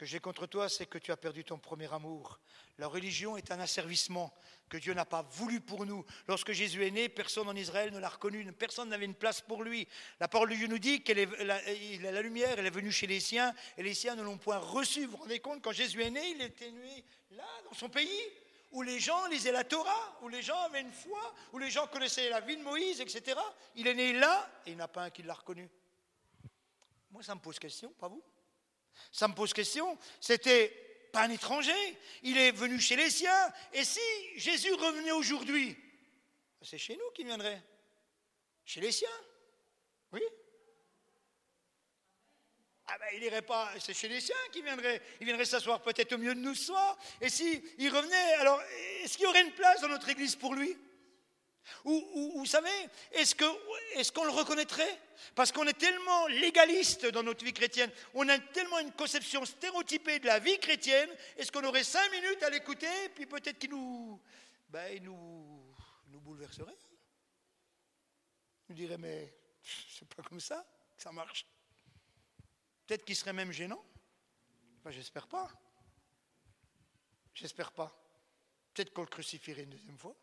que 0.00 0.06
j'ai 0.06 0.18
contre 0.18 0.46
toi, 0.46 0.70
c'est 0.70 0.86
que 0.86 0.96
tu 0.96 1.12
as 1.12 1.16
perdu 1.18 1.44
ton 1.44 1.58
premier 1.58 1.92
amour. 1.92 2.40
La 2.78 2.86
religion 2.86 3.36
est 3.36 3.52
un 3.52 3.60
asservissement 3.60 4.34
que 4.70 4.78
Dieu 4.78 4.94
n'a 4.94 5.04
pas 5.04 5.20
voulu 5.20 5.60
pour 5.60 5.84
nous. 5.84 6.06
Lorsque 6.26 6.52
Jésus 6.52 6.86
est 6.86 6.90
né, 6.90 7.10
personne 7.10 7.46
en 7.50 7.54
Israël 7.54 7.92
ne 7.92 7.98
l'a 7.98 8.08
reconnu, 8.08 8.50
personne 8.54 8.88
n'avait 8.88 9.04
une 9.04 9.14
place 9.14 9.42
pour 9.42 9.62
lui. 9.62 9.86
La 10.18 10.26
parole 10.26 10.48
de 10.48 10.54
Dieu 10.54 10.68
nous 10.68 10.78
dit 10.78 11.02
qu'il 11.02 11.18
est 11.18 11.28
la, 11.44 12.22
lumière, 12.22 12.58
elle 12.58 12.64
est 12.64 12.70
venue 12.70 12.90
chez 12.90 13.06
les 13.06 13.20
siens, 13.20 13.54
et 13.76 13.82
les 13.82 13.92
siens 13.92 14.14
ne 14.14 14.22
l'ont 14.22 14.38
point 14.38 14.56
reçu. 14.56 15.04
Vous 15.04 15.10
vous 15.10 15.16
rendez 15.18 15.38
compte, 15.38 15.60
quand 15.60 15.72
Jésus 15.72 16.02
est 16.02 16.08
né, 16.08 16.30
il 16.30 16.40
était 16.40 16.70
né 16.70 17.04
là, 17.32 17.44
dans 17.66 17.74
son 17.74 17.90
pays, 17.90 18.22
où 18.72 18.80
les 18.80 19.00
gens 19.00 19.26
lisaient 19.26 19.52
la 19.52 19.64
Torah, 19.64 20.18
où 20.22 20.30
les 20.30 20.40
gens 20.40 20.60
avaient 20.60 20.80
une 20.80 20.92
foi, 20.92 21.34
où 21.52 21.58
les 21.58 21.70
gens 21.70 21.86
connaissaient 21.88 22.30
la 22.30 22.40
vie 22.40 22.56
de 22.56 22.62
Moïse, 22.62 23.02
etc. 23.02 23.38
Il 23.76 23.86
est 23.86 23.94
né 23.94 24.14
là, 24.14 24.50
et 24.64 24.70
il 24.70 24.76
n'y 24.76 24.80
en 24.80 24.86
a 24.86 24.88
pas 24.88 25.02
un 25.02 25.10
qui 25.10 25.22
l'a 25.24 25.34
reconnu. 25.34 25.68
Moi, 27.10 27.22
ça 27.22 27.34
me 27.34 27.40
pose 27.40 27.58
question, 27.58 27.92
pas 27.98 28.08
vous? 28.08 28.22
Ça 29.12 29.28
me 29.28 29.34
pose 29.34 29.52
question. 29.52 29.98
C'était 30.20 30.68
pas 31.12 31.22
un 31.22 31.30
étranger. 31.30 31.98
Il 32.22 32.38
est 32.38 32.52
venu 32.52 32.80
chez 32.80 32.96
les 32.96 33.10
siens. 33.10 33.52
Et 33.72 33.84
si 33.84 34.00
Jésus 34.36 34.72
revenait 34.74 35.12
aujourd'hui, 35.12 35.76
c'est 36.62 36.78
chez 36.78 36.94
nous 36.94 37.10
qu'il 37.14 37.26
viendrait. 37.26 37.62
Chez 38.64 38.80
les 38.80 38.92
siens. 38.92 39.08
Oui. 40.12 40.22
Ah 42.86 42.98
ben, 42.98 43.06
il 43.14 43.22
irait 43.22 43.42
pas, 43.42 43.72
c'est 43.78 43.94
chez 43.94 44.08
les 44.08 44.20
siens 44.20 44.34
qu'il 44.52 44.64
viendrait. 44.64 45.00
Il 45.20 45.26
viendrait 45.26 45.44
s'asseoir 45.44 45.80
peut-être 45.80 46.12
au 46.12 46.18
milieu 46.18 46.34
de 46.34 46.40
nous 46.40 46.54
ce 46.54 46.66
soir. 46.66 46.98
Et 47.20 47.28
si 47.28 47.62
il 47.78 47.88
revenait, 47.88 48.34
alors 48.34 48.60
est-ce 49.02 49.16
qu'il 49.16 49.24
y 49.24 49.28
aurait 49.28 49.42
une 49.42 49.52
place 49.52 49.80
dans 49.80 49.88
notre 49.88 50.08
église 50.08 50.34
pour 50.34 50.54
lui? 50.54 50.76
Ou, 51.84 52.32
vous 52.36 52.46
savez, 52.46 52.70
est-ce 53.12 53.34
qu'on 54.12 54.24
le 54.24 54.30
reconnaîtrait? 54.30 55.00
Parce 55.34 55.52
qu'on 55.52 55.66
est 55.66 55.78
tellement 55.78 56.26
légaliste 56.28 57.06
dans 57.06 57.22
notre 57.22 57.44
vie 57.44 57.52
chrétienne, 57.52 57.90
on 58.14 58.28
a 58.28 58.38
tellement 58.38 58.78
une 58.78 58.92
conception 58.92 59.44
stéréotypée 59.44 60.18
de 60.18 60.26
la 60.26 60.38
vie 60.38 60.58
chrétienne, 60.58 61.10
est-ce 61.36 61.52
qu'on 61.52 61.64
aurait 61.64 61.84
cinq 61.84 62.10
minutes 62.10 62.42
à 62.42 62.50
l'écouter, 62.50 63.08
puis 63.14 63.26
peut-être 63.26 63.58
qu'il 63.58 63.70
nous, 63.70 64.20
ben, 64.68 65.02
nous, 65.02 65.74
bouleverserait? 66.08 66.76
Il 68.68 68.70
nous 68.70 68.74
dirait, 68.74 68.98
mais 68.98 69.32
c'est 69.62 70.08
pas 70.08 70.22
comme 70.22 70.40
ça 70.40 70.64
que 70.96 71.02
ça 71.02 71.12
marche. 71.12 71.46
Peut-être 72.86 73.04
qu'il 73.04 73.16
serait 73.16 73.32
même 73.32 73.52
gênant. 73.52 73.84
Ben, 74.84 74.90
J'espère 74.90 75.26
pas. 75.26 75.50
J'espère 77.34 77.72
pas. 77.72 77.96
Peut-être 78.74 78.92
qu'on 78.92 79.02
le 79.02 79.08
crucifierait 79.08 79.62
une 79.62 79.70
deuxième 79.70 79.98
fois. 79.98 80.16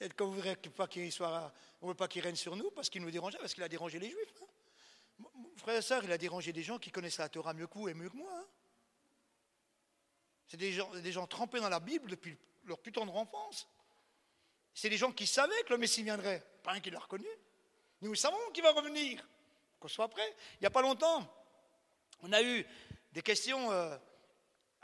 Peut-être 0.00 0.16
qu'on 0.16 0.32
ne 0.32 0.54
pas 0.70 0.86
qu'il 0.86 1.12
soit, 1.12 1.52
on 1.82 1.88
veut 1.88 1.94
pas 1.94 2.08
qu'il 2.08 2.22
règne 2.22 2.34
sur 2.34 2.56
nous 2.56 2.70
parce 2.70 2.88
qu'il 2.88 3.02
nous 3.02 3.10
dérangeait, 3.10 3.36
parce 3.36 3.52
qu'il 3.52 3.62
a 3.62 3.68
dérangé 3.68 3.98
les 3.98 4.08
Juifs. 4.08 4.42
Hein. 4.42 5.26
Frère 5.58 5.76
et 5.76 5.82
sœur, 5.82 6.02
il 6.02 6.10
a 6.10 6.16
dérangé 6.16 6.54
des 6.54 6.62
gens 6.62 6.78
qui 6.78 6.90
connaissent 6.90 7.18
la 7.18 7.28
Torah 7.28 7.52
mieux 7.52 7.66
que 7.66 7.74
vous 7.74 7.86
et 7.86 7.92
mieux 7.92 8.08
que 8.08 8.16
moi. 8.16 8.32
Hein. 8.34 8.46
C'est 10.46 10.56
des 10.56 10.72
gens, 10.72 10.90
des 10.94 11.12
gens 11.12 11.26
trempés 11.26 11.60
dans 11.60 11.68
la 11.68 11.80
Bible 11.80 12.08
depuis 12.08 12.34
leur 12.64 12.78
plus 12.78 12.92
tendre 12.92 13.14
enfance. 13.14 13.68
C'est 14.72 14.88
des 14.88 14.96
gens 14.96 15.12
qui 15.12 15.26
savaient 15.26 15.62
que 15.64 15.74
le 15.74 15.78
Messie 15.78 16.02
viendrait, 16.02 16.42
pas 16.62 16.72
un 16.72 16.80
qui 16.80 16.88
l'a 16.88 16.98
reconnu. 16.98 17.28
Nous 18.00 18.14
savons 18.14 18.38
qu'il 18.54 18.62
va 18.62 18.72
revenir, 18.72 19.22
qu'on 19.78 19.88
soit 19.88 20.08
prêt. 20.08 20.34
Il 20.54 20.60
n'y 20.62 20.66
a 20.66 20.70
pas 20.70 20.80
longtemps, 20.80 21.30
on 22.22 22.32
a 22.32 22.42
eu 22.42 22.64
des 23.12 23.20
questions 23.20 23.70
euh, 23.70 23.98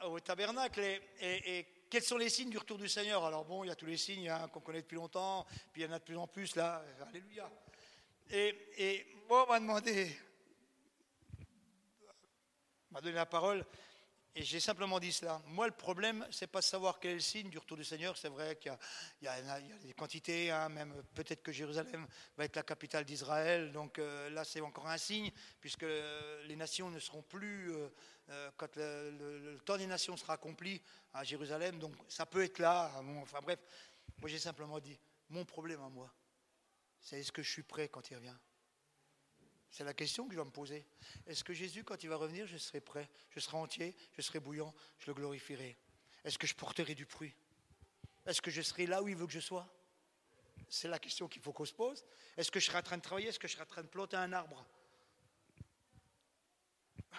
au 0.02 0.20
tabernacle 0.20 0.80
et 1.20 1.66
quels 1.88 2.02
sont 2.02 2.16
les 2.16 2.28
signes 2.28 2.50
du 2.50 2.58
retour 2.58 2.78
du 2.78 2.88
Seigneur? 2.88 3.24
Alors 3.24 3.44
bon, 3.44 3.64
il 3.64 3.68
y 3.68 3.70
a 3.70 3.76
tous 3.76 3.86
les 3.86 3.96
signes 3.96 4.28
hein, 4.28 4.48
qu'on 4.52 4.60
connaît 4.60 4.82
depuis 4.82 4.96
longtemps, 4.96 5.46
puis 5.72 5.82
il 5.82 5.86
y 5.86 5.88
en 5.88 5.92
a 5.92 5.98
de 5.98 6.04
plus 6.04 6.16
en 6.16 6.26
plus 6.26 6.56
là, 6.56 6.82
alléluia. 7.08 7.50
Et, 8.30 9.06
moi, 9.28 9.44
on 9.46 9.52
m'a 9.52 9.60
demandé, 9.60 10.16
m'a 12.90 13.00
donné 13.00 13.14
la 13.14 13.26
parole, 13.26 13.64
et 14.34 14.42
j'ai 14.42 14.60
simplement 14.60 15.00
dit 15.00 15.12
cela. 15.12 15.40
Moi, 15.46 15.66
le 15.66 15.72
problème, 15.72 16.26
c'est 16.30 16.48
pas 16.48 16.58
de 16.58 16.64
savoir 16.64 16.98
quel 17.00 17.12
est 17.12 17.14
le 17.14 17.20
signe 17.20 17.48
du 17.48 17.58
retour 17.58 17.76
du 17.76 17.84
Seigneur. 17.84 18.16
C'est 18.18 18.28
vrai 18.28 18.56
qu'il 18.56 18.76
y, 19.22 19.26
a 19.26 19.60
des 19.82 19.94
quantités, 19.94 20.50
hein, 20.50 20.68
même 20.68 20.92
peut-être 21.14 21.42
que 21.42 21.52
Jérusalem 21.52 22.06
va 22.36 22.44
être 22.44 22.56
la 22.56 22.62
capitale 22.62 23.04
d'Israël. 23.04 23.72
Donc 23.72 23.98
euh, 23.98 24.28
là, 24.30 24.44
c'est 24.44 24.60
encore 24.60 24.88
un 24.88 24.98
signe, 24.98 25.30
puisque 25.60 25.86
les 26.44 26.56
nations 26.56 26.90
ne 26.90 26.98
seront 26.98 27.22
plus 27.22 27.72
euh, 27.72 27.88
euh, 28.28 28.50
quand 28.56 28.74
le, 28.76 29.58
temps 29.64 29.76
des 29.76 29.86
nations 29.86 30.16
sera 30.16 30.34
accompli 30.34 30.80
à 31.14 31.24
Jérusalem. 31.24 31.78
Donc 31.78 31.94
ça 32.08 32.26
peut 32.26 32.42
être 32.42 32.58
là. 32.58 32.90
Enfin 33.22 33.40
bref, 33.40 33.58
moi 34.18 34.28
j'ai 34.28 34.38
simplement 34.38 34.80
dit, 34.80 34.98
mon 35.28 35.44
problème 35.44 35.80
à 35.82 35.88
moi, 35.88 36.12
c'est 37.00 37.20
est-ce 37.20 37.32
que 37.32 37.42
je 37.42 37.50
suis 37.50 37.62
prêt 37.62 37.88
quand 37.88 38.10
il 38.10 38.16
revient? 38.16 38.36
C'est 39.70 39.84
la 39.84 39.94
question 39.94 40.24
que 40.24 40.32
je 40.32 40.36
dois 40.36 40.44
me 40.44 40.50
poser. 40.50 40.86
Est-ce 41.26 41.44
que 41.44 41.52
Jésus, 41.52 41.84
quand 41.84 42.02
il 42.02 42.08
va 42.08 42.16
revenir, 42.16 42.46
je 42.46 42.56
serai 42.56 42.80
prêt 42.80 43.10
Je 43.30 43.40
serai 43.40 43.58
entier 43.58 43.94
Je 44.12 44.22
serai 44.22 44.40
bouillant 44.40 44.74
Je 44.98 45.08
le 45.08 45.14
glorifierai? 45.14 45.76
Est-ce 46.24 46.38
que 46.38 46.46
je 46.46 46.54
porterai 46.54 46.94
du 46.94 47.04
fruit? 47.04 47.34
Est-ce 48.24 48.42
que 48.42 48.50
je 48.50 48.62
serai 48.62 48.86
là 48.86 49.02
où 49.02 49.08
il 49.08 49.16
veut 49.16 49.26
que 49.26 49.32
je 49.32 49.40
sois? 49.40 49.68
C'est 50.68 50.88
la 50.88 50.98
question 50.98 51.28
qu'il 51.28 51.42
faut 51.42 51.52
qu'on 51.52 51.64
se 51.64 51.74
pose. 51.74 52.04
Est-ce 52.36 52.50
que 52.50 52.58
je 52.58 52.66
serai 52.66 52.78
en 52.78 52.82
train 52.82 52.96
de 52.96 53.02
travailler? 53.02 53.28
Est-ce 53.28 53.38
que 53.38 53.46
je 53.46 53.52
serai 53.52 53.62
en 53.62 53.66
train 53.66 53.82
de 53.82 53.88
planter 53.88 54.16
un 54.16 54.32
arbre? 54.32 54.66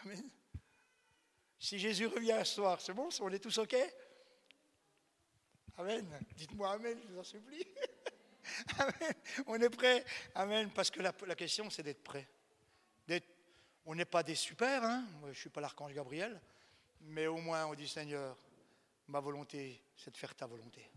Amen. 0.04 0.30
Si 1.68 1.78
Jésus 1.78 2.08
revient 2.08 2.40
ce 2.46 2.54
soir, 2.54 2.80
c'est 2.80 2.94
bon, 2.94 3.10
on 3.20 3.30
est 3.30 3.40
tous 3.40 3.58
OK? 3.58 3.76
Amen. 5.78 6.08
Dites-moi 6.34 6.72
Amen, 6.72 6.98
je 7.04 7.12
vous 7.12 7.20
en 7.20 7.26
supplie. 7.26 7.68
Amen. 8.80 9.14
On 9.46 9.62
est 9.62 9.70
prêt? 9.70 10.06
Amen. 10.34 10.72
Parce 10.74 10.90
que 10.90 11.02
la, 11.02 11.12
question, 11.36 11.70
c'est 11.70 11.84
d'être 11.84 12.02
prêt. 12.02 12.26
on 13.86 13.96
n'est 13.96 14.06
pas 14.06 14.24
des 14.24 14.36
super, 14.36 14.82
hein 14.82 15.06
je 15.24 15.28
ne 15.28 15.34
suis 15.34 15.50
pas 15.50 15.60
l'archange 15.60 15.92
Gabriel, 15.92 16.40
mais 17.02 17.28
au 17.28 17.36
moins 17.36 17.66
on 17.66 17.76
dit 17.76 17.90
Seigneur, 17.90 18.38
ma 19.10 19.20
volonté, 19.20 19.84
c'est 19.94 20.12
de 20.12 20.18
faire 20.18 20.34
ta 20.36 20.46
volonté. 20.46 20.90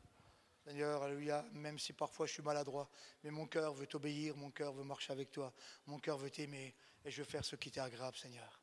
Seigneur, 0.65 1.03
alléluia, 1.03 1.45
même 1.51 1.81
si 1.81 1.95
parfois 1.95 2.27
je 2.27 2.35
suis 2.35 2.45
maladroit, 2.45 2.89
mais 3.25 3.33
mon 3.33 3.49
cœur 3.49 3.75
veut 3.75 3.89
t'obéir, 3.89 4.37
mon 4.37 4.53
cœur 4.53 4.73
veut 4.73 4.85
marcher 4.85 5.13
avec 5.13 5.33
toi, 5.33 5.53
mon 5.89 5.99
cœur 5.99 6.17
veut 6.17 6.31
t'aimer, 6.31 6.77
et 7.05 7.11
je 7.11 7.23
veux 7.23 7.29
faire 7.29 7.45
ce 7.45 7.57
qui 7.57 7.73
t'est 7.73 7.81
agréable, 7.81 8.17
Seigneur. 8.17 8.61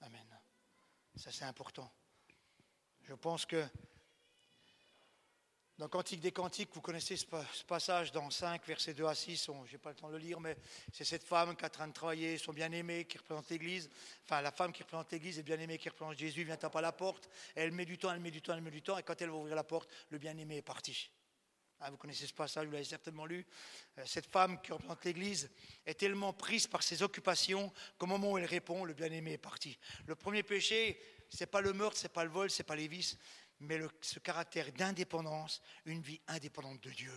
Amen. 0.00 0.39
Ça, 1.20 1.30
c'est 1.30 1.44
important. 1.44 1.92
Je 3.02 3.12
pense 3.12 3.44
que 3.44 3.62
dans 5.76 5.86
Cantique 5.86 6.22
des 6.22 6.32
Cantiques, 6.32 6.70
vous 6.72 6.80
connaissez 6.80 7.14
ce 7.14 7.26
passage 7.66 8.10
dans 8.10 8.30
5, 8.30 8.66
versets 8.66 8.94
2 8.94 9.04
à 9.04 9.14
6, 9.14 9.50
je 9.66 9.72
n'ai 9.72 9.76
pas 9.76 9.90
le 9.90 9.96
temps 9.96 10.08
de 10.08 10.14
le 10.14 10.18
lire, 10.18 10.40
mais 10.40 10.56
c'est 10.90 11.04
cette 11.04 11.24
femme 11.24 11.54
qui 11.56 11.62
est 11.62 11.66
en 11.66 11.70
train 11.70 11.88
de 11.88 11.92
travailler, 11.92 12.38
son 12.38 12.54
bien-aimé 12.54 13.04
qui 13.04 13.18
représente 13.18 13.50
l'Église, 13.50 13.90
enfin 14.24 14.40
la 14.40 14.50
femme 14.50 14.72
qui 14.72 14.82
représente 14.82 15.12
l'Église 15.12 15.38
et 15.38 15.42
bien-aimé 15.42 15.76
qui 15.76 15.90
représente 15.90 16.16
Jésus 16.16 16.42
vient 16.42 16.56
taper 16.56 16.78
à 16.78 16.80
la 16.80 16.92
porte, 16.92 17.28
elle 17.54 17.72
met 17.72 17.84
du 17.84 17.98
temps, 17.98 18.10
elle 18.10 18.20
met 18.20 18.30
du 18.30 18.40
temps, 18.40 18.54
elle 18.54 18.62
met 18.62 18.70
du 18.70 18.80
temps, 18.80 18.96
et 18.96 19.02
quand 19.02 19.20
elle 19.20 19.28
va 19.28 19.36
ouvrir 19.36 19.56
la 19.56 19.64
porte, 19.64 19.90
le 20.08 20.16
bien-aimé 20.16 20.56
est 20.56 20.62
parti. 20.62 21.10
Ah, 21.82 21.90
vous 21.90 21.96
connaissez 21.96 22.26
ce 22.26 22.34
passage, 22.34 22.66
vous 22.66 22.72
l'avez 22.72 22.84
certainement 22.84 23.24
lu. 23.24 23.46
Euh, 23.98 24.02
cette 24.04 24.26
femme 24.26 24.60
qui 24.60 24.70
représente 24.70 25.02
l'Église 25.04 25.50
est 25.86 25.94
tellement 25.94 26.34
prise 26.34 26.66
par 26.66 26.82
ses 26.82 27.02
occupations 27.02 27.72
qu'au 27.96 28.06
moment 28.06 28.32
où 28.32 28.38
elle 28.38 28.44
répond, 28.44 28.84
le 28.84 28.92
bien-aimé 28.92 29.32
est 29.32 29.38
parti. 29.38 29.78
Le 30.06 30.14
premier 30.14 30.42
péché, 30.42 31.00
ce 31.30 31.42
n'est 31.42 31.46
pas 31.46 31.62
le 31.62 31.72
meurtre, 31.72 31.96
ce 31.96 32.02
n'est 32.02 32.12
pas 32.12 32.24
le 32.24 32.30
vol, 32.30 32.50
ce 32.50 32.60
n'est 32.60 32.66
pas 32.66 32.76
les 32.76 32.86
vices, 32.86 33.16
mais 33.60 33.80
ce 34.02 34.18
caractère 34.18 34.70
d'indépendance, 34.72 35.62
une 35.86 36.02
vie 36.02 36.20
indépendante 36.28 36.82
de 36.82 36.90
Dieu. 36.90 37.14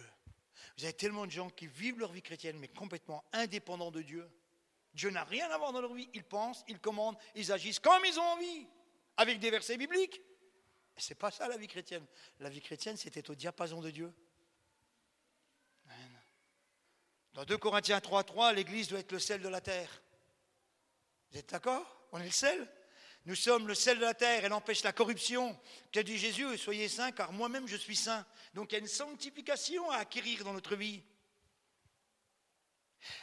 Vous 0.77 0.85
avez 0.85 0.93
tellement 0.93 1.25
de 1.25 1.31
gens 1.31 1.49
qui 1.49 1.67
vivent 1.67 1.99
leur 1.99 2.13
vie 2.13 2.21
chrétienne, 2.21 2.57
mais 2.57 2.69
complètement 2.69 3.25
indépendants 3.33 3.91
de 3.91 4.01
Dieu. 4.01 4.29
Dieu 4.93 5.09
n'a 5.09 5.25
rien 5.25 5.49
à 5.49 5.57
voir 5.57 5.73
dans 5.73 5.81
leur 5.81 5.93
vie. 5.93 6.09
Ils 6.13 6.23
pensent, 6.23 6.63
ils 6.69 6.79
commandent, 6.79 7.17
ils 7.35 7.51
agissent 7.51 7.79
comme 7.79 8.05
ils 8.05 8.17
ont 8.17 8.23
envie, 8.23 8.67
avec 9.17 9.39
des 9.39 9.51
versets 9.51 9.77
bibliques. 9.77 10.21
Et 10.95 11.01
ce 11.01 11.09
n'est 11.09 11.15
pas 11.15 11.31
ça 11.31 11.49
la 11.49 11.57
vie 11.57 11.67
chrétienne. 11.67 12.05
La 12.39 12.49
vie 12.49 12.61
chrétienne, 12.61 12.95
c'était 12.95 13.29
au 13.29 13.35
diapason 13.35 13.81
de 13.81 13.89
Dieu. 13.91 14.13
Dans 17.33 17.45
2 17.45 17.57
Corinthiens 17.57 17.97
3.3, 17.97 18.53
l'Église 18.53 18.89
doit 18.89 18.99
être 18.99 19.11
le 19.11 19.19
sel 19.19 19.41
de 19.41 19.49
la 19.49 19.61
terre. 19.61 20.01
Vous 21.31 21.39
êtes 21.39 21.49
d'accord? 21.49 22.05
On 22.11 22.19
est 22.19 22.25
le 22.25 22.31
sel? 22.31 22.67
Nous 23.25 23.35
sommes 23.35 23.67
le 23.67 23.73
sel 23.73 23.97
de 23.97 24.03
la 24.03 24.13
terre, 24.13 24.45
elle 24.45 24.53
empêche 24.53 24.83
la 24.83 24.91
corruption. 24.91 25.57
Qu'a 25.91 26.03
dit 26.03 26.17
Jésus 26.17 26.57
Soyez 26.57 26.89
saints, 26.89 27.11
car 27.11 27.31
moi-même 27.31 27.67
je 27.67 27.77
suis 27.77 27.95
saint. 27.95 28.25
Donc 28.53 28.71
il 28.71 28.73
y 28.73 28.75
a 28.75 28.79
une 28.79 28.87
sanctification 28.87 29.89
à 29.89 29.97
acquérir 29.97 30.43
dans 30.43 30.53
notre 30.53 30.75
vie. 30.75 31.01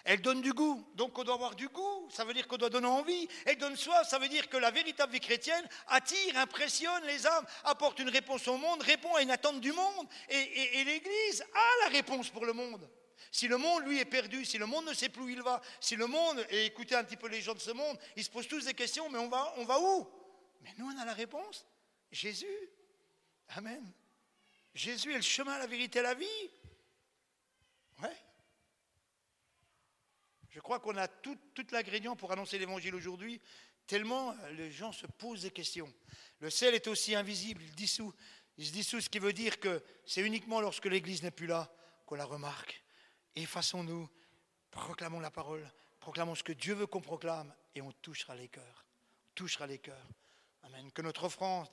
Elle 0.04 0.20
donne 0.20 0.42
du 0.42 0.52
goût, 0.52 0.86
donc 0.94 1.16
on 1.18 1.24
doit 1.24 1.34
avoir 1.34 1.54
du 1.54 1.68
goût, 1.68 2.08
ça 2.10 2.24
veut 2.24 2.34
dire 2.34 2.46
qu'on 2.48 2.58
doit 2.58 2.68
donner 2.68 2.86
envie. 2.86 3.28
Elle 3.46 3.56
donne 3.58 3.76
soif, 3.76 4.08
ça 4.08 4.18
veut 4.18 4.28
dire 4.28 4.48
que 4.48 4.56
la 4.56 4.70
véritable 4.70 5.12
vie 5.12 5.20
chrétienne 5.20 5.66
attire, 5.86 6.36
impressionne 6.36 7.04
les 7.06 7.26
âmes, 7.26 7.46
apporte 7.64 7.98
une 7.98 8.10
réponse 8.10 8.46
au 8.48 8.58
monde, 8.58 8.82
répond 8.82 9.14
à 9.14 9.22
une 9.22 9.30
attente 9.30 9.60
du 9.60 9.72
monde. 9.72 10.06
Et 10.28 10.84
l'Église 10.84 11.42
a 11.42 11.84
la 11.84 11.88
réponse 11.92 12.28
pour 12.28 12.44
le 12.44 12.52
monde. 12.52 12.86
Si 13.30 13.48
le 13.48 13.56
monde, 13.56 13.84
lui, 13.84 13.98
est 13.98 14.04
perdu, 14.04 14.44
si 14.44 14.58
le 14.58 14.66
monde 14.66 14.86
ne 14.86 14.94
sait 14.94 15.08
plus 15.08 15.22
où 15.22 15.28
il 15.28 15.42
va, 15.42 15.60
si 15.80 15.96
le 15.96 16.06
monde, 16.06 16.44
et 16.50 16.66
écoutez 16.66 16.94
un 16.94 17.04
petit 17.04 17.16
peu 17.16 17.28
les 17.28 17.40
gens 17.40 17.54
de 17.54 17.60
ce 17.60 17.70
monde, 17.70 17.98
ils 18.16 18.24
se 18.24 18.30
posent 18.30 18.48
tous 18.48 18.64
des 18.64 18.74
questions, 18.74 19.08
mais 19.10 19.18
on 19.18 19.28
va, 19.28 19.54
on 19.56 19.64
va 19.64 19.80
où? 19.80 20.08
Mais 20.62 20.74
nous, 20.78 20.86
on 20.86 20.98
a 20.98 21.04
la 21.04 21.14
réponse. 21.14 21.66
Jésus. 22.10 22.46
Amen. 23.50 23.92
Jésus 24.74 25.12
est 25.12 25.16
le 25.16 25.22
chemin, 25.22 25.58
la 25.58 25.66
vérité, 25.66 26.02
la 26.02 26.14
vie. 26.14 26.50
Ouais. 28.02 28.16
Je 30.50 30.60
crois 30.60 30.80
qu'on 30.80 30.96
a 30.96 31.08
tout, 31.08 31.38
l'ingrédient 31.70 32.16
pour 32.16 32.32
annoncer 32.32 32.58
l'évangile 32.58 32.94
aujourd'hui, 32.94 33.40
tellement 33.86 34.30
euh, 34.30 34.50
les 34.52 34.70
gens 34.70 34.92
se 34.92 35.06
posent 35.06 35.42
des 35.42 35.50
questions. 35.50 35.92
Le 36.40 36.50
sel 36.50 36.74
est 36.74 36.88
aussi 36.88 37.14
invisible, 37.14 37.62
il 37.62 37.74
dissout. 37.74 38.12
Il 38.56 38.66
se 38.66 38.72
dissout, 38.72 39.00
ce 39.00 39.08
qui 39.08 39.18
veut 39.18 39.32
dire 39.32 39.58
que 39.58 39.82
c'est 40.04 40.20
uniquement 40.20 40.60
lorsque 40.60 40.86
l'Église 40.86 41.22
n'est 41.22 41.30
plus 41.30 41.46
là 41.46 41.72
qu'on 42.04 42.16
la 42.16 42.24
remarque. 42.24 42.79
Effaçons-nous, 43.36 44.08
proclamons 44.70 45.20
la 45.20 45.30
parole, 45.30 45.70
proclamons 45.98 46.34
ce 46.34 46.42
que 46.42 46.52
Dieu 46.52 46.74
veut 46.74 46.86
qu'on 46.86 47.00
proclame 47.00 47.54
et 47.74 47.82
on 47.82 47.92
touchera 47.92 48.34
les 48.34 48.48
cœurs. 48.48 48.84
On 49.28 49.34
touchera 49.34 49.66
les 49.66 49.78
cœurs. 49.78 50.08
Amen. 50.62 50.90
Que 50.92 51.02
notre 51.02 51.24
offrande, 51.24 51.68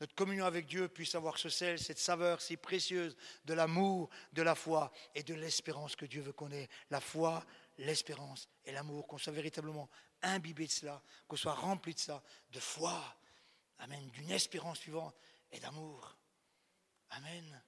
notre 0.00 0.14
communion 0.14 0.46
avec 0.46 0.66
Dieu 0.66 0.88
puisse 0.88 1.14
avoir 1.14 1.38
ce 1.38 1.48
sel, 1.48 1.78
cette 1.78 1.98
saveur 1.98 2.40
si 2.40 2.56
précieuse 2.56 3.16
de 3.44 3.54
l'amour, 3.54 4.10
de 4.32 4.42
la 4.42 4.54
foi 4.54 4.90
et 5.14 5.22
de 5.22 5.34
l'espérance 5.34 5.96
que 5.96 6.06
Dieu 6.06 6.22
veut 6.22 6.32
qu'on 6.32 6.50
ait. 6.50 6.68
La 6.90 7.00
foi, 7.00 7.44
l'espérance 7.78 8.48
et 8.64 8.72
l'amour, 8.72 9.06
qu'on 9.06 9.18
soit 9.18 9.32
véritablement 9.32 9.88
imbibé 10.22 10.66
de 10.66 10.72
cela, 10.72 11.02
qu'on 11.28 11.36
soit 11.36 11.54
rempli 11.54 11.94
de 11.94 12.00
ça, 12.00 12.22
de 12.50 12.60
foi, 12.60 13.00
Amen, 13.82 14.10
d'une 14.10 14.30
espérance 14.30 14.78
suivante 14.78 15.16
et 15.50 15.58
d'amour. 15.58 16.16
Amen. 17.10 17.62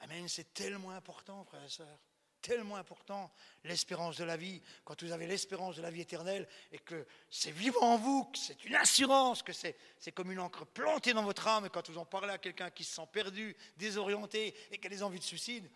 Amen, 0.00 0.26
c'est 0.26 0.54
tellement 0.54 0.92
important, 0.92 1.44
frères 1.44 1.62
et 1.62 1.68
sœurs 1.68 1.98
tellement 2.40 2.76
important, 2.76 3.30
l'espérance 3.64 4.16
de 4.16 4.24
la 4.24 4.36
vie. 4.36 4.62
Quand 4.84 5.02
vous 5.02 5.12
avez 5.12 5.26
l'espérance 5.26 5.76
de 5.76 5.82
la 5.82 5.90
vie 5.90 6.00
éternelle 6.00 6.48
et 6.72 6.78
que 6.78 7.06
c'est 7.30 7.50
vivant 7.50 7.82
en 7.82 7.96
vous, 7.96 8.24
que 8.24 8.38
c'est 8.38 8.64
une 8.64 8.74
assurance, 8.74 9.42
que 9.42 9.52
c'est, 9.52 9.76
comme 10.14 10.32
une 10.32 10.40
encre 10.40 10.66
plantée 10.66 11.12
dans 11.12 11.22
votre 11.22 11.46
âme, 11.46 11.66
et 11.66 11.70
quand 11.70 11.88
vous 11.90 11.98
en 11.98 12.04
parlez 12.04 12.32
à 12.32 12.38
quelqu'un 12.38 12.70
qui 12.70 12.84
se 12.84 12.94
sent 12.94 13.08
perdu, 13.12 13.56
désorienté 13.76 14.54
et 14.70 14.78
qui 14.78 14.86
a 14.86 14.90
des 14.90 15.02
envies 15.02 15.18
de 15.18 15.24
suicide, 15.24 15.70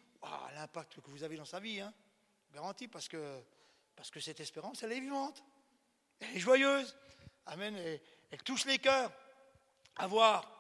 l'impact 0.55 1.01
que 1.01 1.11
vous 1.11 1.23
avez 1.23 1.37
dans 1.37 1.45
sa 1.45 1.61
vie, 1.61 1.81
hein, 1.81 1.93
parce 2.91 3.09
que, 3.09 3.43
parce 3.95 4.11
que 4.11 4.21
cette 4.21 4.41
espérance, 4.41 4.83
elle 4.83 4.93
est 4.93 5.01
vivante, 5.01 5.45
elle 6.21 6.37
est 6.37 6.41
joyeuse, 6.41 6.97
Amen, 7.47 7.77
elle 8.31 8.43
touche 8.43 8.65
les 8.65 8.79
cœurs. 8.79 9.13
Avoir, 9.97 10.51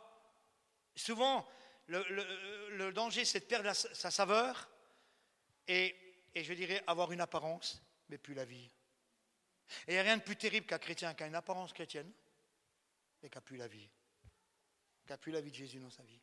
souvent, 0.95 1.47
le, 1.87 2.91
danger, 2.93 3.25
c'est 3.25 3.41
de 3.41 3.45
perdre 3.45 3.73
sa 3.73 4.11
saveur 4.11 4.69
et, 5.69 5.97
je 6.35 6.53
dirais 6.53 6.83
avoir 6.87 7.13
une 7.13 7.21
apparence, 7.21 7.83
mais 8.09 8.19
plus 8.19 8.35
la 8.35 8.45
vie. 8.45 8.71
Et 9.87 9.93
il 9.93 9.95
n'y 9.95 9.99
a 9.99 10.03
rien 10.03 10.17
de 10.17 10.23
plus 10.23 10.37
terrible 10.37 10.67
qu'un 10.67 10.79
chrétien 10.79 11.15
qui 11.15 11.23
a 11.23 11.27
une 11.27 11.35
apparence 11.35 11.73
chrétienne 11.73 12.13
et 13.23 13.31
qui 13.31 13.37
n'a 13.37 13.41
plus 13.41 13.57
la 13.57 13.69
vie. 13.69 13.89
Qui 15.07 15.13
n'a 15.13 15.19
plus 15.19 15.33
la 15.33 15.41
vie 15.41 15.51
de 15.51 15.57
Jésus 15.57 15.79
dans 15.79 15.91
sa 15.91 16.03
vie. 16.03 16.21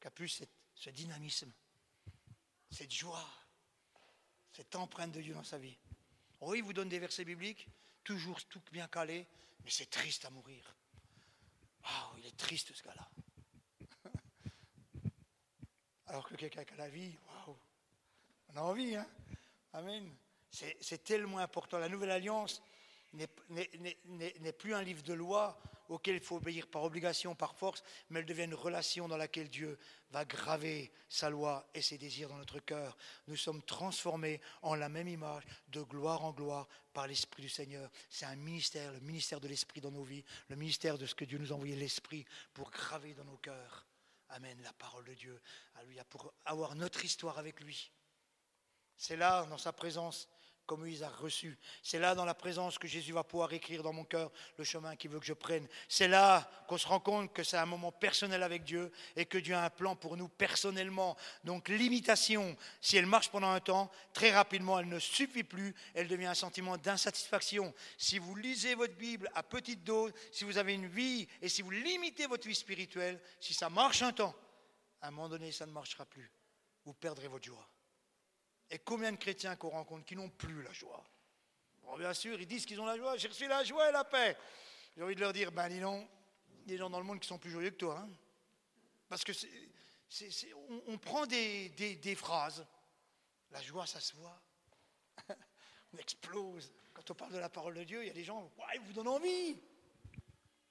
Qui 0.00 0.06
n'a 0.06 0.10
plus 0.10 0.42
ce 0.74 0.90
dynamisme, 0.90 1.52
cette 2.70 2.92
joie, 2.92 3.26
cette 4.52 4.74
empreinte 4.74 5.12
de 5.12 5.20
Dieu 5.20 5.34
dans 5.34 5.44
sa 5.44 5.58
vie. 5.58 5.78
Oui, 6.40 6.58
il 6.58 6.64
vous 6.64 6.72
donne 6.72 6.88
des 6.88 6.98
versets 6.98 7.24
bibliques, 7.24 7.68
toujours 8.04 8.44
tout 8.46 8.60
bien 8.72 8.88
calé, 8.88 9.26
mais 9.64 9.70
c'est 9.70 9.90
triste 9.90 10.24
à 10.24 10.30
mourir. 10.30 10.74
Waouh, 11.82 12.18
il 12.18 12.26
est 12.26 12.36
triste 12.36 12.74
ce 12.74 12.82
gars-là. 12.82 13.08
Alors 16.06 16.28
que 16.28 16.34
quelqu'un 16.34 16.64
qui 16.64 16.74
a 16.74 16.76
la 16.76 16.88
vie, 16.88 17.16
waouh, 17.26 17.58
on 18.52 18.56
a 18.56 18.60
envie, 18.60 18.96
hein 18.96 19.06
Amen. 19.72 20.10
C'est 20.50 21.04
tellement 21.04 21.38
important. 21.38 21.78
La 21.78 21.88
nouvelle 21.88 22.10
alliance 22.10 22.62
n'est 23.12 24.52
plus 24.52 24.74
un 24.74 24.82
livre 24.82 25.02
de 25.02 25.12
loi 25.12 25.60
auquel 25.88 26.16
il 26.16 26.20
faut 26.20 26.36
obéir 26.36 26.66
par 26.66 26.82
obligation, 26.82 27.34
par 27.34 27.54
force, 27.54 27.82
mais 28.10 28.20
elle 28.20 28.26
devient 28.26 28.44
une 28.44 28.54
relation 28.54 29.08
dans 29.08 29.16
laquelle 29.16 29.48
Dieu 29.48 29.78
va 30.10 30.24
graver 30.24 30.90
sa 31.08 31.30
loi 31.30 31.68
et 31.74 31.82
ses 31.82 31.98
désirs 31.98 32.28
dans 32.28 32.38
notre 32.38 32.58
cœur. 32.58 32.96
Nous 33.28 33.36
sommes 33.36 33.62
transformés 33.62 34.40
en 34.62 34.74
la 34.74 34.88
même 34.88 35.08
image, 35.08 35.44
de 35.68 35.82
gloire 35.82 36.24
en 36.24 36.32
gloire, 36.32 36.68
par 36.92 37.06
l'Esprit 37.06 37.42
du 37.42 37.48
Seigneur. 37.48 37.90
C'est 38.08 38.26
un 38.26 38.36
ministère, 38.36 38.92
le 38.92 39.00
ministère 39.00 39.40
de 39.40 39.48
l'Esprit 39.48 39.80
dans 39.80 39.90
nos 39.90 40.04
vies, 40.04 40.24
le 40.48 40.56
ministère 40.56 40.98
de 40.98 41.06
ce 41.06 41.14
que 41.14 41.24
Dieu 41.24 41.38
nous 41.38 41.52
a 41.52 41.54
envoyé, 41.54 41.76
l'Esprit, 41.76 42.24
pour 42.54 42.70
graver 42.70 43.14
dans 43.14 43.24
nos 43.24 43.36
cœurs. 43.36 43.86
Amen, 44.30 44.58
la 44.62 44.72
parole 44.72 45.04
de 45.04 45.14
Dieu. 45.14 45.40
pour 46.08 46.32
avoir 46.44 46.74
notre 46.74 47.04
histoire 47.04 47.38
avec 47.38 47.60
lui. 47.60 47.92
C'est 48.96 49.16
là, 49.16 49.44
dans 49.46 49.58
sa 49.58 49.72
présence, 49.72 50.28
comme 50.66 50.80
Moïse 50.80 51.02
a 51.02 51.08
reçu. 51.08 51.56
C'est 51.82 51.98
là, 51.98 52.14
dans 52.14 52.24
la 52.24 52.34
présence, 52.34 52.76
que 52.78 52.88
Jésus 52.88 53.12
va 53.12 53.24
pouvoir 53.24 53.52
écrire 53.52 53.82
dans 53.82 53.92
mon 53.92 54.04
cœur 54.04 54.32
le 54.58 54.64
chemin 54.64 54.96
qu'il 54.96 55.10
veut 55.10 55.20
que 55.20 55.26
je 55.26 55.32
prenne. 55.32 55.66
C'est 55.88 56.08
là 56.08 56.50
qu'on 56.66 56.76
se 56.76 56.88
rend 56.88 57.00
compte 57.00 57.32
que 57.32 57.44
c'est 57.44 57.56
un 57.56 57.66
moment 57.66 57.92
personnel 57.92 58.42
avec 58.42 58.64
Dieu 58.64 58.90
et 59.14 59.26
que 59.26 59.38
Dieu 59.38 59.54
a 59.54 59.64
un 59.64 59.70
plan 59.70 59.94
pour 59.94 60.16
nous 60.16 60.28
personnellement. 60.28 61.16
Donc 61.44 61.68
l'imitation, 61.68 62.56
si 62.80 62.96
elle 62.96 63.06
marche 63.06 63.30
pendant 63.30 63.50
un 63.50 63.60
temps, 63.60 63.90
très 64.12 64.32
rapidement, 64.32 64.78
elle 64.78 64.88
ne 64.88 64.98
suffit 64.98 65.44
plus. 65.44 65.74
Elle 65.94 66.08
devient 66.08 66.26
un 66.26 66.34
sentiment 66.34 66.76
d'insatisfaction. 66.76 67.72
Si 67.96 68.18
vous 68.18 68.34
lisez 68.34 68.74
votre 68.74 68.94
Bible 68.94 69.30
à 69.34 69.42
petite 69.42 69.84
dose, 69.84 70.12
si 70.32 70.44
vous 70.44 70.58
avez 70.58 70.74
une 70.74 70.88
vie 70.88 71.28
et 71.40 71.48
si 71.48 71.62
vous 71.62 71.70
limitez 71.70 72.26
votre 72.26 72.46
vie 72.46 72.54
spirituelle, 72.54 73.20
si 73.40 73.54
ça 73.54 73.70
marche 73.70 74.02
un 74.02 74.12
temps, 74.12 74.34
à 75.00 75.08
un 75.08 75.10
moment 75.12 75.28
donné, 75.28 75.52
ça 75.52 75.66
ne 75.66 75.72
marchera 75.72 76.04
plus. 76.04 76.32
Vous 76.84 76.94
perdrez 76.94 77.28
votre 77.28 77.44
joie. 77.44 77.68
Et 78.70 78.78
combien 78.78 79.12
de 79.12 79.16
chrétiens 79.16 79.56
qu'on 79.56 79.70
rencontre 79.70 80.04
qui 80.04 80.16
n'ont 80.16 80.30
plus 80.30 80.62
la 80.62 80.72
joie 80.72 81.04
Bien 81.98 82.12
sûr, 82.12 82.38
ils 82.40 82.46
disent 82.46 82.66
qu'ils 82.66 82.80
ont 82.80 82.86
la 82.86 82.96
joie. 82.96 83.16
J'ai 83.16 83.28
reçu 83.28 83.46
la 83.46 83.64
joie 83.64 83.88
et 83.88 83.92
la 83.92 84.04
paix. 84.04 84.36
J'ai 84.96 85.02
envie 85.02 85.14
de 85.14 85.20
leur 85.20 85.32
dire, 85.32 85.52
ben 85.52 85.68
dis 85.68 85.80
donc, 85.80 86.08
il 86.64 86.72
y 86.72 86.74
a 86.74 86.74
des 86.74 86.78
gens 86.78 86.90
dans 86.90 86.98
le 86.98 87.04
monde 87.04 87.20
qui 87.20 87.28
sont 87.28 87.38
plus 87.38 87.50
joyeux 87.50 87.70
que 87.70 87.76
toi. 87.76 88.00
Hein. 88.00 88.10
Parce 89.08 89.24
que 89.24 89.32
on, 90.88 90.98
prend 90.98 91.26
des, 91.26 92.14
phrases. 92.16 92.66
La 93.50 93.62
joie, 93.62 93.86
ça 93.86 94.00
se 94.00 94.14
voit. 94.16 94.40
on 95.94 95.98
explose. 95.98 96.72
Quand 96.92 97.10
on 97.10 97.14
parle 97.14 97.32
de 97.32 97.38
la 97.38 97.48
parole 97.48 97.74
de 97.74 97.84
Dieu, 97.84 98.02
il 98.02 98.08
y 98.08 98.10
a 98.10 98.14
des 98.14 98.24
gens, 98.24 98.52
ouais, 98.58 98.74
ils 98.74 98.80
vous 98.80 98.92
donnent 98.92 99.08
envie. 99.08 99.56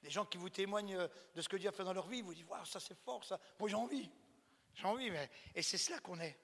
Des 0.01 0.09
gens 0.09 0.25
qui 0.25 0.37
vous 0.37 0.49
témoignent 0.49 1.09
de 1.33 1.41
ce 1.41 1.49
que 1.49 1.55
Dieu 1.55 1.69
a 1.69 1.71
fait 1.71 1.83
dans 1.83 1.93
leur 1.93 2.07
vie, 2.07 2.21
vous 2.21 2.33
disent, 2.33 2.45
ça 2.65 2.79
c'est 2.79 2.97
fort, 3.03 3.23
ça. 3.23 3.39
Moi 3.59 3.69
j'ai 3.69 3.75
envie. 3.75 4.09
J'ai 4.75 4.85
envie, 4.85 5.09
mais. 5.09 5.29
Et 5.55 5.61
c'est 5.61 5.77
cela 5.77 5.99
qu'on 5.99 6.19
est. 6.19 6.37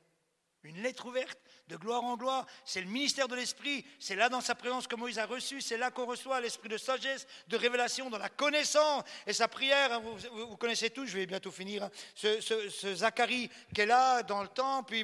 Une 0.63 0.83
lettre 0.83 1.07
ouverte, 1.07 1.39
de 1.69 1.75
gloire 1.75 2.03
en 2.03 2.15
gloire. 2.15 2.45
C'est 2.65 2.81
le 2.81 2.87
ministère 2.87 3.27
de 3.27 3.35
l'Esprit. 3.35 3.83
C'est 3.97 4.15
là 4.15 4.29
dans 4.29 4.41
sa 4.41 4.53
présence 4.53 4.85
que 4.85 4.95
Moïse 4.95 5.17
a 5.17 5.25
reçu. 5.25 5.59
C'est 5.59 5.77
là 5.77 5.89
qu'on 5.89 6.05
reçoit 6.05 6.39
l'esprit 6.39 6.69
de 6.69 6.77
sagesse, 6.77 7.25
de 7.47 7.57
révélation, 7.57 8.11
dans 8.11 8.19
la 8.19 8.29
connaissance. 8.29 9.03
Et 9.25 9.33
sa 9.33 9.47
prière, 9.47 9.91
hein, 9.91 10.01
vous, 10.31 10.57
connaissez 10.57 10.91
tous, 10.91 11.07
je 11.07 11.17
vais 11.17 11.25
bientôt 11.25 11.49
finir. 11.49 11.83
Hein. 11.83 11.91
Ce, 12.15 12.93
Zacharie 12.93 13.49
qui 13.73 13.81
est 13.81 13.85
là 13.87 14.21
dans 14.21 14.43
le 14.43 14.49
temple, 14.49 14.95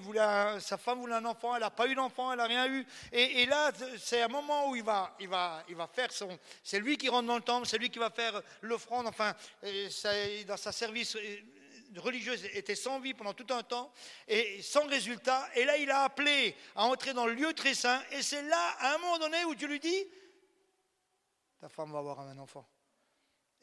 sa 0.60 0.78
femme 0.78 1.00
voulait 1.00 1.16
un 1.16 1.26
enfant, 1.26 1.56
elle 1.56 1.62
n'a 1.62 1.72
pas 1.72 1.88
eu 1.88 1.96
d'enfant, 1.96 2.32
elle 2.32 2.38
n'a 2.38 2.46
rien 2.46 2.68
eu. 2.68 2.86
Et, 3.12 3.48
là, 3.48 3.72
c'est 3.98 4.22
un 4.22 4.28
moment 4.28 4.70
où 4.70 4.76
il 4.76 4.84
va 4.84 5.16
faire 5.92 6.12
son. 6.12 6.38
C'est 6.64 6.80
lui 6.80 6.98
qui 6.98 7.10
rentre 7.10 7.28
dans 7.28 7.38
le 7.38 7.42
temple, 7.42 7.66
c'est 7.68 7.80
lui 7.80 7.90
qui 7.90 8.00
va 8.00 8.12
faire 8.12 8.42
l'offrande, 8.62 9.08
enfin, 9.08 9.34
dans 10.48 10.58
sa 10.58 10.72
service 10.72 11.18
religieuse 11.96 12.46
était 12.46 12.76
sans 12.76 13.00
vie 13.00 13.14
pendant 13.14 13.34
tout 13.34 13.48
un 13.54 13.64
temps 13.64 13.92
et 14.28 14.62
sans 14.62 14.86
résultat. 14.88 15.48
Et 15.56 15.66
là, 15.66 15.78
il 15.78 15.90
a 15.90 16.04
appelé 16.04 16.56
à 16.76 16.86
entrer 16.86 17.14
dans 17.14 17.26
le 17.26 17.34
lieu 17.34 17.54
très 17.54 17.74
saint. 17.74 18.04
Et 18.12 18.22
c'est 18.22 18.44
là, 18.44 18.76
à 18.80 18.96
un 18.96 18.98
moment 18.98 19.20
donné, 19.20 19.44
où 19.46 19.56
Dieu 19.56 19.68
lui 19.68 19.80
dit 19.80 20.06
Ta 21.60 21.70
femme 21.70 21.92
va 21.92 22.00
avoir 22.00 22.20
un 22.20 22.38
enfant. 22.38 22.68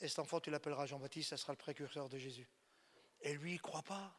Et 0.01 0.09
cet 0.09 0.18
enfant, 0.18 0.41
tu 0.41 0.51
l'appelleras 0.51 0.87
Jean-Baptiste, 0.87 1.31
ça 1.31 1.37
sera 1.37 1.53
le 1.53 1.59
précurseur 1.59 2.09
de 2.09 2.18
Jésus. 2.18 2.49
Et 3.20 3.35
lui, 3.35 3.53
il 3.53 3.55
ne 3.55 3.61
croit 3.61 3.83
pas. 3.83 4.18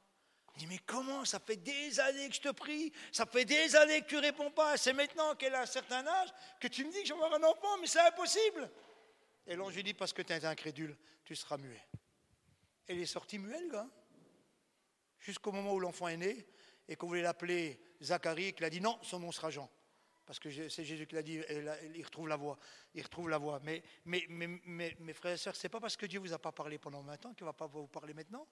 Il 0.56 0.60
dit, 0.60 0.68
mais 0.68 0.80
comment 0.86 1.26
Ça 1.26 1.40
fait 1.40 1.58
des 1.58 2.00
années 2.00 2.30
que 2.30 2.36
je 2.36 2.42
te 2.42 2.52
prie, 2.52 2.94
ça 3.12 3.26
fait 3.26 3.44
des 3.44 3.76
années 3.76 4.02
que 4.02 4.08
tu 4.08 4.18
réponds 4.18 4.52
pas. 4.52 4.78
C'est 4.78 4.94
maintenant 4.94 5.36
qu'elle 5.36 5.54
a 5.54 5.62
un 5.62 5.66
certain 5.66 6.06
âge 6.08 6.30
que 6.60 6.68
tu 6.68 6.86
me 6.86 6.92
dis 6.92 7.02
que 7.02 7.08
je 7.08 7.14
vais 7.14 7.22
avoir 7.22 7.34
un 7.34 7.44
enfant, 7.44 7.78
mais 7.82 7.88
c'est 7.88 8.00
impossible. 8.00 8.70
Et 9.48 9.56
l'ange 9.56 9.76
lui 9.76 9.84
dit, 9.84 9.94
parce 9.94 10.14
que 10.14 10.22
tu 10.22 10.32
es 10.32 10.46
incrédule, 10.46 10.98
tu 11.26 11.36
seras 11.36 11.58
muet. 11.58 11.86
Il 12.90 13.02
est 13.02 13.06
sorti 13.06 13.40
muet, 13.40 13.60
le 13.62 13.70
gars. 13.70 13.90
Jusqu'au 15.20 15.52
moment 15.52 15.74
où 15.74 15.80
l'enfant 15.80 16.08
est 16.08 16.18
né 16.18 16.46
et 16.88 16.96
qu'on 16.96 17.08
voulait 17.08 17.22
l'appeler 17.22 17.80
Zacharie, 18.02 18.54
qu'il 18.54 18.66
a 18.66 18.70
dit 18.70 18.82
non, 18.82 19.00
son 19.02 19.20
nom 19.20 19.32
sera 19.32 19.50
Jean. 19.50 19.70
Parce 20.26 20.40
que 20.40 20.70
c'est 20.70 20.84
Jésus 20.84 21.06
qui 21.06 21.16
l'a 21.16 21.22
dit, 21.22 21.40
il 21.96 22.04
retrouve 22.04 22.28
la 22.28 22.36
voix. 22.36 22.58
Il 22.96 23.04
retrouve 23.04 23.30
la 23.30 23.38
voix. 23.38 23.60
Mais, 23.64 23.84
mais, 24.06 24.26
mes 24.28 25.14
frères 25.14 25.34
et 25.34 25.38
sœurs, 25.38 25.56
c'est 25.56 25.70
pas 25.70 25.80
parce 25.80 25.96
que 25.96 26.06
Dieu 26.08 26.20
vous 26.20 26.34
a 26.34 26.40
pas 26.40 26.52
parlé 26.52 26.80
pendant 26.80 27.02
20 27.02 27.26
ans 27.28 27.34
qu'il 27.34 27.44
ne 27.44 27.50
va 27.50 27.54
pas 27.54 27.68
vous 27.68 27.88
parler 27.88 28.14
maintenant. 28.14 28.48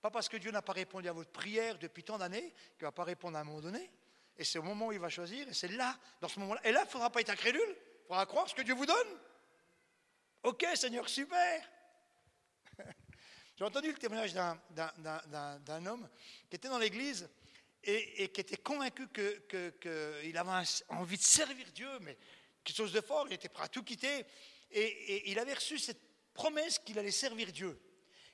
Pas 0.00 0.10
parce 0.10 0.28
que 0.28 0.36
Dieu 0.38 0.50
n'a 0.50 0.62
pas 0.62 0.72
répondu 0.72 1.08
à 1.08 1.12
votre 1.12 1.30
prière 1.30 1.78
depuis 1.78 2.04
tant 2.04 2.18
d'années 2.18 2.52
qu'il 2.76 2.82
ne 2.82 2.86
va 2.86 2.92
pas 2.92 3.04
répondre 3.04 3.36
à 3.36 3.40
un 3.40 3.44
moment 3.44 3.60
donné. 3.60 3.90
Et 4.36 4.44
c'est 4.44 4.58
au 4.58 4.62
moment 4.62 4.86
où 4.86 4.92
il 4.92 4.98
va 4.98 5.08
choisir, 5.08 5.48
et 5.48 5.54
c'est 5.54 5.68
là, 5.68 5.98
dans 6.20 6.28
ce 6.28 6.40
moment-là. 6.40 6.60
Et 6.64 6.72
là, 6.72 6.80
il 6.82 6.86
ne 6.86 6.90
faudra 6.90 7.10
pas 7.10 7.20
être 7.20 7.30
incrédule, 7.30 7.60
il 7.68 8.06
faudra 8.08 8.26
croire 8.26 8.48
ce 8.48 8.54
que 8.54 8.62
Dieu 8.62 8.74
vous 8.74 8.86
donne. 8.86 9.18
Ok, 10.42 10.66
Seigneur, 10.74 11.08
super. 11.08 11.70
J'ai 13.56 13.64
entendu 13.64 13.88
le 13.88 13.98
témoignage 13.98 14.34
d'un 14.34 15.86
homme 15.86 16.08
qui 16.50 16.56
était 16.56 16.68
dans 16.68 16.78
l'église 16.78 17.28
et, 17.84 18.28
qui 18.30 18.40
était 18.40 18.56
convaincu 18.56 19.06
qu'il 19.08 20.36
avait 20.36 20.66
envie 20.88 21.16
de 21.16 21.22
servir 21.22 21.70
Dieu, 21.72 21.98
mais 22.00 22.16
quelque 22.64 22.76
chose 22.76 22.92
de 22.92 23.00
fort, 23.00 23.26
il 23.28 23.34
était 23.34 23.48
prêt 23.48 23.64
à 23.64 23.68
tout 23.68 23.84
quitter. 23.84 24.24
Et, 24.72 25.30
il 25.30 25.38
avait 25.38 25.54
reçu 25.54 25.78
cette 25.78 26.00
promesse 26.32 26.80
qu'il 26.80 26.98
allait 26.98 27.12
servir 27.12 27.52
Dieu. 27.52 27.80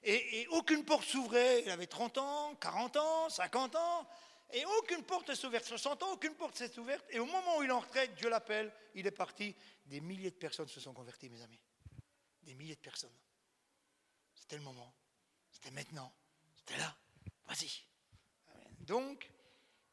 Et, 0.03 0.47
aucune 0.51 0.85
porte 0.85 1.05
s'ouvrait. 1.05 1.63
Il 1.67 1.71
avait 1.71 1.87
30 1.87 2.17
ans, 2.19 2.55
40 2.55 2.97
ans, 2.97 3.29
50 3.29 3.77
ans. 3.77 4.09
Et 4.53 4.65
aucune 4.79 5.03
porte 5.05 5.29
ne 5.29 5.35
s'ouvrait. 5.35 5.63
60 5.63 6.03
ans, 6.03 6.13
aucune 6.13 6.35
porte 6.35 6.57
s'est 6.57 6.79
ouverte. 6.79 7.05
Et 7.11 7.19
au 7.19 7.27
moment 7.27 7.59
où 7.59 7.63
il 7.63 7.71
en 7.71 7.81
retraite, 7.81 8.15
Dieu 8.15 8.31
l'appelle, 8.31 8.73
il 8.95 9.07
est 9.07 9.11
parti. 9.11 9.55
Des 9.85 10.01
milliers 10.01 10.31
de 10.31 10.37
personnes 10.37 10.69
se 10.69 10.81
sont 10.81 10.95
converties, 10.95 11.29
mes 11.29 11.43
amis. 11.43 11.61
Des 12.43 12.55
milliers 12.55 12.75
de 12.75 12.81
personnes. 12.81 13.15
C'était 14.35 14.57
le 14.57 14.63
moment. 14.63 14.95
C'était 15.61 15.75
maintenant. 15.75 16.13
C'était 16.57 16.79
là. 16.79 16.97
Vas-y. 17.47 17.71
Donc, 18.81 19.31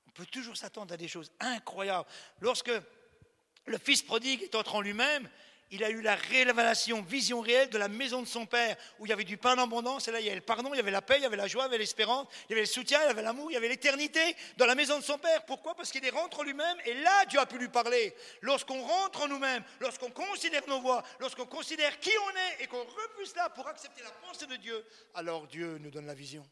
on 0.08 0.12
peut 0.12 0.26
toujours 0.26 0.56
s'attendre 0.56 0.94
à 0.94 0.98
des 0.98 1.08
choses 1.08 1.32
incroyables. 1.40 2.08
Lorsque 2.40 2.72
le 3.66 3.78
fils 3.78 4.02
prodigue 4.02 4.44
est 4.44 4.56
entré 4.56 4.78
en 4.78 4.82
lui-même, 4.82 5.30
il 5.72 5.84
a 5.84 5.90
eu 5.90 6.02
la 6.02 6.16
révélation, 6.16 7.02
vision 7.02 7.42
réelle 7.42 7.70
de 7.70 7.78
la 7.78 7.88
maison 7.88 8.22
de 8.22 8.28
son 8.28 8.46
père, 8.46 8.78
où 9.00 9.06
il 9.06 9.10
y 9.10 9.14
avait 9.14 9.24
du 9.24 9.38
pain 9.38 9.56
d'abondance, 9.56 10.08
et 10.08 10.12
là 10.12 10.20
il 10.20 10.26
y 10.26 10.30
avait 10.30 10.38
le 10.38 10.42
pardon, 10.42 10.74
il 10.74 10.78
y 10.78 10.80
avait 10.80 10.92
la 10.92 11.02
paix, 11.02 11.16
il 11.18 11.24
y 11.24 11.26
avait 11.26 11.36
la 11.36 11.48
joie, 11.48 11.64
il 11.64 11.66
y 11.66 11.70
avait 11.70 11.78
l'espérance, 11.78 12.28
il 12.48 12.52
y 12.52 12.54
avait 12.54 12.62
le 12.62 12.68
soutien, 12.68 13.00
il 13.04 13.08
y 13.08 13.10
avait 13.10 13.22
l'amour, 13.22 13.52
il 13.52 13.56
y 13.56 13.58
avait 13.58 13.68
l'éternité 13.68 14.36
dans 14.58 14.66
la 14.66 14.76
maison 14.76 14.98
de 14.98 15.04
son 15.04 15.18
père. 15.18 15.46
Pourquoi? 15.46 15.76
Parce 15.76 15.92
qu'il 15.92 16.06
est 16.06 16.10
rentré 16.10 16.42
en 16.42 16.44
lui-même, 16.44 16.78
et 16.86 16.94
là 16.96 17.26
Dieu 17.26 17.40
a 17.40 17.46
pu 17.46 17.58
lui 17.58 17.70
parler. 17.70 18.16
Lorsqu'on 18.42 18.82
rentre 18.82 19.24
en 19.24 19.28
nous-mêmes, 19.28 19.64
lorsqu'on 19.80 20.10
considère 20.12 20.64
nos 20.68 20.80
voies, 20.80 21.04
lorsqu'on 21.20 21.46
considère 21.46 22.00
qui 22.00 22.12
on 22.26 22.30
est, 22.30 22.64
et 22.64 22.68
qu'on 22.68 22.84
repousse 22.84 23.36
là 23.36 23.50
pour 23.50 23.68
accepter 23.68 24.04
la 24.04 24.12
pensée 24.28 24.46
de 24.46 24.56
Dieu, 24.56 24.86
alors 25.16 25.48
Dieu 25.48 25.78
nous 25.80 25.92
donne 25.92 26.06
la 26.06 26.14
vision. 26.14 26.48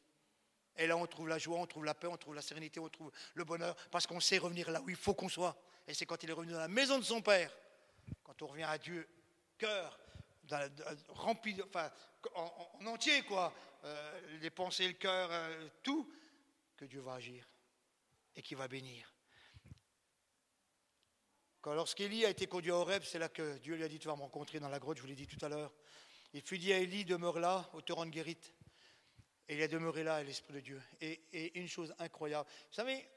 Et 0.77 0.87
là, 0.87 0.97
on 0.97 1.05
trouve 1.05 1.29
la 1.29 1.37
joie, 1.37 1.57
on 1.57 1.65
trouve 1.65 1.85
la 1.85 1.93
paix, 1.93 2.07
on 2.07 2.17
trouve 2.17 2.35
la 2.35 2.41
sérénité, 2.41 2.81
on 2.81 2.89
trouve 2.89 3.11
le 3.33 3.45
bonheur, 3.45 3.75
parce 3.91 4.05
qu'on 4.05 4.19
sait 4.19 4.37
revenir 4.37 4.69
là 4.71 4.81
où 4.81 4.89
il 4.89 4.97
faut 4.97 5.13
qu'on 5.13 5.29
soit. 5.29 5.55
Et 5.87 5.93
c'est 5.93 6.05
quand 6.05 6.21
il 6.23 6.29
est 6.29 6.33
revenu 6.33 6.51
dans 6.51 6.59
la 6.59 6.67
maison 6.67 6.99
de 6.99 7.03
son 7.03 7.21
Père, 7.21 7.49
quand 8.25 8.41
on 8.41 8.47
revient 8.47 8.63
à 8.63 8.77
Dieu, 8.77 9.07
cœur 9.57 9.97
rempli, 11.09 11.55
enfin, 11.63 11.89
en, 12.35 12.85
entier, 12.85 13.23
quoi, 13.23 13.53
euh, 13.83 14.37
les 14.41 14.49
pensées, 14.49 14.87
le 14.87 14.93
cœur, 14.93 15.29
euh, 15.31 15.69
tout, 15.81 16.11
que 16.75 16.85
Dieu 16.85 16.99
va 16.99 17.13
agir 17.13 17.47
et 18.35 18.41
qu'il 18.41 18.57
va 18.57 18.67
bénir. 18.67 19.13
Quand 21.61 21.73
lorsqu'Élie 21.73 22.25
a 22.25 22.29
été 22.29 22.45
conduit 22.47 22.71
à 22.71 22.75
Horeb, 22.75 23.03
c'est 23.03 23.17
là 23.17 23.29
que 23.29 23.57
Dieu 23.59 23.75
lui 23.75 23.83
a 23.83 23.87
dit 23.87 23.97
Tu 23.97 24.07
vas 24.07 24.15
me 24.15 24.21
rencontrer 24.21 24.59
dans 24.59 24.69
la 24.69 24.79
grotte, 24.79 24.97
je 24.97 25.01
vous 25.01 25.07
l'ai 25.07 25.15
dit 25.15 25.27
tout 25.27 25.43
à 25.43 25.49
l'heure. 25.49 25.73
Il 26.33 26.41
fut 26.41 26.59
dit 26.59 26.73
à 26.73 26.79
Élie 26.79 27.05
Demeure 27.05 27.39
là, 27.39 27.69
au 27.73 27.81
torrent 27.81 28.05
de 28.05 28.11
Guérit. 28.11 28.37
Et 29.47 29.55
il 29.55 29.61
a 29.61 29.67
demeuré 29.67 30.03
là, 30.03 30.21
l'Esprit 30.23 30.53
de 30.53 30.59
Dieu. 30.59 30.81
Et, 31.01 31.59
une 31.59 31.67
chose 31.67 31.95
incroyable, 31.99 32.49
vous 32.49 32.75
savez, 32.75 33.07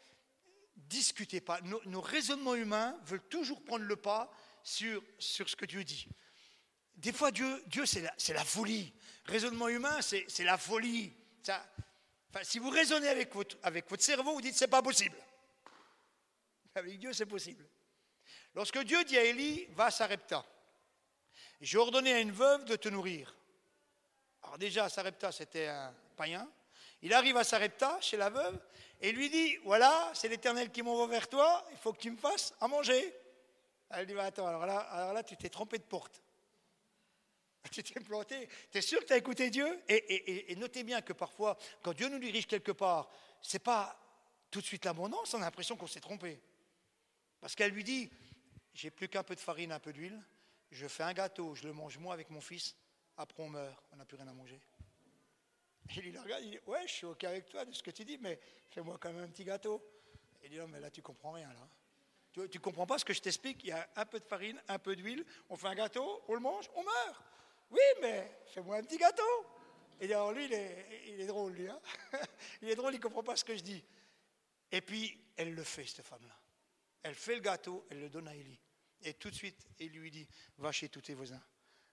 discutez 0.77 1.41
pas. 1.41 1.61
Nos, 1.63 2.01
raisonnements 2.01 2.55
humains 2.55 2.99
veulent 3.05 3.27
toujours 3.29 3.63
prendre 3.65 3.85
le 3.85 3.97
pas 3.97 4.31
sur, 4.69 5.03
ce 5.19 5.57
que 5.57 5.65
Dieu 5.65 5.83
dit. 5.83 6.09
Des 6.97 7.13
fois, 7.13 7.31
Dieu, 7.31 7.63
c'est 7.87 8.33
la, 8.33 8.45
folie. 8.45 8.93
Raisonnement 9.25 9.69
humain, 9.69 10.01
c'est 10.03 10.45
la 10.45 10.59
folie. 10.59 11.13
Si 12.43 12.59
vous 12.59 12.71
raisonnez 12.71 13.09
avec 13.09 13.35
votre, 13.35 13.57
avec 13.63 13.89
votre 13.89 14.03
cerveau, 14.03 14.35
vous 14.35 14.41
dites 14.41 14.57
c'est 14.57 14.69
pas 14.69 14.83
possible. 14.83 15.17
Avec 16.75 16.99
Dieu, 16.99 17.13
c'est 17.13 17.27
possible. 17.27 17.67
Lorsque 18.55 18.79
Dieu 18.81 19.03
dit 19.05 19.17
à 19.17 19.25
Élie, 19.25 19.67
va 19.75 19.87
à 19.87 19.91
Sarepta, 19.91 20.45
j'ai 21.61 21.79
ordonné 21.79 22.13
à 22.13 22.21
une 22.21 22.33
veuve 22.33 22.65
de 22.65 22.77
te 22.77 22.89
nourrir. 22.89 23.35
Alors 24.43 24.59
déjà, 24.59 24.89
Sarepta, 24.89 25.33
c'était 25.33 25.69
un, 25.69 25.95
païen. 26.17 26.49
Il 27.03 27.15
arrive 27.15 27.37
à 27.37 27.45
Sarepta, 27.45 27.99
chez 28.01 28.17
la 28.17 28.29
veuve, 28.29 28.59
et 29.01 29.13
lui 29.13 29.31
dit 29.31 29.57
Voilà, 29.65 30.11
c'est 30.15 30.29
l'Éternel 30.29 30.71
qui 30.71 30.83
m'envoie 30.83 31.07
vers 31.07 31.29
toi, 31.29 31.67
il 31.71 31.79
faut 31.79 31.93
que 31.93 32.01
tu 32.01 32.11
me 32.11 32.17
fasses 32.17 32.55
à 32.61 32.69
manger. 32.69 33.15
Elle 33.91 34.07
dit 34.07 34.19
Attends, 34.19 34.47
alors 34.47 34.67
là, 34.67 35.23
tu 35.23 35.37
t'es 35.37 35.49
trompé 35.49 35.79
de 35.79 35.85
porte. 35.85 36.23
Tu 37.73 37.83
t'es 37.83 38.01
planté. 38.01 38.49
Tu 38.71 38.79
es 38.79 38.81
sûr 38.81 39.01
que 39.01 39.07
tu 39.07 39.13
as 39.13 39.17
écouté 39.17 39.51
Dieu? 39.51 39.83
Et, 39.89 40.55
notez 40.57 40.85
bien 40.85 41.03
que 41.03 41.13
parfois, 41.13 41.57
quand 41.83 41.93
Dieu 41.93 42.09
nous 42.09 42.19
dirige 42.19 42.47
quelque 42.47 42.73
part, 42.73 43.11
c'est 43.43 43.59
pas 43.59 43.99
tout 44.51 44.61
de 44.61 44.67
suite 44.67 44.85
l'abondance, 44.85 45.35
on 45.35 45.39
a 45.39 45.41
l'impression 45.41 45.77
qu'on 45.77 45.87
s'est 45.87 46.01
trompé. 46.01 46.41
Parce 47.41 47.55
qu'elle 47.55 47.73
lui 47.73 47.85
dit 47.85 48.11
J'ai 48.75 48.91
plus 48.91 49.09
qu'un 49.09 49.23
peu 49.23 49.35
de 49.35 49.41
farine, 49.41 49.73
un 49.73 49.81
peu 49.81 49.93
d'huile, 49.93 50.19
je 50.71 50.87
fais 50.87 51.03
un 51.03 51.13
gâteau, 51.13 51.55
je 51.55 51.67
le 51.67 51.73
mange 51.73 51.99
moi 51.99 52.15
avec 52.15 52.31
mon 52.31 52.41
fils, 52.41 52.77
après 53.17 53.43
on 53.43 53.49
meurt, 53.49 53.85
on 53.93 53.97
n'a 53.97 54.05
plus 54.05 54.17
rien 54.17 54.29
à 54.29 54.33
manger. 54.33 54.61
Il 55.97 56.13
le 56.13 56.21
regarde, 56.21 56.43
il 56.45 56.51
dit 56.53 56.61
Ouais, 56.67 56.87
je 56.87 56.93
suis 56.93 57.07
OK 57.07 57.25
avec 57.25 57.49
toi 57.49 57.65
de 57.65 57.73
ce 57.73 57.83
que 57.83 57.91
tu 57.91 58.05
dis, 58.05 58.19
mais 58.19 58.39
fais-moi 58.71 58.99
quand 59.01 59.13
même 59.13 59.25
un 59.25 59.29
petit 59.29 59.45
gâteau. 59.45 59.83
Il 60.43 60.51
dit 60.51 60.59
Non, 60.59 60.69
mais 60.69 60.81
là, 60.81 60.91
tu 60.91 61.03
comprends 61.03 61.33
rien, 61.33 61.49
là. 61.49 61.69
Tu 62.47 62.59
ne 62.59 62.63
comprends 62.63 62.87
pas 62.87 62.99
ce 62.99 63.05
que 63.05 63.13
je 63.13 63.21
t'explique 63.21 63.63
Il 63.65 63.71
y 63.71 63.73
a 63.73 63.89
un 63.97 64.07
peu 64.07 64.21
de 64.21 64.25
farine, 64.25 64.61
un 64.69 64.79
peu 64.79 64.95
d'huile, 64.97 65.25
on 65.49 65.57
fait 65.57 65.69
un 65.69 65.75
gâteau, 65.75 66.23
on 66.29 66.35
le 66.35 66.41
mange, 66.41 66.69
on 66.75 66.83
meurt. 66.83 67.23
Oui, 67.71 67.81
mais 68.01 68.41
fais-moi 68.47 68.77
un 68.77 68.83
petit 68.83 68.97
gâteau. 68.97 69.47
Et 70.01 70.13
alors, 70.13 70.33
lui, 70.33 70.45
il 70.47 70.53
est, 70.53 71.27
drôle, 71.27 71.53
lui. 71.53 71.69
Hein 71.69 71.81
il 72.63 72.69
est 72.71 72.77
drôle, 72.77 72.95
il 72.95 72.99
ne 72.99 73.03
comprend 73.03 73.23
pas 73.23 73.37
ce 73.37 73.45
que 73.45 73.57
je 73.57 73.63
dis. 73.63 73.85
Et 74.71 74.81
puis, 74.81 75.19
elle 75.37 75.55
le 75.55 75.65
fait, 75.65 75.85
cette 75.85 76.07
femme-là. 76.07 76.37
Elle 77.03 77.15
fait 77.15 77.35
le 77.35 77.41
gâteau, 77.41 77.87
elle 77.91 78.01
le 78.01 78.09
donne 78.09 78.29
à 78.29 78.35
Élie. 78.35 78.61
Et 79.03 79.15
tout 79.15 79.31
de 79.31 79.35
suite, 79.35 79.69
il 79.79 79.93
lui 79.93 80.11
dit 80.11 80.27
Va 80.59 80.73
chez 80.73 80.89
tous 80.89 81.01
tes 81.01 81.15
voisins 81.15 81.41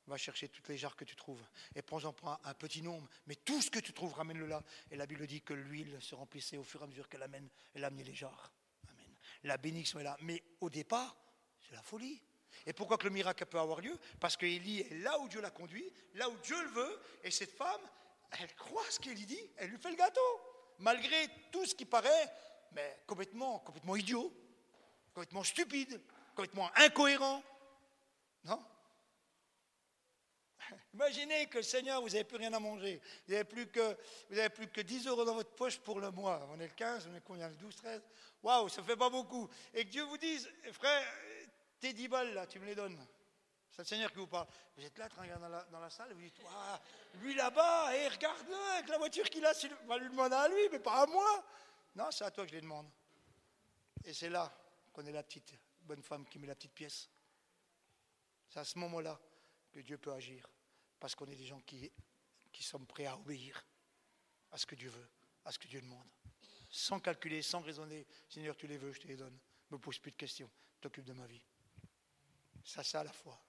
Va 0.08 0.18
chercher 0.18 0.50
toutes 0.50 0.68
les 0.68 0.78
jarres 0.78 0.96
que 0.96 1.04
tu 1.04 1.16
trouves 1.16 1.44
et 1.74 1.82
prends-en 1.82 2.14
un 2.44 2.54
petit 2.54 2.84
nombre, 2.84 3.10
mais 3.26 3.36
tout 3.36 3.60
ce 3.60 3.72
que 3.72 3.80
tu 3.80 3.92
trouves, 3.92 4.14
ramène-le 4.14 4.46
là. 4.46 4.62
Et 4.92 4.96
la 4.96 5.08
Bible 5.08 5.26
dit 5.26 5.42
que 5.42 5.54
l'huile 5.54 5.98
se 6.00 6.14
remplissait 6.14 6.58
au 6.58 6.64
fur 6.64 6.82
et 6.82 6.84
à 6.84 6.88
mesure 6.88 7.10
qu'elle 7.10 7.24
amène, 7.24 7.50
elle 7.74 7.84
amenait 7.84 8.04
les 8.04 8.14
jarres. 8.14 8.52
La 9.46 9.58
bénédiction 9.58 10.00
est 10.00 10.04
là. 10.04 10.18
Mais 10.22 10.44
au 10.60 10.70
départ, 10.70 11.16
c'est 11.62 11.76
la 11.76 11.82
folie. 11.82 12.22
Et 12.66 12.74
pourquoi 12.74 12.98
que 12.98 13.04
le 13.04 13.12
miracle 13.12 13.46
peut 13.46 13.60
avoir 13.60 13.80
lieu? 13.80 13.98
Parce 14.20 14.36
qu'Élie 14.36 14.82
est 14.82 14.98
là 15.04 15.20
où 15.20 15.28
Dieu 15.28 15.40
l'a 15.40 15.52
conduit, 15.52 15.86
là 16.16 16.28
où 16.30 16.38
Dieu 16.38 16.60
le 16.64 16.70
veut, 16.70 17.00
et 17.24 17.30
cette 17.30 17.56
femme, 17.56 17.82
elle 18.40 18.54
croit 18.56 18.90
ce 18.90 19.00
qu'Élie 19.00 19.26
dit, 19.26 19.50
elle 19.58 19.70
lui 19.70 19.78
fait 19.78 19.92
le 19.92 19.98
gâteau, 19.98 20.42
malgré 20.80 21.28
tout 21.52 21.64
ce 21.66 21.76
qui 21.76 21.86
paraît, 21.86 22.34
mais 22.72 23.04
complètement, 23.06 23.60
complètement 23.60 23.96
idiot, 23.96 24.34
complètement 25.14 25.44
stupide, 25.44 26.02
complètement 26.36 26.72
incohérent. 26.76 27.44
Non? 28.46 28.64
Imaginez 30.94 31.48
que 31.48 31.58
le 31.58 31.64
Seigneur, 31.64 32.02
vous 32.02 32.10
n'avez 32.10 32.24
plus 32.24 32.38
rien 32.38 32.54
à 32.54 32.60
manger. 32.60 33.02
Vous 33.28 33.34
n'avez 33.34 33.44
plus, 33.44 33.68
que, 33.68 33.98
vous 34.30 34.50
plus 34.54 34.68
que 34.68 34.82
10 34.82 35.08
euros 35.08 35.26
dans 35.26 35.34
votre 35.34 35.52
poche 35.52 35.80
pour 35.80 36.00
le 36.00 36.12
mois. 36.12 36.48
On 36.52 36.60
est 36.60 36.68
le 36.68 36.74
15, 36.74 37.10
on 37.12 37.16
est 37.16 37.22
combien 37.22 37.50
Le 37.50 37.56
12, 37.56 37.76
13 37.76 38.02
Waouh, 38.44 38.70
ça 38.70 38.82
ne 38.82 38.86
fait 38.86 38.96
pas 38.96 39.10
beaucoup. 39.10 39.50
Et 39.74 39.86
que 39.86 39.90
Dieu 39.90 40.04
vous 40.04 40.18
dise, 40.18 40.50
frère, 40.72 41.04
tes 41.80 41.94
10 41.94 42.08
balles 42.08 42.34
là, 42.34 42.48
tu 42.48 42.60
me 42.60 42.66
les 42.66 42.76
donnes. 42.76 42.98
C'est 43.72 43.82
le 43.82 43.88
Seigneur 43.88 44.12
qui 44.12 44.20
vous 44.20 44.28
parle. 44.28 44.48
Vous 44.78 44.86
êtes 44.86 44.98
là, 44.98 45.10
dans 45.10 45.50
la, 45.50 45.64
dans 45.64 45.80
la 45.80 45.90
salle, 45.90 46.14
vous 46.14 46.22
dites, 46.22 46.40
lui 47.16 47.34
là-bas, 47.34 47.96
et 47.96 48.08
regarde-le 48.08 48.56
avec 48.78 48.88
la 48.88 48.98
voiture 48.98 49.30
qu'il 49.30 49.46
a, 49.46 49.52
on 49.84 49.88
va 49.88 49.98
lui 49.98 50.10
demander 50.10 50.36
à 50.36 50.48
lui, 50.48 50.70
mais 50.72 50.80
pas 50.80 51.02
à 51.02 51.06
moi. 51.06 51.44
Non, 51.96 52.10
c'est 52.12 52.24
à 52.24 52.32
toi 52.32 52.46
que 52.46 52.52
je 52.52 52.56
les 52.56 52.62
demande. 52.62 52.88
Et 54.06 54.14
c'est 54.14 54.30
là 54.30 54.52
qu'on 54.94 55.06
est 55.06 55.12
la 55.12 55.24
petite 55.24 55.54
bonne 55.82 56.02
femme 56.02 56.26
qui 56.26 56.40
met 56.40 56.48
la 56.48 56.56
petite 56.56 56.74
pièce. 56.74 57.10
C'est 58.48 58.60
à 58.60 58.64
ce 58.64 58.78
moment-là 58.80 59.20
que 59.72 59.80
Dieu 59.82 59.98
peut 59.98 60.14
agir 60.14 60.48
parce 61.06 61.14
qu'on 61.14 61.28
est 61.28 61.36
des 61.36 61.46
gens 61.46 61.62
qui, 61.68 61.92
qui 62.52 62.64
sommes 62.64 62.88
prêts 62.88 63.06
à 63.06 63.16
obéir. 63.16 63.64
à 64.52 64.58
ce 64.58 64.66
que 64.66 64.74
Dieu 64.74 64.90
veut, 64.90 65.08
à 65.44 65.52
ce 65.52 65.60
que 65.60 65.68
Dieu 65.68 65.80
demande. 65.80 66.08
Sans 66.68 67.00
calculer, 67.00 67.44
sans 67.44 67.62
raisonner. 67.62 68.08
Seigneur, 68.28 68.58
tu 68.58 68.66
les 68.66 68.80
veux, 68.80 68.92
je 68.92 69.02
te 69.02 69.08
les 69.08 69.16
donne. 69.16 69.38
Ne 69.70 69.78
me 69.78 69.80
pose 69.80 70.00
plus 70.00 70.10
de 70.10 70.16
questions. 70.16 70.50
T'occupe 70.82 71.06
de 71.06 71.14
ma 71.14 71.28
vie. 71.28 71.46
Ça, 72.64 72.84
ça, 72.84 73.04
la 73.04 73.14
foi. 73.14 73.40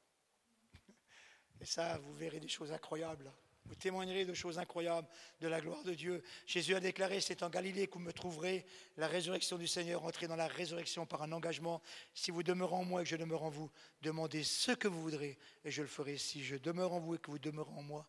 Et 1.59 1.65
ça, 1.65 1.97
vous 1.97 2.13
verrez 2.13 2.41
des 2.41 2.49
choses 2.49 2.71
incroyables. 2.73 3.33
Vous 3.69 3.75
témoignerez 3.75 4.25
de 4.25 4.35
choses 4.35 4.59
incroyables 4.59 5.09
de 5.41 5.49
la 5.49 5.61
gloire 5.61 5.83
de 5.83 5.95
Dieu. 5.95 6.23
Jésus 6.47 6.75
a 6.75 6.81
déclaré, 6.81 7.21
c'est 7.21 7.43
en 7.43 7.51
Galilée 7.51 7.87
que 7.87 7.95
vous 7.95 8.01
me 8.01 8.13
trouverez. 8.13 8.65
La 8.97 9.09
résurrection 9.09 9.59
du 9.59 9.67
Seigneur, 9.67 10.05
entrez 10.05 10.29
dans 10.29 10.37
la 10.37 10.47
résurrection 10.47 11.07
par 11.07 11.23
un 11.23 11.33
engagement. 11.33 11.83
Si 12.15 12.31
vous 12.31 12.43
demeurez 12.43 12.75
en 12.75 12.85
moi 12.85 13.01
et 13.01 13.05
que 13.05 13.11
je 13.11 13.17
demeure 13.17 13.43
en 13.43 13.51
vous, 13.51 13.71
demandez 14.03 14.45
ce 14.45 14.73
que 14.73 14.89
vous 14.89 15.03
voudrez 15.03 15.39
et 15.65 15.71
je 15.71 15.83
le 15.83 15.89
ferai. 15.89 16.17
Si 16.17 16.45
je 16.45 16.57
demeure 16.57 16.93
en 16.93 17.01
vous 17.01 17.17
et 17.17 17.19
que 17.19 17.31
vous 17.31 17.39
demeurez 17.39 17.73
en 17.73 17.83
moi, 17.83 18.09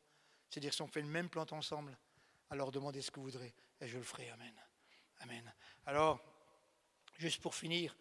c'est-à-dire 0.50 0.74
si 0.74 0.82
on 0.82 0.88
fait 0.88 1.02
le 1.02 1.08
même 1.08 1.30
plan 1.30 1.46
ensemble, 1.52 1.98
alors 2.50 2.72
demandez 2.72 3.02
ce 3.02 3.12
que 3.12 3.20
vous 3.20 3.26
voudrez 3.26 3.54
et 3.82 3.88
je 3.88 3.98
le 3.98 4.04
ferai. 4.04 4.30
Amen. 4.30 4.54
Amen. 5.20 5.54
Alors, 5.86 6.24
juste 7.18 7.42
pour 7.42 7.56
finir, 7.56 7.96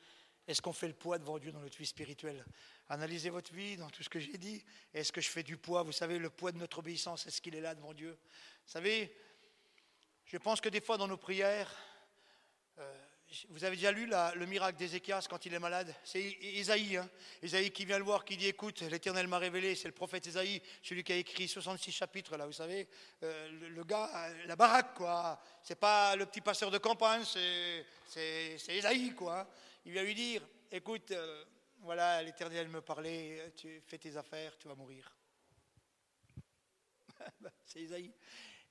est-ce 0.46 0.62
qu'on 0.62 0.72
fait 0.72 0.88
le 0.88 0.94
poids 0.94 1.18
devant 1.18 1.38
Dieu 1.38 1.52
dans 1.52 1.60
notre 1.60 1.76
vie 1.76 1.86
spirituelle 1.86 2.44
Analysez 2.88 3.30
votre 3.30 3.52
vie 3.52 3.76
dans 3.76 3.90
tout 3.90 4.02
ce 4.02 4.08
que 4.08 4.20
j'ai 4.20 4.38
dit. 4.38 4.64
Est-ce 4.94 5.10
que 5.10 5.20
je 5.20 5.28
fais 5.28 5.42
du 5.42 5.56
poids? 5.56 5.82
Vous 5.82 5.92
savez, 5.92 6.18
le 6.18 6.30
poids 6.30 6.52
de 6.52 6.58
notre 6.58 6.78
obéissance, 6.78 7.26
est-ce 7.26 7.40
qu'il 7.40 7.56
est 7.56 7.60
là 7.60 7.74
devant 7.74 7.92
Dieu? 7.92 8.10
Vous 8.10 8.72
savez, 8.72 9.12
je 10.24 10.36
pense 10.38 10.60
que 10.60 10.68
des 10.68 10.80
fois 10.80 10.96
dans 10.96 11.08
nos 11.08 11.16
prières, 11.16 11.74
euh, 12.78 12.94
vous 13.48 13.64
avez 13.64 13.74
déjà 13.74 13.90
lu 13.90 14.06
le 14.06 14.46
miracle 14.46 14.78
d'Ézéchias 14.78 15.26
quand 15.28 15.44
il 15.46 15.54
est 15.54 15.58
malade? 15.58 15.92
C'est 16.04 16.22
Isaïe, 16.22 16.96
hein 16.96 17.10
Isaïe 17.42 17.72
qui 17.72 17.84
vient 17.84 17.98
le 17.98 18.04
voir, 18.04 18.24
qui 18.24 18.36
dit 18.36 18.46
Écoute, 18.46 18.82
l'Éternel 18.82 19.26
m'a 19.26 19.38
révélé, 19.38 19.74
c'est 19.74 19.88
le 19.88 19.94
prophète 19.94 20.26
Isaïe, 20.26 20.62
celui 20.80 21.02
qui 21.02 21.12
a 21.12 21.16
écrit 21.16 21.48
66 21.48 21.90
chapitres, 21.90 22.36
là, 22.36 22.46
vous 22.46 22.52
savez. 22.52 22.86
Euh, 23.24 23.68
le, 23.68 23.82
gars, 23.82 24.30
la 24.46 24.54
baraque, 24.54 24.94
quoi. 24.94 25.42
C'est 25.60 25.78
pas 25.78 26.14
le 26.14 26.26
petit 26.26 26.40
passeur 26.40 26.70
de 26.70 26.78
campagne, 26.78 27.24
c'est 27.24 28.76
Isaïe, 28.76 29.12
quoi. 29.12 29.48
Il 29.86 29.92
vient 29.92 30.02
lui 30.02 30.16
dire 30.16 30.42
Écoute, 30.72 31.12
euh, 31.12 31.44
voilà, 31.78 32.20
l'Éternel 32.20 32.68
me 32.68 32.80
parlait, 32.80 33.52
tu 33.56 33.80
fais 33.86 33.98
tes 33.98 34.16
affaires, 34.16 34.58
tu 34.58 34.66
vas 34.66 34.74
mourir. 34.74 35.16
c'est 37.64 37.82
Isaïe. 37.82 38.12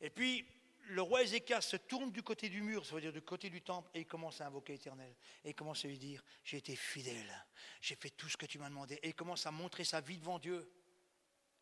Et 0.02 0.10
puis, 0.10 0.46
le 0.90 1.02
roi 1.02 1.24
Ézéchias 1.24 1.62
se 1.62 1.78
tourne 1.78 2.12
du 2.12 2.22
côté 2.22 2.50
du 2.50 2.62
mur, 2.62 2.86
ça 2.86 2.96
veut 2.96 3.02
dire 3.02 3.14
du 3.14 3.22
côté 3.22 3.50
du 3.50 3.62
temple, 3.62 3.90
et 3.94 4.02
il 4.02 4.06
commence 4.06 4.42
à 4.42 4.48
invoquer 4.48 4.74
l'Éternel. 4.74 5.16
Et 5.46 5.52
il 5.52 5.56
commence 5.56 5.86
à 5.86 5.88
lui 5.88 5.98
dire, 5.98 6.22
j'ai 6.44 6.58
été 6.58 6.76
fidèle, 6.76 7.48
j'ai 7.80 7.96
fait 7.96 8.10
tout 8.10 8.28
ce 8.28 8.36
que 8.36 8.46
tu 8.46 8.60
m'as 8.60 8.68
demandé. 8.68 8.96
Et 8.96 9.08
il 9.08 9.16
commence 9.16 9.46
à 9.46 9.52
montrer 9.52 9.86
sa 9.86 10.02
vie 10.02 10.18
devant 10.18 10.38
Dieu. 10.38 10.70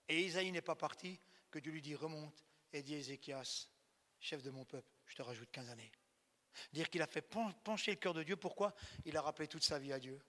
Et 0.10 0.20
Isaïe 0.26 0.52
n'est 0.52 0.62
pas 0.64 0.76
parti, 0.76 1.20
que 1.52 1.60
Dieu 1.60 1.72
lui 1.72 1.82
dit, 1.84 1.94
remonte, 1.94 2.44
et 2.74 2.82
dit 2.82 2.96
Ézéchias, 2.96 3.68
chef 4.20 4.42
de 4.42 4.50
mon 4.50 4.66
peuple, 4.66 4.90
je 5.06 5.16
te 5.16 5.22
rajoute 5.22 5.52
15 5.52 5.70
années. 5.70 5.92
Dire 6.72 6.90
qu'il 6.90 7.02
a 7.02 7.08
fait 7.08 7.22
pencher 7.22 7.92
le 7.92 7.98
cœur 7.98 8.14
de 8.14 8.24
Dieu, 8.24 8.36
pourquoi? 8.36 8.74
Il 9.06 9.18
a 9.18 9.22
rappelé 9.22 9.48
toute 9.48 9.64
sa 9.64 9.80
vie 9.80 9.94
à 9.94 10.00
Dieu. 10.00 10.20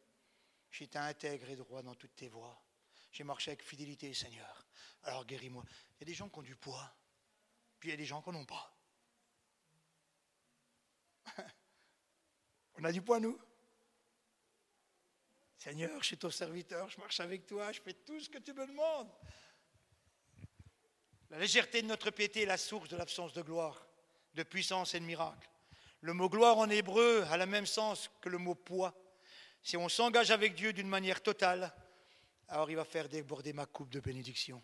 J'étais 0.71 0.99
intègre 0.99 1.49
et 1.51 1.57
droit 1.57 1.83
dans 1.83 1.95
toutes 1.95 2.17
tes 2.17 2.29
voies. 2.29 2.61
J'ai 3.13 3.25
marché 3.25 3.53
avec 3.53 3.63
fidélité, 3.63 4.13
Seigneur. 4.13 4.67
Alors 5.05 5.25
guéris-moi. 5.25 5.65
Il 5.97 6.01
y 6.01 6.03
a 6.03 6.07
des 6.07 6.15
gens 6.15 6.29
qui 6.29 6.39
ont 6.39 6.43
du 6.43 6.57
poids, 6.57 6.93
puis 7.79 7.91
il 7.91 7.93
y 7.93 7.95
a 7.95 7.97
des 7.97 8.07
gens 8.07 8.21
qui 8.23 8.31
n'en 8.31 8.41
ont 8.41 8.45
pas. 8.45 8.77
On 12.77 12.85
a 12.85 12.91
du 12.91 13.03
poids, 13.03 13.21
nous? 13.21 13.39
Seigneur, 15.57 16.03
je 16.03 16.07
suis 16.09 16.19
ton 16.19 16.31
serviteur, 16.31 16.91
je 16.91 16.99
marche 16.99 17.21
avec 17.21 17.47
toi, 17.47 17.73
je 17.73 17.81
fais 17.81 17.95
tout 17.95 18.21
ce 18.21 18.29
que 18.29 18.39
tu 18.39 18.53
me 18.53 18.67
demandes. 18.67 19.11
La 21.31 21.39
légèreté 21.39 21.83
de 21.83 21.87
notre 21.87 22.11
piété 22.11 22.43
est 22.43 22.47
la 22.47 22.59
source 22.59 22.89
de 22.89 22.97
l'absence 22.97 23.33
de 23.33 23.43
gloire, 23.43 23.87
de 24.35 24.43
puissance 24.43 24.95
et 24.95 25.01
de 25.01 25.05
miracle. 25.05 25.49
Le 26.05 26.13
mot 26.13 26.29
gloire 26.29 26.59
en 26.59 26.69
hébreu 26.69 27.25
a 27.31 27.39
le 27.39 27.47
même 27.47 27.65
sens 27.65 28.11
que 28.21 28.29
le 28.29 28.37
mot 28.37 28.55
poids. 28.55 28.95
Si 29.63 29.79
on 29.79 29.89
s'engage 29.89 30.31
avec 30.31 30.55
Dieu 30.55 30.75
d'une 30.75 30.87
manière 30.87 31.23
totale, 31.23 31.75
alors 32.49 32.71
il 32.71 32.77
va 32.77 32.85
faire 32.85 33.09
déborder 33.09 33.55
ma 33.55 33.65
coupe 33.65 33.89
de 33.89 34.01
bénédiction. 34.01 34.63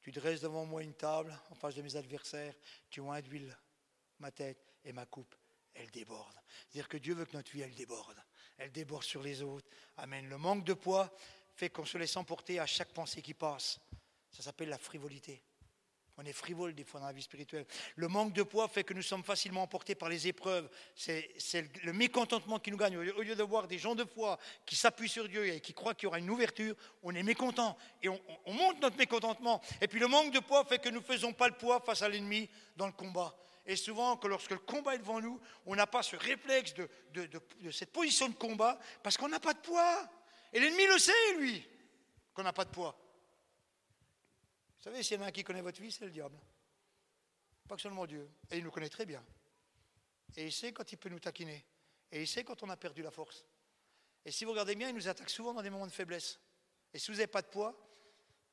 Tu 0.00 0.12
dresses 0.12 0.40
devant 0.40 0.64
moi 0.64 0.82
une 0.82 0.94
table 0.94 1.38
en 1.50 1.54
face 1.54 1.74
de 1.74 1.82
mes 1.82 1.96
adversaires, 1.96 2.54
tu 2.88 3.00
oins 3.00 3.20
d'huile 3.20 3.54
ma 4.18 4.30
tête 4.30 4.72
et 4.82 4.94
ma 4.94 5.04
coupe, 5.04 5.34
elle 5.74 5.90
déborde. 5.90 6.40
C'est-à-dire 6.70 6.88
que 6.88 6.96
Dieu 6.96 7.12
veut 7.12 7.26
que 7.26 7.36
notre 7.36 7.52
vie, 7.52 7.60
elle 7.60 7.74
déborde. 7.74 8.16
Elle 8.56 8.72
déborde 8.72 9.04
sur 9.04 9.22
les 9.22 9.42
autres. 9.42 9.68
Amen. 9.98 10.26
Le 10.26 10.38
manque 10.38 10.64
de 10.64 10.72
poids 10.72 11.14
fait 11.54 11.68
qu'on 11.68 11.84
se 11.84 11.98
laisse 11.98 12.16
emporter 12.16 12.60
à 12.60 12.66
chaque 12.66 12.94
pensée 12.94 13.20
qui 13.20 13.34
passe. 13.34 13.78
Ça 14.30 14.42
s'appelle 14.42 14.70
la 14.70 14.78
frivolité. 14.78 15.42
On 16.20 16.24
est 16.24 16.32
frivole 16.32 16.74
des 16.74 16.82
fois 16.82 16.98
dans 16.98 17.06
la 17.06 17.12
vie 17.12 17.22
spirituelle. 17.22 17.64
Le 17.94 18.08
manque 18.08 18.32
de 18.32 18.42
poids 18.42 18.66
fait 18.66 18.82
que 18.82 18.92
nous 18.92 19.02
sommes 19.02 19.22
facilement 19.22 19.62
emportés 19.62 19.94
par 19.94 20.08
les 20.08 20.26
épreuves. 20.26 20.68
C'est 20.96 21.30
le 21.84 21.92
mécontentement 21.92 22.58
qui 22.58 22.72
nous 22.72 22.76
gagne. 22.76 22.96
Au 22.96 23.22
lieu 23.22 23.36
de 23.36 23.42
voir 23.44 23.68
des 23.68 23.78
gens 23.78 23.94
de 23.94 24.04
foi 24.04 24.36
qui 24.66 24.74
s'appuient 24.74 25.08
sur 25.08 25.28
Dieu 25.28 25.46
et 25.46 25.60
qui 25.60 25.72
croient 25.72 25.94
qu'il 25.94 26.04
y 26.04 26.08
aura 26.08 26.18
une 26.18 26.28
ouverture, 26.28 26.74
on 27.04 27.14
est 27.14 27.22
mécontent 27.22 27.78
et 28.02 28.08
on, 28.08 28.18
monte 28.48 28.82
notre 28.82 28.96
mécontentement. 28.96 29.62
Et 29.80 29.86
puis 29.86 30.00
le 30.00 30.08
manque 30.08 30.32
de 30.32 30.40
poids 30.40 30.64
fait 30.64 30.80
que 30.80 30.88
nous 30.88 30.98
ne 30.98 31.04
faisons 31.04 31.32
pas 31.32 31.46
le 31.46 31.54
poids 31.54 31.80
face 31.86 32.02
à 32.02 32.08
l'ennemi 32.08 32.50
dans 32.76 32.86
le 32.86 32.92
combat. 32.92 33.36
Et 33.64 33.76
souvent, 33.76 34.16
que 34.16 34.26
lorsque 34.26 34.50
le 34.50 34.58
combat 34.58 34.96
est 34.96 34.98
devant 34.98 35.20
nous, 35.20 35.38
on 35.66 35.76
n'a 35.76 35.86
pas 35.86 36.02
ce 36.02 36.16
réflexe 36.16 36.74
de, 36.74 36.88
de 37.12 37.70
cette 37.70 37.92
position 37.92 38.28
de 38.28 38.34
combat 38.34 38.76
parce 39.04 39.16
qu'on 39.16 39.28
n'a 39.28 39.38
pas 39.38 39.54
de 39.54 39.60
poids. 39.60 40.04
Et 40.52 40.58
l'ennemi 40.58 40.84
le 40.86 40.98
sait, 40.98 41.34
lui, 41.38 41.64
qu'on 42.34 42.42
n'a 42.42 42.52
pas 42.52 42.64
de 42.64 42.70
poids. 42.70 42.98
Vous 44.78 44.84
savez, 44.84 45.02
s'il 45.02 45.18
y 45.18 45.20
en 45.20 45.24
a 45.24 45.28
un 45.28 45.32
qui 45.32 45.42
connaît 45.42 45.60
votre 45.60 45.80
vie, 45.80 45.90
c'est 45.90 46.04
le 46.04 46.10
diable. 46.10 46.38
Pas 47.66 47.76
que 47.76 47.82
seulement 47.82 48.06
Dieu. 48.06 48.30
Et 48.50 48.58
il 48.58 48.64
nous 48.64 48.70
connaît 48.70 48.88
très 48.88 49.06
bien. 49.06 49.24
Et 50.36 50.46
il 50.46 50.52
sait 50.52 50.72
quand 50.72 50.90
il 50.92 50.96
peut 50.96 51.08
nous 51.08 51.18
taquiner. 51.18 51.64
Et 52.12 52.22
il 52.22 52.28
sait 52.28 52.44
quand 52.44 52.62
on 52.62 52.70
a 52.70 52.76
perdu 52.76 53.02
la 53.02 53.10
force. 53.10 53.44
Et 54.24 54.30
si 54.30 54.44
vous 54.44 54.52
regardez 54.52 54.74
bien, 54.74 54.88
il 54.88 54.94
nous 54.94 55.08
attaque 55.08 55.30
souvent 55.30 55.52
dans 55.52 55.62
des 55.62 55.70
moments 55.70 55.86
de 55.86 55.92
faiblesse. 55.92 56.38
Et 56.92 56.98
si 56.98 57.10
vous 57.10 57.16
n'avez 57.16 57.26
pas 57.26 57.42
de 57.42 57.48
poids, 57.48 57.76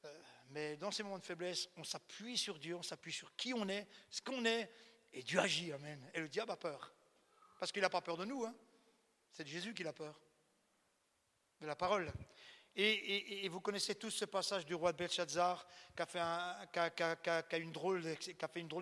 euh, 0.03 0.21
mais 0.49 0.77
dans 0.77 0.91
ces 0.91 1.03
moments 1.03 1.19
de 1.19 1.25
faiblesse, 1.25 1.69
on 1.77 1.83
s'appuie 1.83 2.37
sur 2.37 2.59
Dieu, 2.59 2.75
on 2.75 2.83
s'appuie 2.83 3.13
sur 3.13 3.35
qui 3.35 3.53
on 3.53 3.67
est, 3.69 3.87
ce 4.09 4.21
qu'on 4.21 4.45
est, 4.45 4.69
et 5.13 5.23
Dieu 5.23 5.39
agit, 5.39 5.71
Amen. 5.71 6.09
Et 6.13 6.19
le 6.19 6.27
diable 6.27 6.51
a 6.51 6.57
peur. 6.57 6.93
Parce 7.59 7.71
qu'il 7.71 7.81
n'a 7.81 7.89
pas 7.89 8.01
peur 8.01 8.17
de 8.17 8.25
nous, 8.25 8.43
hein. 8.45 8.53
c'est 9.31 9.43
de 9.43 9.49
Jésus 9.49 9.73
qu'il 9.73 9.87
a 9.87 9.93
peur. 9.93 10.19
De 11.61 11.67
la 11.67 11.75
parole. 11.75 12.11
Et, 12.77 13.47
vous 13.47 13.61
connaissez 13.61 13.95
tous 13.95 14.11
ce 14.11 14.25
passage 14.25 14.65
du 14.65 14.75
roi 14.75 14.91
de 14.91 14.97
Belshazzar 14.97 15.65
qui 15.95 16.01
a 16.01 16.05
fait, 16.05 17.59
une 17.59 17.71
drôle, 17.71 18.03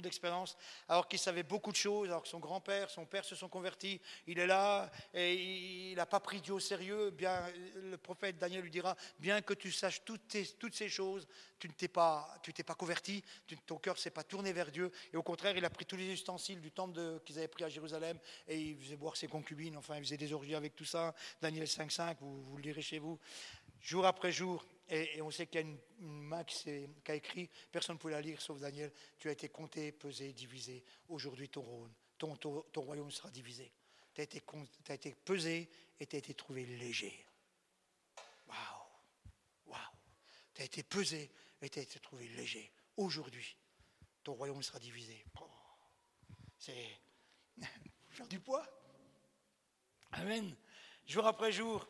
d'expérience, 0.02 0.58
alors 0.89 1.08
qu'il 1.08 1.20
savait 1.20 1.44
beaucoup 1.44 1.72
de 1.72 1.76
choses, 1.78 2.08
alors 2.08 2.24
que 2.24 2.28
son 2.28 2.39
grand-père, 2.39 2.89
son 2.89 3.06
père 3.06 3.24
se 3.24 3.36
sont 3.36 3.50
convertis. 3.50 4.02
Il 4.26 4.39
est 4.39 4.48
là 4.48 4.89
et 5.14 5.91
il 5.91 5.96
n'a 5.96 6.08
pas 6.08 6.20
pris 6.20 6.41
Dieu 6.41 6.56
au 6.56 6.60
sérieux. 6.60 7.12
Bien, 7.12 7.44
le 7.76 7.98
prophète 7.98 8.39
Daniel 8.39 8.64
lui 8.64 8.72
dira 8.72 8.96
Bien 9.20 9.44
que 9.44 9.54
tu 9.54 9.72
saches 9.72 10.04
toutes, 10.04 10.74
ces 10.74 10.89
choses, 10.89 11.28
tu 11.60 11.68
ne 11.68 11.74
t'es 11.74 11.88
pas, 11.88 12.36
tu 12.41 12.52
t'es 12.52 12.64
pas 12.64 12.74
converti, 12.74 13.24
ton 13.68 13.78
cœur 13.78 13.94
ne 13.94 14.00
s'est 14.00 14.10
pas 14.10 14.24
tourné 14.24 14.54
vers 14.54 14.72
Dieu. 14.72 14.91
Et 15.14 15.18
au 15.18 15.24
contraire, 15.24 15.56
il 15.56 15.66
a 15.66 15.70
pris 15.70 15.86
tous 15.86 15.98
les 15.98 16.12
ustensiles 16.12 16.62
du 16.62 16.72
temple 16.72 17.20
qu'ils 17.24 17.38
avaient 17.38 17.48
pris 17.48 17.64
à 17.64 17.70
Jérusalem 17.70 18.18
et 18.48 18.60
il 18.60 18.78
faisait 18.78 18.96
boire 18.96 19.16
ses 19.16 19.28
concubines. 19.28 19.78
Enfin, 19.78 19.98
il 19.98 20.04
faisait 20.04 20.18
des 20.18 20.34
orgies 20.34 20.56
avec 20.56 20.76
tout 20.76 20.86
ça. 20.86 21.14
Daniel 21.39 21.66
5.5, 21.66 22.18
vous, 22.22 22.41
vous 22.41 22.58
le 22.58 22.64
lirez 22.64 22.82
chez 22.82 22.98
vous 22.98 23.20
jour 23.84 24.05
après 24.05 24.31
jour, 24.31 24.65
et, 24.89 25.21
on 25.21 25.29
sait 25.29 25.45
qu'il 25.47 25.61
y 25.61 25.63
a 25.63 25.67
une, 25.67 25.77
main 25.99 26.43
qui, 26.43 26.69
a 27.07 27.15
écrit, 27.15 27.49
personne 27.71 27.95
ne 27.95 27.99
pouvait 27.99 28.13
la 28.13 28.21
lire 28.21 28.41
sauf 28.41 28.59
Daniel, 28.59 28.91
tu 29.19 29.29
as 29.29 29.31
été 29.31 29.49
compté, 29.49 29.91
pesé, 29.91 30.34
divisé. 30.34 30.84
Aujourd'hui, 31.07 31.49
ton, 31.49 31.89
ton, 32.17 32.36
ton, 32.36 32.81
royaume 32.81 33.11
sera 33.11 33.29
divisé. 33.29 33.71
Tu 34.13 34.21
as, 34.21 34.23
as, 34.23 34.93
été 34.93 35.13
pesé 35.13 35.69
et 35.99 36.05
tu 36.05 36.15
as 36.15 36.19
été 36.19 36.34
trouvé 36.34 36.65
léger. 36.65 37.25
Waouh! 38.47 38.57
Waouh! 39.67 39.79
Tu 40.53 40.61
as 40.61 40.65
été 40.65 40.84
pesé 40.84 41.31
et 41.61 41.69
tu 41.69 41.79
as 41.79 41.84
été 41.84 41.99
trouvé 41.99 42.27
léger. 42.27 42.71
Aujourd'hui, 42.97 43.55
ton 44.23 44.34
royaume 44.34 44.61
sera 44.61 44.79
divisé. 44.79 45.25
Oh, 45.39 45.49
c'est 46.57 46.99
faire 48.09 48.27
du 48.27 48.39
poids. 48.39 48.67
Amen. 50.11 50.55
Jour 51.07 51.25
après 51.25 51.51
jour, 51.51 51.88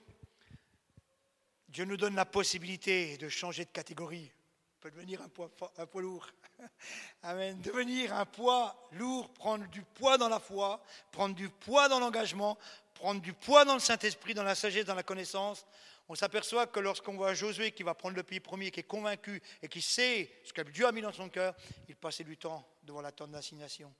Dieu 1.73 1.85
nous 1.85 1.97
donne 1.97 2.13
la 2.13 2.25
possibilité 2.25 3.17
de 3.17 3.27
changer 3.29 3.65
de 3.65 3.71
catégorie. 3.71 4.31
On 4.77 4.79
peut 4.79 4.91
devenir 4.91 5.23
un 5.23 5.27
poids, 5.27 5.49
lourd. 5.95 6.27
Amen. 7.23 7.59
Devenir 7.61 8.13
un 8.13 8.27
poids 8.27 8.89
lourd, 8.91 9.33
prendre 9.33 9.67
du 9.69 9.81
poids 9.81 10.19
dans 10.19 10.29
la 10.29 10.39
foi, 10.39 10.83
prendre 11.11 11.33
du 11.33 11.49
poids 11.49 11.89
dans 11.89 11.99
l'engagement, 11.99 12.59
prendre 12.93 13.21
du 13.21 13.33
poids 13.33 13.65
dans 13.65 13.73
le 13.73 13.79
Saint-Esprit, 13.79 14.35
dans 14.35 14.43
la 14.43 14.53
sagesse, 14.53 14.85
dans 14.85 14.93
la 14.93 15.01
connaissance. 15.01 15.65
On 16.07 16.13
s'aperçoit 16.13 16.67
que 16.67 16.79
lorsqu'on 16.79 17.15
voit 17.15 17.33
Josué 17.33 17.71
qui 17.71 17.81
va 17.81 17.95
prendre 17.95 18.15
le 18.17 18.23
pays 18.23 18.39
premier, 18.39 18.69
qui 18.69 18.81
est 18.81 18.83
convaincu 18.83 19.41
et 19.63 19.67
qui 19.67 19.81
sait 19.81 20.31
ce 20.43 20.53
que 20.53 20.61
Dieu 20.61 20.85
a 20.85 20.91
mis 20.91 21.01
dans 21.01 21.11
son 21.11 21.29
cœur, 21.29 21.55
il 21.89 21.95
passait 21.95 22.23
du 22.23 22.37
temps 22.37 22.63
devant 22.83 23.01
la 23.01 23.11
tente 23.11 23.31
d'assignation. 23.31 23.91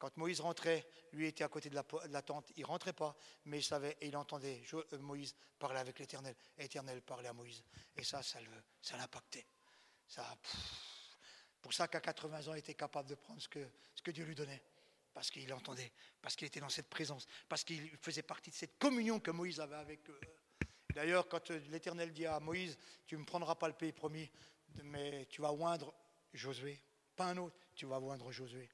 Quand 0.00 0.16
Moïse 0.16 0.40
rentrait, 0.40 0.86
lui 1.12 1.26
était 1.26 1.44
à 1.44 1.48
côté 1.48 1.68
de 1.68 1.74
la, 1.74 2.22
tente, 2.22 2.50
il 2.56 2.64
rentrait 2.64 2.94
pas, 2.94 3.14
mais 3.44 3.58
il 3.58 3.62
savait 3.62 3.98
et 4.00 4.08
il 4.08 4.16
entendait 4.16 4.62
euh, 4.72 4.98
Moïse 4.98 5.36
parler 5.58 5.78
avec 5.78 5.98
l'Éternel. 5.98 6.34
L'Éternel 6.56 7.02
parlait 7.02 7.28
à 7.28 7.34
Moïse. 7.34 7.62
Et 7.94 8.02
ça, 8.02 8.22
ça 8.22 8.40
l'impactait. 8.96 9.46
Ça, 10.08 10.26
pour 11.60 11.74
ça 11.74 11.86
qu'à 11.86 12.00
80 12.00 12.48
ans, 12.48 12.54
il 12.54 12.60
était 12.60 12.72
capable 12.72 13.10
de 13.10 13.14
prendre 13.14 13.42
ce 13.42 13.48
que, 13.48 13.70
ce 13.94 14.00
que 14.00 14.10
Dieu 14.10 14.24
lui 14.24 14.34
donnait. 14.34 14.62
Parce 15.12 15.30
qu'il 15.30 15.52
entendait, 15.52 15.92
parce 16.22 16.34
qu'il 16.34 16.46
était 16.46 16.60
dans 16.60 16.70
cette 16.70 16.88
présence, 16.88 17.26
parce 17.46 17.62
qu'il 17.62 17.90
faisait 17.98 18.22
partie 18.22 18.48
de 18.48 18.54
cette 18.54 18.78
communion 18.78 19.20
que 19.20 19.30
Moïse 19.30 19.60
avait 19.60 19.76
avec 19.76 20.08
eux. 20.08 20.20
D'ailleurs, 20.94 21.28
quand 21.28 21.50
l'Éternel 21.50 22.10
dit 22.14 22.24
à 22.24 22.40
Moïse, 22.40 22.78
tu 23.06 23.16
ne 23.16 23.20
me 23.20 23.26
prendras 23.26 23.54
pas 23.54 23.68
le 23.68 23.74
pays 23.74 23.92
promis, 23.92 24.30
mais 24.82 25.26
tu 25.26 25.42
vas 25.42 25.52
oindre 25.52 25.92
Josué, 26.32 26.82
pas 27.16 27.26
un 27.26 27.36
autre, 27.36 27.56
tu 27.74 27.84
vas 27.84 28.00
oindre 28.00 28.32
Josué. 28.32 28.70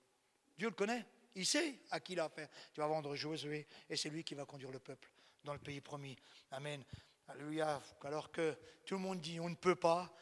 Dieu 0.57 0.69
le 0.69 0.75
connaît, 0.75 1.05
il 1.37 1.47
sait 1.47 1.81
à 1.91 2.01
qui 2.01 2.15
il 2.15 2.21
a 2.21 2.25
affaire. 2.25 2.49
Tu 2.73 2.81
vas 2.81 2.87
vendre 2.87 3.15
Josué, 3.15 3.67
et 3.89 3.97
c'est 3.97 4.11
lui 4.11 4.25
qui 4.25 4.35
va 4.35 4.45
conduire 4.45 4.73
le 4.73 4.79
peuple 4.79 5.09
dans 5.45 5.53
le 5.53 5.59
pays 5.59 5.81
promis. 5.81 6.17
Amen. 6.51 6.83
Alléluia. 7.29 7.83
Alors 8.03 8.31
que 8.31 8.57
tout 8.85 8.95
le 8.95 9.01
monde 9.01 9.21
dit 9.21 9.41
on 9.41 9.49
ne 9.49 9.55
peut 9.55 9.77
pas, 9.77 10.13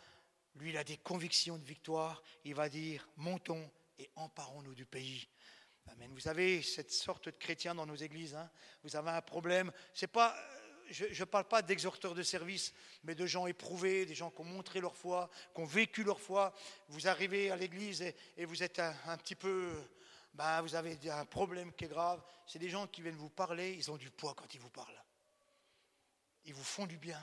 lui 0.57 0.71
il 0.71 0.77
a 0.77 0.85
des 0.85 0.99
convictions 0.99 1.59
de 1.59 1.65
victoire. 1.65 2.23
Il 2.45 2.55
va 2.55 2.69
dire 2.69 3.09
montons 3.17 3.71
et 3.99 4.11
emparons-nous 4.17 4.75
du 4.75 4.87
pays. 4.87 5.29
Amen. 5.89 6.11
Vous 6.13 6.21
savez, 6.21 6.63
cette 6.63 6.93
sorte 6.93 7.27
de 7.27 7.31
chrétien 7.33 7.75
dans 7.75 7.87
nos 7.87 7.95
églises, 7.95 8.35
hein, 8.35 8.51
vous 8.83 8.97
avez 8.97 9.11
un 9.11 9.21
problème. 9.21 9.71
C'est 9.93 10.07
pas, 10.07 10.35
je 10.91 11.07
ne 11.07 11.25
parle 11.25 11.47
pas 11.47 11.63
d'exhorteurs 11.63 12.15
de 12.15 12.23
service, 12.23 12.73
mais 13.03 13.15
de 13.15 13.27
gens 13.27 13.47
éprouvés, 13.47 14.07
des 14.07 14.15
gens 14.15 14.31
qui 14.31 14.41
ont 14.41 14.45
montré 14.45 14.81
leur 14.81 14.97
foi, 14.97 15.31
qui 15.55 15.61
ont 15.61 15.67
vécu 15.67 16.05
leur 16.05 16.21
foi. 16.21 16.55
Vous 16.89 17.07
arrivez 17.07 17.51
à 17.51 17.57
l'église 17.57 18.03
et, 18.37 18.45
vous 18.45 18.63
êtes 18.63 18.79
un, 18.79 19.17
petit 19.19 19.35
peu, 19.35 19.73
ben, 20.35 20.61
vous 20.63 20.75
avez 20.75 20.99
un 21.11 21.25
problème 21.25 21.73
qui 21.73 21.85
est 21.85 21.89
grave. 21.89 22.23
C'est 22.47 22.59
des 22.59 22.69
gens 22.69 22.87
qui 22.89 23.03
viennent 23.03 23.15
vous 23.15 23.31
parler, 23.31 23.73
ils 23.75 23.91
ont 23.91 23.97
du 23.97 24.11
poids 24.11 24.35
quand 24.35 24.53
ils 24.53 24.61
vous 24.61 24.71
parlent. 24.71 25.03
Ils 26.45 26.55
vous 26.55 26.65
font 26.65 26.87
du 26.87 26.99
bien, 26.99 27.21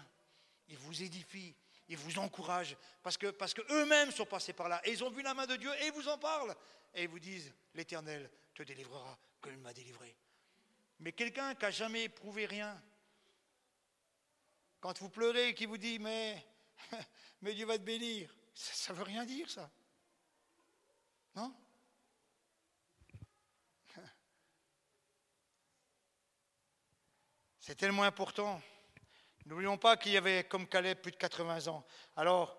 ils 0.70 0.78
vous 0.78 1.04
édifient, 1.04 1.56
ils 1.90 1.98
vous 1.98 2.18
encouragent, 2.20 2.78
parce 3.04 3.18
que, 3.18 3.28
parce 3.28 3.54
que 3.54 3.62
eux-mêmes 3.70 4.12
sont 4.12 4.26
passés 4.26 4.54
par 4.54 4.70
là, 4.70 4.82
et 4.86 4.92
ils 4.92 5.04
ont 5.04 5.12
vu 5.12 5.22
la 5.22 5.34
main 5.34 5.46
de 5.46 5.58
Dieu, 5.58 5.70
et 5.82 5.88
ils 5.88 5.92
vous 5.92 6.08
en 6.08 6.18
parlent, 6.18 6.56
et 6.94 7.04
ils 7.04 7.10
vous 7.10 7.20
disent, 7.20 7.54
l'Éternel 7.74 8.32
te 8.56 8.64
délivrera 8.64 9.20
comme 9.42 9.54
il 9.54 9.60
m'a 9.60 9.74
délivré. 9.74 10.16
Mais 11.00 11.12
quelqu'un 11.12 11.54
qui 11.54 11.66
n'a 11.66 11.72
jamais 11.72 12.04
éprouvé 12.04 12.46
rien, 12.46 12.82
quand 14.80 14.98
vous 15.00 15.10
pleurez 15.10 15.50
et 15.50 15.54
qui 15.54 15.66
vous 15.66 15.78
dit, 15.78 16.00
mais, 16.00 16.44
mais 17.42 17.54
Dieu 17.54 17.66
va 17.66 17.78
te 17.78 17.84
bénir, 17.84 18.34
ça 18.54 18.94
ne 18.94 18.98
veut 18.98 19.04
rien 19.04 19.26
dire, 19.26 19.50
ça. 19.50 19.70
Non? 21.36 21.54
C'est 27.64 27.76
tellement 27.76 28.02
important. 28.02 28.60
N'oublions 29.46 29.78
pas 29.78 29.96
qu'il 29.96 30.14
y 30.14 30.18
avait, 30.18 30.46
comme 30.46 30.68
Calais, 30.68 30.96
plus 30.96 31.12
de 31.12 31.18
80 31.18 31.68
ans. 31.68 31.86
Alors, 32.16 32.58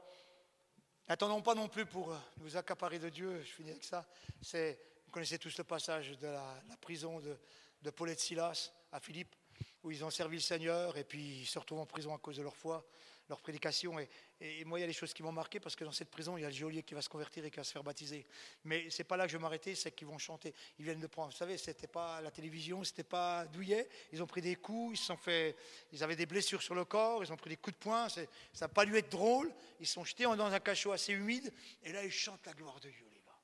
n'attendons 1.09 1.43
pas 1.43 1.57
non 1.57 1.69
plus 1.69 1.85
pour 1.85 2.17
nous 2.37 2.57
accaparer 2.57 3.01
de 3.01 3.09
Dieu. 3.09 3.43
Je 3.43 3.51
finis 3.51 3.71
avec 3.73 3.83
ça. 3.83 4.07
C'est, 4.41 4.79
vous 5.05 5.11
connaissez 5.11 5.41
tous 5.41 5.59
le 5.59 5.65
passage 5.65 6.17
de 6.21 6.29
la, 6.29 6.55
prison 6.81 7.19
de, 7.19 7.37
de 7.83 7.91
Paul 7.91 8.11
et 8.11 8.15
Silas 8.15 8.71
à 8.93 9.01
Philippe, 9.01 9.35
où 9.83 9.91
ils 9.91 10.05
ont 10.05 10.11
servi 10.11 10.37
le 10.37 10.43
Seigneur 10.43 10.97
et 10.97 11.03
puis 11.03 11.41
ils 11.41 11.47
se 11.47 11.59
retrouvent 11.59 11.81
en 11.81 11.87
prison 11.87 12.15
à 12.15 12.19
cause 12.19 12.37
de 12.37 12.43
leur 12.43 12.55
foi 12.55 12.87
leur 13.33 13.41
prédication. 13.41 13.99
Et, 13.99 14.65
moi, 14.65 14.79
il 14.79 14.83
y 14.83 14.85
a 14.85 14.87
des 14.87 14.93
choses 14.93 15.15
qui 15.15 15.23
m'ont 15.23 15.33
marqué 15.33 15.59
parce 15.59 15.75
que 15.75 15.85
dans 15.85 15.93
cette 15.93 16.11
prison, 16.11 16.37
il 16.37 16.43
y 16.43 16.45
a 16.45 16.49
le 16.49 16.55
geôlier 16.55 16.83
qui 16.83 16.95
va 16.95 17.01
se 17.01 17.09
convertir 17.09 17.45
et 17.45 17.51
qui 17.51 17.57
va 17.57 17.65
se 17.65 17.73
faire 17.73 17.83
baptiser. 17.83 18.27
Mais 18.65 18.91
c'est 18.91 19.05
pas 19.05 19.17
là 19.17 19.25
que 19.25 19.33
je 19.33 19.37
vais 19.37 19.43
m'arrêter, 19.43 19.75
c'est 19.75 19.93
qu'ils 19.93 20.07
vont 20.07 20.19
chanter. 20.19 20.55
Ils 20.79 20.85
viennent 20.85 21.01
de 21.01 21.07
prendre. 21.07 21.33
Vous 21.33 21.39
savez, 21.39 21.57
c'était 21.57 21.87
pas 21.87 22.21
la 22.21 22.31
télévision, 22.31 22.85
c'était 22.85 23.05
pas 23.05 23.47
douillet. 23.47 23.89
Ils 24.13 24.23
ont 24.23 24.27
pris 24.27 24.43
des 24.43 24.57
coups, 24.57 24.99
ils 24.99 25.03
sont 25.03 25.17
fait, 25.17 25.57
ils 25.93 26.05
avaient 26.05 26.17
des 26.17 26.27
blessures 26.27 26.63
sur 26.63 26.75
le 26.75 26.85
corps, 26.85 27.25
ils 27.25 27.33
ont 27.33 27.37
pris 27.37 27.51
des 27.51 27.57
coups 27.57 27.77
de 27.77 27.83
poing. 27.83 28.09
Ça 28.09 28.23
n'a 28.61 28.69
pas 28.69 28.85
dû 28.85 28.97
être 28.97 29.11
drôle. 29.11 29.53
Ils 29.81 29.87
sont 29.87 30.05
jetés 30.05 30.25
dans 30.25 30.41
un 30.41 30.61
cachot 30.61 30.93
assez 30.93 31.13
humide 31.13 31.53
et 31.83 31.93
là, 31.93 32.05
ils 32.05 32.11
chantent 32.11 32.47
la 32.47 32.53
gloire 32.53 32.79
de 32.81 32.91
Dieu, 32.91 33.07
les 33.13 33.21
gars. 33.21 33.39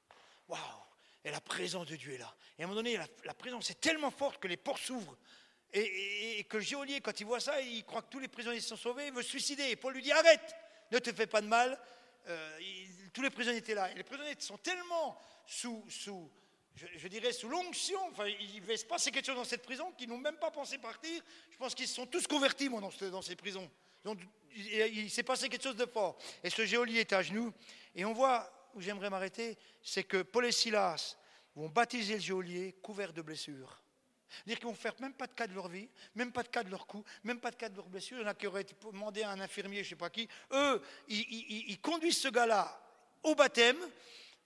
Waouh! 0.48 0.60
Et 1.24 1.30
la 1.30 1.40
présence 1.40 1.86
de 1.86 1.96
Dieu 1.96 2.12
est 2.14 2.18
là. 2.18 2.34
Et 2.58 2.62
à 2.62 2.64
un 2.64 2.68
moment 2.68 2.80
donné, 2.80 2.96
la, 2.96 3.06
la 3.24 3.34
présence 3.34 3.70
est 3.70 3.80
tellement 3.80 4.10
forte 4.10 4.38
que 4.38 4.48
les 4.48 4.56
portes 4.56 4.82
s'ouvrent. 4.82 5.16
Et, 5.72 6.44
que 6.48 6.56
le 6.56 6.62
geôlier, 6.62 7.00
quand 7.00 7.20
il 7.20 7.26
voit 7.26 7.40
ça, 7.40 7.60
il 7.60 7.84
croit 7.84 8.02
que 8.02 8.08
tous 8.10 8.18
les 8.18 8.28
prisonniers 8.28 8.60
sont 8.60 8.76
sauvés, 8.76 9.08
il 9.08 9.12
veut 9.12 9.22
se 9.22 9.28
suicider. 9.28 9.64
Et 9.64 9.76
Paul 9.76 9.94
lui 9.94 10.02
dit 10.02 10.12
Arrête, 10.12 10.56
ne 10.90 10.98
te 10.98 11.12
fais 11.12 11.26
pas 11.26 11.40
de 11.40 11.46
mal. 11.46 11.78
Euh, 12.28 12.58
tous 13.12 13.22
les 13.22 13.30
prisonniers 13.30 13.58
étaient 13.58 13.74
là. 13.74 13.90
Et 13.90 13.94
les 13.94 14.02
prisonniers 14.02 14.34
sont 14.38 14.58
tellement 14.58 15.20
sous, 15.46 15.84
sous 15.88 16.30
je, 16.96 17.08
dirais, 17.08 17.32
sous 17.32 17.48
l'onction. 17.48 17.98
Enfin, 18.10 18.26
il 18.26 18.62
va 18.62 18.76
se 18.76 18.84
passer 18.84 19.10
quelque 19.10 19.26
chose 19.26 19.36
dans 19.36 19.44
cette 19.44 19.62
prison 19.62 19.92
qu'ils 19.92 20.08
n'ont 20.08 20.18
même 20.18 20.36
pas 20.36 20.50
pensé 20.50 20.78
partir. 20.78 21.22
Je 21.50 21.56
pense 21.56 21.74
qu'ils 21.74 21.88
se 21.88 21.94
sont 21.94 22.06
tous 22.06 22.26
convertis, 22.26 22.68
moi, 22.68 22.80
dans, 22.80 23.22
ces 23.22 23.36
prisons. 23.36 23.68
Donc, 24.04 24.18
il, 24.54 25.10
s'est 25.10 25.22
passé 25.22 25.48
quelque 25.48 25.64
chose 25.64 25.76
de 25.76 25.86
fort. 25.86 26.18
Et 26.42 26.50
ce 26.50 26.64
geôlier 26.64 27.00
est 27.00 27.12
à 27.12 27.22
genoux. 27.22 27.52
Et 27.94 28.04
on 28.04 28.12
voit, 28.12 28.70
où 28.74 28.80
j'aimerais 28.80 29.10
m'arrêter, 29.10 29.56
c'est 29.82 30.04
que 30.04 30.22
Paul 30.22 30.46
et 30.46 30.52
Silas 30.52 31.16
vont 31.54 31.68
baptiser 31.68 32.14
le 32.14 32.20
geôlier 32.20 32.76
couvert 32.82 33.12
de 33.12 33.22
blessures. 33.22 33.82
C'est-à-dire 34.28 34.58
qu'ils 34.58 34.68
vont 34.68 34.74
faire 34.74 34.94
même 35.00 35.14
pas 35.14 35.26
de 35.26 35.32
cas 35.32 35.46
de 35.46 35.54
leur 35.54 35.68
vie, 35.68 35.88
même 36.14 36.32
pas 36.32 36.42
de 36.42 36.48
cas 36.48 36.62
de 36.62 36.70
leur 36.70 36.86
coup, 36.86 37.04
même 37.24 37.40
pas 37.40 37.50
de 37.50 37.56
cas 37.56 37.68
de 37.68 37.76
leur 37.76 37.88
blessure. 37.88 38.18
Il 38.18 38.22
y 38.22 38.24
en 38.24 38.28
a 38.28 38.34
qui 38.34 38.46
auraient 38.46 38.66
demandé 38.92 39.22
à 39.22 39.30
un 39.30 39.40
infirmier, 39.40 39.78
je 39.78 39.88
ne 39.88 39.90
sais 39.90 39.96
pas 39.96 40.10
qui. 40.10 40.28
Eux, 40.52 40.82
ils, 41.08 41.78
conduisent 41.80 42.18
ce 42.18 42.28
gars-là 42.28 42.80
au 43.22 43.34
baptême. 43.34 43.78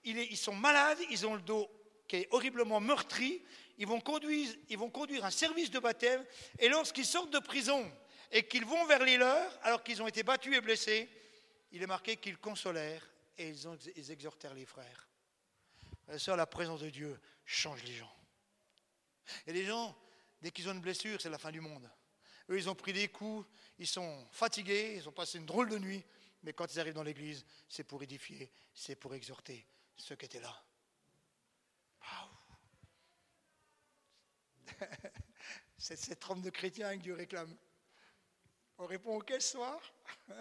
Ils, 0.03 0.37
sont 0.37 0.55
malades, 0.55 0.99
ils 1.09 1.25
ont 1.25 1.35
le 1.35 1.41
dos 1.41 1.69
qui 2.07 2.17
est 2.17 2.27
horriblement 2.31 2.79
meurtri. 2.79 3.41
Ils 3.77 3.87
vont, 3.87 3.99
conduire, 4.01 5.25
un 5.25 5.31
service 5.31 5.71
de 5.71 5.79
baptême. 5.79 6.23
Et 6.59 6.69
lorsqu'ils 6.69 7.05
sortent 7.05 7.31
de 7.31 7.39
prison 7.39 7.91
et 8.31 8.47
qu'ils 8.47 8.65
vont 8.65 8.85
vers 8.85 9.03
les 9.03 9.17
leurs, 9.17 9.59
alors 9.63 9.83
qu'ils 9.83 10.01
ont 10.01 10.07
été 10.07 10.23
battus 10.23 10.55
et 10.55 10.61
blessés, 10.61 11.09
il 11.71 11.81
est 11.81 11.87
marqué 11.87 12.17
qu'ils 12.17 12.37
consolèrent 12.37 13.07
et 13.37 13.49
ils, 13.49 14.11
exhortèrent 14.11 14.53
les 14.53 14.65
frères. 14.65 15.07
Seule 16.17 16.37
la 16.37 16.45
présence 16.45 16.81
de 16.81 16.89
Dieu 16.89 17.19
change 17.45 17.83
les 17.83 17.93
gens. 17.93 18.13
Et 19.47 19.53
les 19.53 19.65
gens, 19.65 19.95
dès 20.41 20.51
qu'ils 20.51 20.67
ont 20.69 20.73
une 20.73 20.81
blessure, 20.81 21.21
c'est 21.21 21.29
la 21.29 21.37
fin 21.37 21.51
du 21.51 21.61
monde. 21.61 21.89
Eux, 22.49 22.57
ils 22.57 22.69
ont 22.69 22.75
pris 22.75 22.93
des 22.93 23.07
coups, 23.07 23.47
ils 23.79 23.87
sont 23.87 24.27
fatigués, 24.31 24.95
ils 24.97 25.07
ont 25.07 25.13
passé 25.13 25.37
une 25.37 25.45
drôle 25.45 25.69
de 25.69 25.77
nuit, 25.77 26.03
mais 26.43 26.53
quand 26.53 26.73
ils 26.73 26.79
arrivent 26.79 26.93
dans 26.93 27.03
l'église, 27.03 27.45
c'est 27.69 27.83
pour 27.83 28.03
édifier, 28.03 28.51
c'est 28.73 28.95
pour 28.95 29.13
exhorter 29.15 29.65
ceux 29.95 30.15
qui 30.15 30.25
étaient 30.25 30.41
là. 30.41 30.63
c'est 35.77 35.95
cette 35.95 36.19
trompe 36.19 36.41
de 36.41 36.49
chrétiens 36.49 36.97
que 36.97 37.03
Dieu 37.03 37.13
réclame. 37.13 37.55
On 38.77 38.85
répond 38.85 39.19
quel 39.19 39.41
soir? 39.41 39.79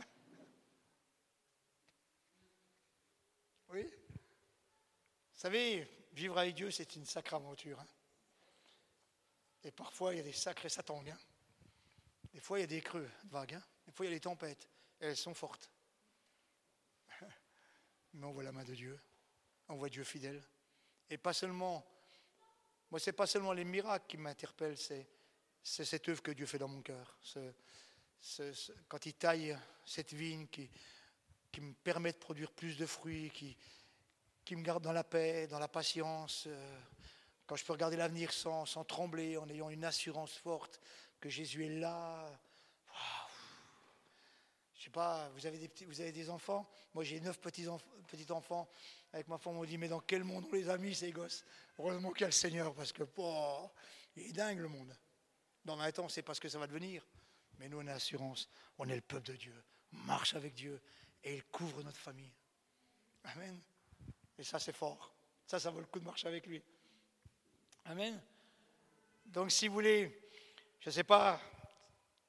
Oui? 3.68 3.84
Vous 3.84 5.40
savez, 5.48 5.88
vivre 6.12 6.36
avec 6.36 6.54
Dieu, 6.54 6.70
c'est 6.70 6.94
une 6.94 7.06
sacrée 7.06 7.36
aventure. 7.36 7.80
Hein. 7.80 7.86
Et 9.64 9.70
parfois, 9.70 10.14
il 10.14 10.18
y 10.18 10.20
a 10.20 10.24
des 10.24 10.32
sacrés 10.32 10.68
satangs. 10.68 11.04
Hein. 11.08 11.18
Des 12.32 12.40
fois, 12.40 12.58
il 12.58 12.62
y 12.62 12.64
a 12.64 12.68
des 12.68 12.80
creux 12.80 13.08
de 13.24 13.30
vagues. 13.30 13.54
Hein. 13.54 13.62
Des 13.86 13.92
fois, 13.92 14.06
il 14.06 14.08
y 14.08 14.12
a 14.12 14.16
des 14.16 14.20
tempêtes. 14.20 14.68
Elles 14.98 15.16
sont 15.16 15.34
fortes. 15.34 15.70
Mais 18.14 18.26
on 18.26 18.32
voit 18.32 18.42
la 18.42 18.52
main 18.52 18.64
de 18.64 18.74
Dieu. 18.74 18.98
On 19.68 19.76
voit 19.76 19.88
Dieu 19.88 20.04
fidèle. 20.04 20.42
Et 21.08 21.18
pas 21.18 21.32
seulement, 21.32 21.84
moi, 22.90 22.98
ce 22.98 23.10
n'est 23.10 23.16
pas 23.16 23.26
seulement 23.26 23.52
les 23.52 23.64
miracles 23.64 24.06
qui 24.08 24.16
m'interpellent, 24.16 24.78
c'est, 24.78 25.06
cette 25.62 26.08
œuvre 26.08 26.22
que 26.22 26.32
Dieu 26.32 26.46
fait 26.46 26.58
dans 26.58 26.68
mon 26.68 26.82
cœur. 26.82 27.18
quand 28.88 29.06
il 29.06 29.14
taille 29.14 29.56
cette 29.84 30.12
vigne 30.12 30.46
qui, 30.48 30.70
me 31.60 31.74
permet 31.74 32.12
de 32.12 32.18
produire 32.18 32.50
plus 32.50 32.76
de 32.76 32.86
fruits, 32.86 33.30
qui, 33.30 33.56
qui 34.44 34.56
me 34.56 34.62
garde 34.62 34.82
dans 34.82 34.92
la 34.92 35.04
paix, 35.04 35.46
dans 35.46 35.58
la 35.58 35.68
patience, 35.68 36.44
euh, 36.46 36.80
quand 37.47 37.57
je 37.57 37.64
peux 37.64 37.72
regarder 37.72 37.97
l'avenir 37.97 38.32
sans, 38.32 38.64
trembler, 38.84 39.36
en 39.36 39.49
ayant 39.49 39.70
une 39.70 39.84
assurance 39.84 40.34
forte 40.34 40.80
que 41.20 41.28
Jésus 41.28 41.66
est 41.66 41.78
là. 41.80 42.26
Je 44.74 44.80
ne 44.80 44.84
sais 44.84 44.90
pas, 44.90 45.28
vous 45.30 45.47
avez 45.47 45.59
des, 45.59 45.68
petits, 45.68 45.84
vous 45.84 46.01
avez 46.01 46.12
des 46.12 46.30
enfants? 46.30 46.68
Moi 46.95 47.05
j'ai 47.05 47.20
neuf 47.20 47.40
petits, 47.40 47.66
petits 48.09 48.30
enfants. 48.32 48.68
Avec 49.12 49.28
ma 49.28 49.38
femme, 49.38 49.59
on 49.59 49.64
dit, 49.64 49.76
mais 49.76 49.88
dans 49.88 50.01
quel 50.01 50.24
monde 50.24 50.47
on 50.51 50.55
les 50.55 50.68
a 50.70 50.78
mis 50.78 50.95
ces 50.95 51.12
gosses? 51.12 51.45
Heureusement 51.78 52.12
qu'il 52.12 52.22
y 52.22 52.24
a 52.24 52.28
le 52.28 52.32
Seigneur, 52.32 52.74
parce 52.74 52.93
que 52.93 53.03
oh, 53.18 53.70
il 54.16 54.28
est 54.28 54.32
dingue 54.32 54.59
le 54.59 54.68
monde. 54.68 54.97
Dans 55.64 55.78
un 55.78 55.93
temps, 55.93 56.09
c'est 56.09 56.22
parce 56.22 56.40
que 56.40 56.49
ça 56.49 56.59
va 56.59 56.66
devenir. 56.66 57.07
Mais 57.59 57.68
nous, 57.68 57.78
on 57.78 57.86
a 57.86 57.93
l'assurance, 57.93 58.49
on 58.78 58.88
est 58.88 58.95
le 58.95 59.03
peuple 59.03 59.28
de 59.32 59.36
Dieu, 59.36 59.64
on 59.93 59.99
marche 59.99 60.34
avec 60.34 60.55
Dieu, 60.55 60.80
et 61.22 61.36
il 61.36 61.45
couvre 61.45 61.82
notre 61.82 61.99
famille. 61.99 62.32
Amen. 63.24 63.61
Et 64.38 64.45
ça, 64.45 64.59
c'est 64.59 64.72
fort. 64.72 65.14
Ça, 65.47 65.61
ça 65.61 65.70
vaut 65.70 65.80
le 65.80 65.86
coup 65.86 66.01
de 66.01 66.05
marcher 66.05 66.28
avec 66.28 66.47
lui. 66.47 66.62
Amen. 67.86 68.20
Donc 69.26 69.50
si 69.50 69.66
vous 69.66 69.74
voulez, 69.74 70.22
je 70.80 70.88
ne 70.88 70.92
sais 70.92 71.04
pas, 71.04 71.40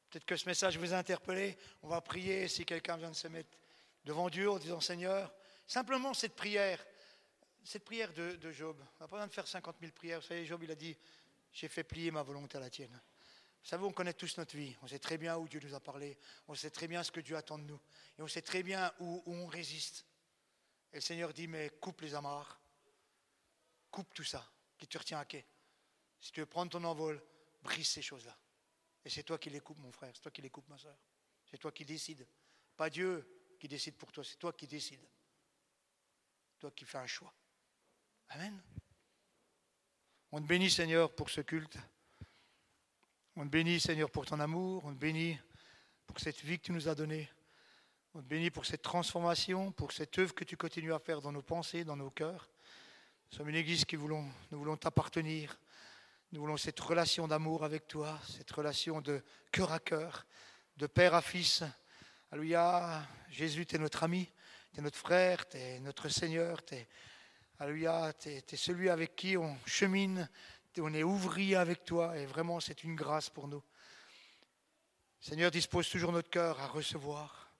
peut-être 0.10 0.26
que 0.26 0.36
ce 0.36 0.48
message 0.48 0.78
vous 0.78 0.94
a 0.94 0.98
interpellé, 0.98 1.58
on 1.84 1.88
va 1.88 2.02
prier 2.02 2.48
si 2.48 2.66
quelqu'un 2.66 2.98
vient 2.98 3.12
de 3.12 3.16
se 3.16 3.28
mettre 3.28 3.56
devant 4.04 4.30
Dieu 4.30 4.50
en 4.50 4.58
disant 4.58 4.80
Seigneur, 4.80 5.32
simplement 5.68 6.14
cette 6.16 6.36
prière, 6.36 6.84
cette 7.64 7.86
prière 7.86 8.12
de, 8.14 8.52
Job, 8.52 8.78
on 8.80 9.04
n'a 9.04 9.08
pas 9.08 9.16
besoin 9.18 9.28
de 9.28 9.32
faire 9.34 9.48
50 9.48 9.76
000 9.80 9.92
prières. 9.92 10.22
Vous 10.22 10.28
savez, 10.28 10.46
Job, 10.46 10.64
il 10.64 10.72
a 10.72 10.76
dit, 10.76 10.98
j'ai 11.52 11.68
fait 11.68 11.84
plier 11.84 12.10
ma 12.10 12.24
volonté 12.24 12.58
à 12.58 12.62
la 12.62 12.70
tienne. 12.70 13.00
Vous 13.62 13.70
savez, 13.70 13.86
on 13.86 13.94
connaît 13.94 14.14
tous 14.14 14.38
notre 14.38 14.58
vie. 14.58 14.76
On 14.82 14.88
sait 14.88 15.00
très 15.00 15.18
bien 15.18 15.38
où 15.38 15.48
Dieu 15.48 15.62
nous 15.64 15.74
a 15.76 15.80
parlé. 15.80 16.18
On 16.48 16.56
sait 16.56 16.72
très 16.72 16.88
bien 16.88 17.04
ce 17.04 17.12
que 17.12 17.22
Dieu 17.22 17.38
attend 17.38 17.60
de 17.60 17.64
nous. 17.64 17.80
Et 18.18 18.22
on 18.22 18.28
sait 18.28 18.42
très 18.42 18.64
bien 18.64 18.92
où, 19.00 19.24
où 19.26 19.34
on 19.36 19.46
résiste. 19.46 20.06
Et 20.92 20.96
le 20.96 21.02
Seigneur 21.02 21.32
dit, 21.32 21.48
mais 21.48 21.70
coupe 21.80 22.02
les 22.02 22.16
amarres. 22.16 22.60
Coupe 23.90 24.14
tout 24.14 24.26
ça 24.26 24.53
qui 24.84 24.88
te 24.90 24.98
retient 24.98 25.20
à 25.20 25.24
quai. 25.24 25.46
Si 26.20 26.34
tu 26.34 26.42
veux 26.42 26.46
prendre 26.46 26.70
ton 26.70 26.84
envol, 26.84 27.24
brise 27.62 27.88
ces 27.88 28.02
choses-là. 28.02 28.38
Et 29.06 29.10
c'est 29.10 29.24
toi 29.24 29.38
qui 29.38 29.50
les 29.50 29.62
coupes, 29.62 29.78
mon 29.78 29.94
frère, 29.94 30.12
c'est 30.14 30.22
toi 30.22 30.32
qui 30.32 30.42
les 30.42 30.50
coupes, 30.50 30.68
ma 30.68 30.78
soeur. 30.78 30.98
C'est 31.50 31.58
toi 31.58 31.72
qui 31.72 31.86
décides. 31.86 32.28
Pas 32.76 32.90
Dieu 32.90 33.56
qui 33.58 33.70
décide 33.70 33.96
pour 33.96 34.12
toi, 34.12 34.26
c'est 34.26 34.36
toi 34.36 34.52
qui 34.52 34.68
décides. 34.68 35.08
Toi 36.60 36.70
qui 36.72 36.84
fais 36.84 36.98
un 36.98 37.08
choix. 37.08 37.34
Amen. 38.28 38.62
On 40.34 40.42
te 40.42 40.48
bénit, 40.48 40.70
Seigneur, 40.70 41.16
pour 41.16 41.30
ce 41.30 41.40
culte. 41.40 41.78
On 43.38 43.46
te 43.46 43.50
bénit, 43.50 43.80
Seigneur, 43.80 44.12
pour 44.12 44.26
ton 44.26 44.42
amour. 44.42 44.84
On 44.84 44.94
te 44.94 45.00
bénit 45.00 45.40
pour 46.06 46.20
cette 46.20 46.42
vie 46.42 46.60
que 46.60 46.66
tu 46.66 46.72
nous 46.74 46.90
as 46.90 46.96
donnée. 46.96 47.30
On 48.14 48.22
te 48.22 48.28
bénit 48.28 48.52
pour 48.52 48.66
cette 48.66 48.82
transformation, 48.82 49.72
pour 49.72 49.94
cette 49.94 50.18
œuvre 50.20 50.36
que 50.36 50.44
tu 50.44 50.58
continues 50.58 50.94
à 50.94 51.00
faire 51.00 51.22
dans 51.22 51.32
nos 51.32 51.42
pensées, 51.42 51.86
dans 51.86 51.96
nos 51.96 52.12
cœurs. 52.12 52.50
Nous 53.32 53.38
sommes 53.38 53.50
une 53.50 53.56
église 53.56 53.86
qui 53.86 53.96
voulons, 53.96 54.30
nous 54.52 54.60
voulons 54.60 54.78
t'appartenir. 54.78 55.60
Nous 56.32 56.42
voulons 56.42 56.58
cette 56.58 56.80
relation 56.80 57.28
d'amour 57.28 57.64
avec 57.64 57.88
toi, 57.88 58.20
cette 58.28 58.52
relation 58.52 59.02
de 59.02 59.24
cœur 59.52 59.72
à 59.72 59.80
cœur, 59.80 60.26
de 60.78 60.88
père 60.88 61.14
à 61.14 61.22
fils. 61.22 61.64
Alléluia. 62.32 63.08
Jésus, 63.30 63.66
tu 63.66 63.76
es 63.76 63.80
notre 63.80 64.04
ami, 64.04 64.30
tu 64.74 64.80
es 64.80 64.84
notre 64.84 64.98
frère, 64.98 65.48
tu 65.48 65.58
es 65.58 65.80
notre 65.80 66.10
Seigneur, 66.10 66.64
tu 66.64 66.76
es, 66.76 66.88
Alléluia, 67.60 68.12
es, 68.26 68.56
celui 68.56 68.90
avec 68.90 69.16
qui 69.16 69.38
on 69.38 69.56
chemine, 69.66 70.28
on 70.80 70.94
est 70.94 71.04
ouvrier 71.04 71.56
avec 71.56 71.86
toi, 71.86 72.18
et 72.18 72.26
vraiment 72.26 72.60
c'est 72.60 72.84
une 72.84 72.96
grâce 72.96 73.30
pour 73.30 73.48
nous. 73.48 73.64
Seigneur, 75.20 75.52
dispose 75.52 75.88
toujours 75.90 76.12
notre 76.12 76.30
cœur 76.30 76.60
à 76.60 76.68
recevoir 76.68 77.52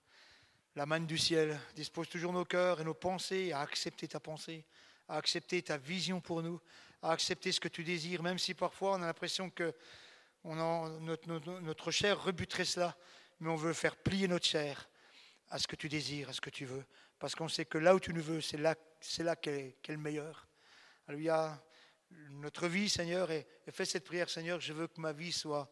la 0.76 0.84
manne 0.84 1.06
du 1.06 1.16
ciel, 1.16 1.58
dispose 1.76 2.08
toujours 2.08 2.32
nos 2.32 2.44
cœurs 2.44 2.80
et 2.80 2.84
nos 2.84 2.94
pensées 2.94 3.52
à 3.52 3.60
accepter 3.60 4.08
ta 4.08 4.18
pensée, 4.18 4.66
à 5.08 5.16
accepter 5.16 5.62
ta 5.62 5.76
vision 5.76 6.20
pour 6.20 6.42
nous, 6.42 6.60
à 7.02 7.12
accepter 7.12 7.52
ce 7.52 7.60
que 7.60 7.68
tu 7.68 7.84
désires, 7.84 8.22
même 8.22 8.38
si 8.38 8.54
parfois 8.54 8.92
on 8.92 9.02
a 9.02 9.06
l'impression 9.06 9.50
que 9.50 9.74
notre, 10.44 11.90
chair 11.90 12.22
rebuterait 12.22 12.64
cela, 12.64 12.96
mais 13.40 13.50
on 13.50 13.56
veut 13.56 13.72
faire 13.72 13.96
plier 13.96 14.28
notre 14.28 14.46
chair 14.46 14.88
à 15.50 15.58
ce 15.58 15.66
que 15.66 15.76
tu 15.76 15.88
désires, 15.88 16.28
à 16.28 16.32
ce 16.32 16.40
que 16.40 16.50
tu 16.50 16.64
veux, 16.64 16.84
parce 17.18 17.34
qu'on 17.34 17.48
sait 17.48 17.64
que 17.64 17.78
là 17.78 17.94
où 17.94 18.00
tu 18.00 18.12
nous 18.12 18.22
veux, 18.22 18.40
c'est 18.40 18.56
là, 18.56 18.74
c'est 19.00 19.24
qu'est, 19.40 19.76
est 19.82 19.92
le 19.92 19.98
meilleur. 19.98 20.46
Alléluia. 21.06 21.62
Notre 22.30 22.68
vie, 22.68 22.88
Seigneur, 22.88 23.30
et, 23.30 23.46
et 23.66 23.72
fais 23.72 23.84
cette 23.84 24.04
prière, 24.04 24.30
Seigneur, 24.30 24.60
je 24.60 24.72
veux 24.72 24.86
que 24.86 25.00
ma 25.00 25.12
vie 25.12 25.32
soit 25.32 25.68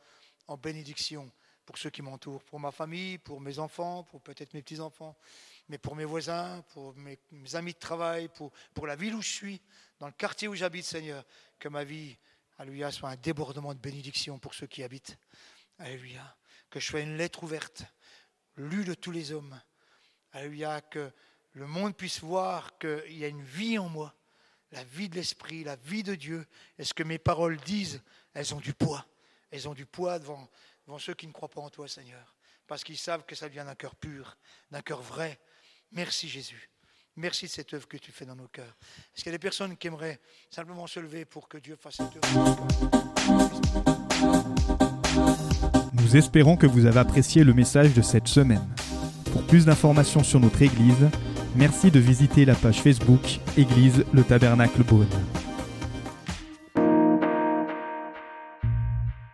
en 0.49 0.57
bénédiction 0.57 1.31
pour 1.65 1.79
ceux 1.79 1.91
qui 1.91 2.03
m'entourent, 2.03 2.43
pour 2.45 2.59
ma 2.59 2.73
famille, 2.73 3.19
pour 3.19 3.41
mes 3.41 3.59
enfants, 3.59 4.03
pour 4.05 4.21
peut-être 4.21 4.55
mes 4.55 4.63
petits-enfants, 4.63 5.17
mais 5.73 5.79
pour 5.79 5.97
mes 5.97 6.05
voisins, 6.05 6.63
pour 6.75 6.95
mes, 6.97 7.19
amis 7.55 7.73
de 7.73 7.79
travail, 7.79 8.29
pour, 8.29 8.53
pour 8.75 8.87
la 8.87 8.95
ville 8.95 9.15
où 9.15 9.23
je 9.23 9.31
suis, 9.31 9.63
dans 9.99 10.07
le 10.07 10.13
quartier 10.13 10.47
où 10.47 10.55
j'habite, 10.55 10.85
Seigneur, 10.85 11.25
que 11.59 11.71
ma 11.71 11.83
vie, 11.83 12.15
Alléluia, 12.59 12.91
soit 12.91 13.09
un 13.09 13.17
débordement 13.17 13.73
de 13.73 13.79
bénédiction 13.79 14.39
pour 14.39 14.53
ceux 14.53 14.67
qui 14.67 14.83
habitent. 14.83 15.17
Alléluia. 15.79 16.37
Que 16.69 16.79
je 16.79 16.87
sois 16.87 17.01
une 17.01 17.17
lettre 17.17 17.43
ouverte, 17.43 17.85
lue 18.57 18.85
de 18.85 18.93
tous 18.93 19.13
les 19.13 19.33
hommes. 19.33 19.59
Alléluia. 20.33 20.83
Que 20.83 21.11
le 21.53 21.67
monde 21.67 21.97
puisse 21.97 22.21
voir 22.21 22.77
qu'il 22.77 23.17
y 23.17 23.25
a 23.25 23.29
une 23.29 23.43
vie 23.43 23.79
en 23.79 23.89
moi, 23.89 24.15
la 24.73 24.85
vie 24.85 25.09
de 25.09 25.15
l'Esprit, 25.15 25.65
la 25.65 25.77
vie 25.77 26.03
de 26.03 26.15
Dieu. 26.15 26.47
Et 26.77 26.85
ce 26.85 26.93
que 26.93 27.03
mes 27.03 27.19
paroles 27.19 27.57
disent, 27.57 28.03
elles 28.35 28.55
ont 28.55 28.61
du 28.61 28.75
poids. 28.75 29.07
Elles 29.51 29.71
ont 29.71 29.75
du 29.75 29.87
poids 29.87 30.19
devant, 30.19 30.51
devant 30.87 30.99
ceux 30.99 31.15
qui 31.15 31.27
ne 31.27 31.33
croient 31.33 31.49
pas 31.49 31.63
en 31.63 31.71
toi, 31.71 31.89
Seigneur. 31.89 32.37
Parce 32.67 32.85
qu'ils 32.85 32.99
savent 32.99 33.25
que 33.25 33.35
ça 33.35 33.49
vient 33.49 33.65
d'un 33.65 33.75
cœur 33.75 33.97
pur, 33.97 34.37
d'un 34.71 34.83
cœur 34.83 35.01
vrai. 35.01 35.41
Merci 35.93 36.29
Jésus. 36.29 36.71
Merci 37.17 37.45
de 37.45 37.51
cette 37.51 37.75
œuvre 37.75 37.87
que 37.87 37.99
tu 37.99 38.11
fais 38.11 38.25
dans 38.25 38.35
nos 38.35 38.49
cœurs. 38.49 38.75
Est-ce 39.15 39.23
qu'il 39.23 39.33
y 39.33 39.35
a 39.35 39.39
des 39.39 39.43
personnes 39.43 39.77
qui 39.77 39.89
aimeraient 39.89 40.19
simplement 40.51 40.87
se 40.87 40.99
lever 40.99 41.27
pour 41.27 41.47
que 41.47 41.59
Dieu 41.59 41.77
fasse 41.77 41.97
cette 41.97 42.25
œuvre 42.25 42.67
Nous 45.93 46.17
espérons 46.17 46.57
que 46.57 46.67
vous 46.67 46.87
avez 46.87 47.01
apprécié 47.01 47.45
le 47.45 47.53
message 47.53 47.93
de 47.93 48.01
cette 48.01 48.29
semaine. 48.29 48.67
Pour 49.33 49.47
plus 49.47 49.67
d'informations 49.67 50.25
sur 50.25 50.41
notre 50.41 50.63
Église, 50.63 51.11
merci 51.55 51.91
de 51.91 52.01
visiter 52.01 52.47
la 52.47 52.55
page 52.55 52.81
Facebook 52.81 53.41
Église 53.59 54.07
le 54.15 54.25
Tabernacle 54.25 54.83
Beaune. 54.83 55.09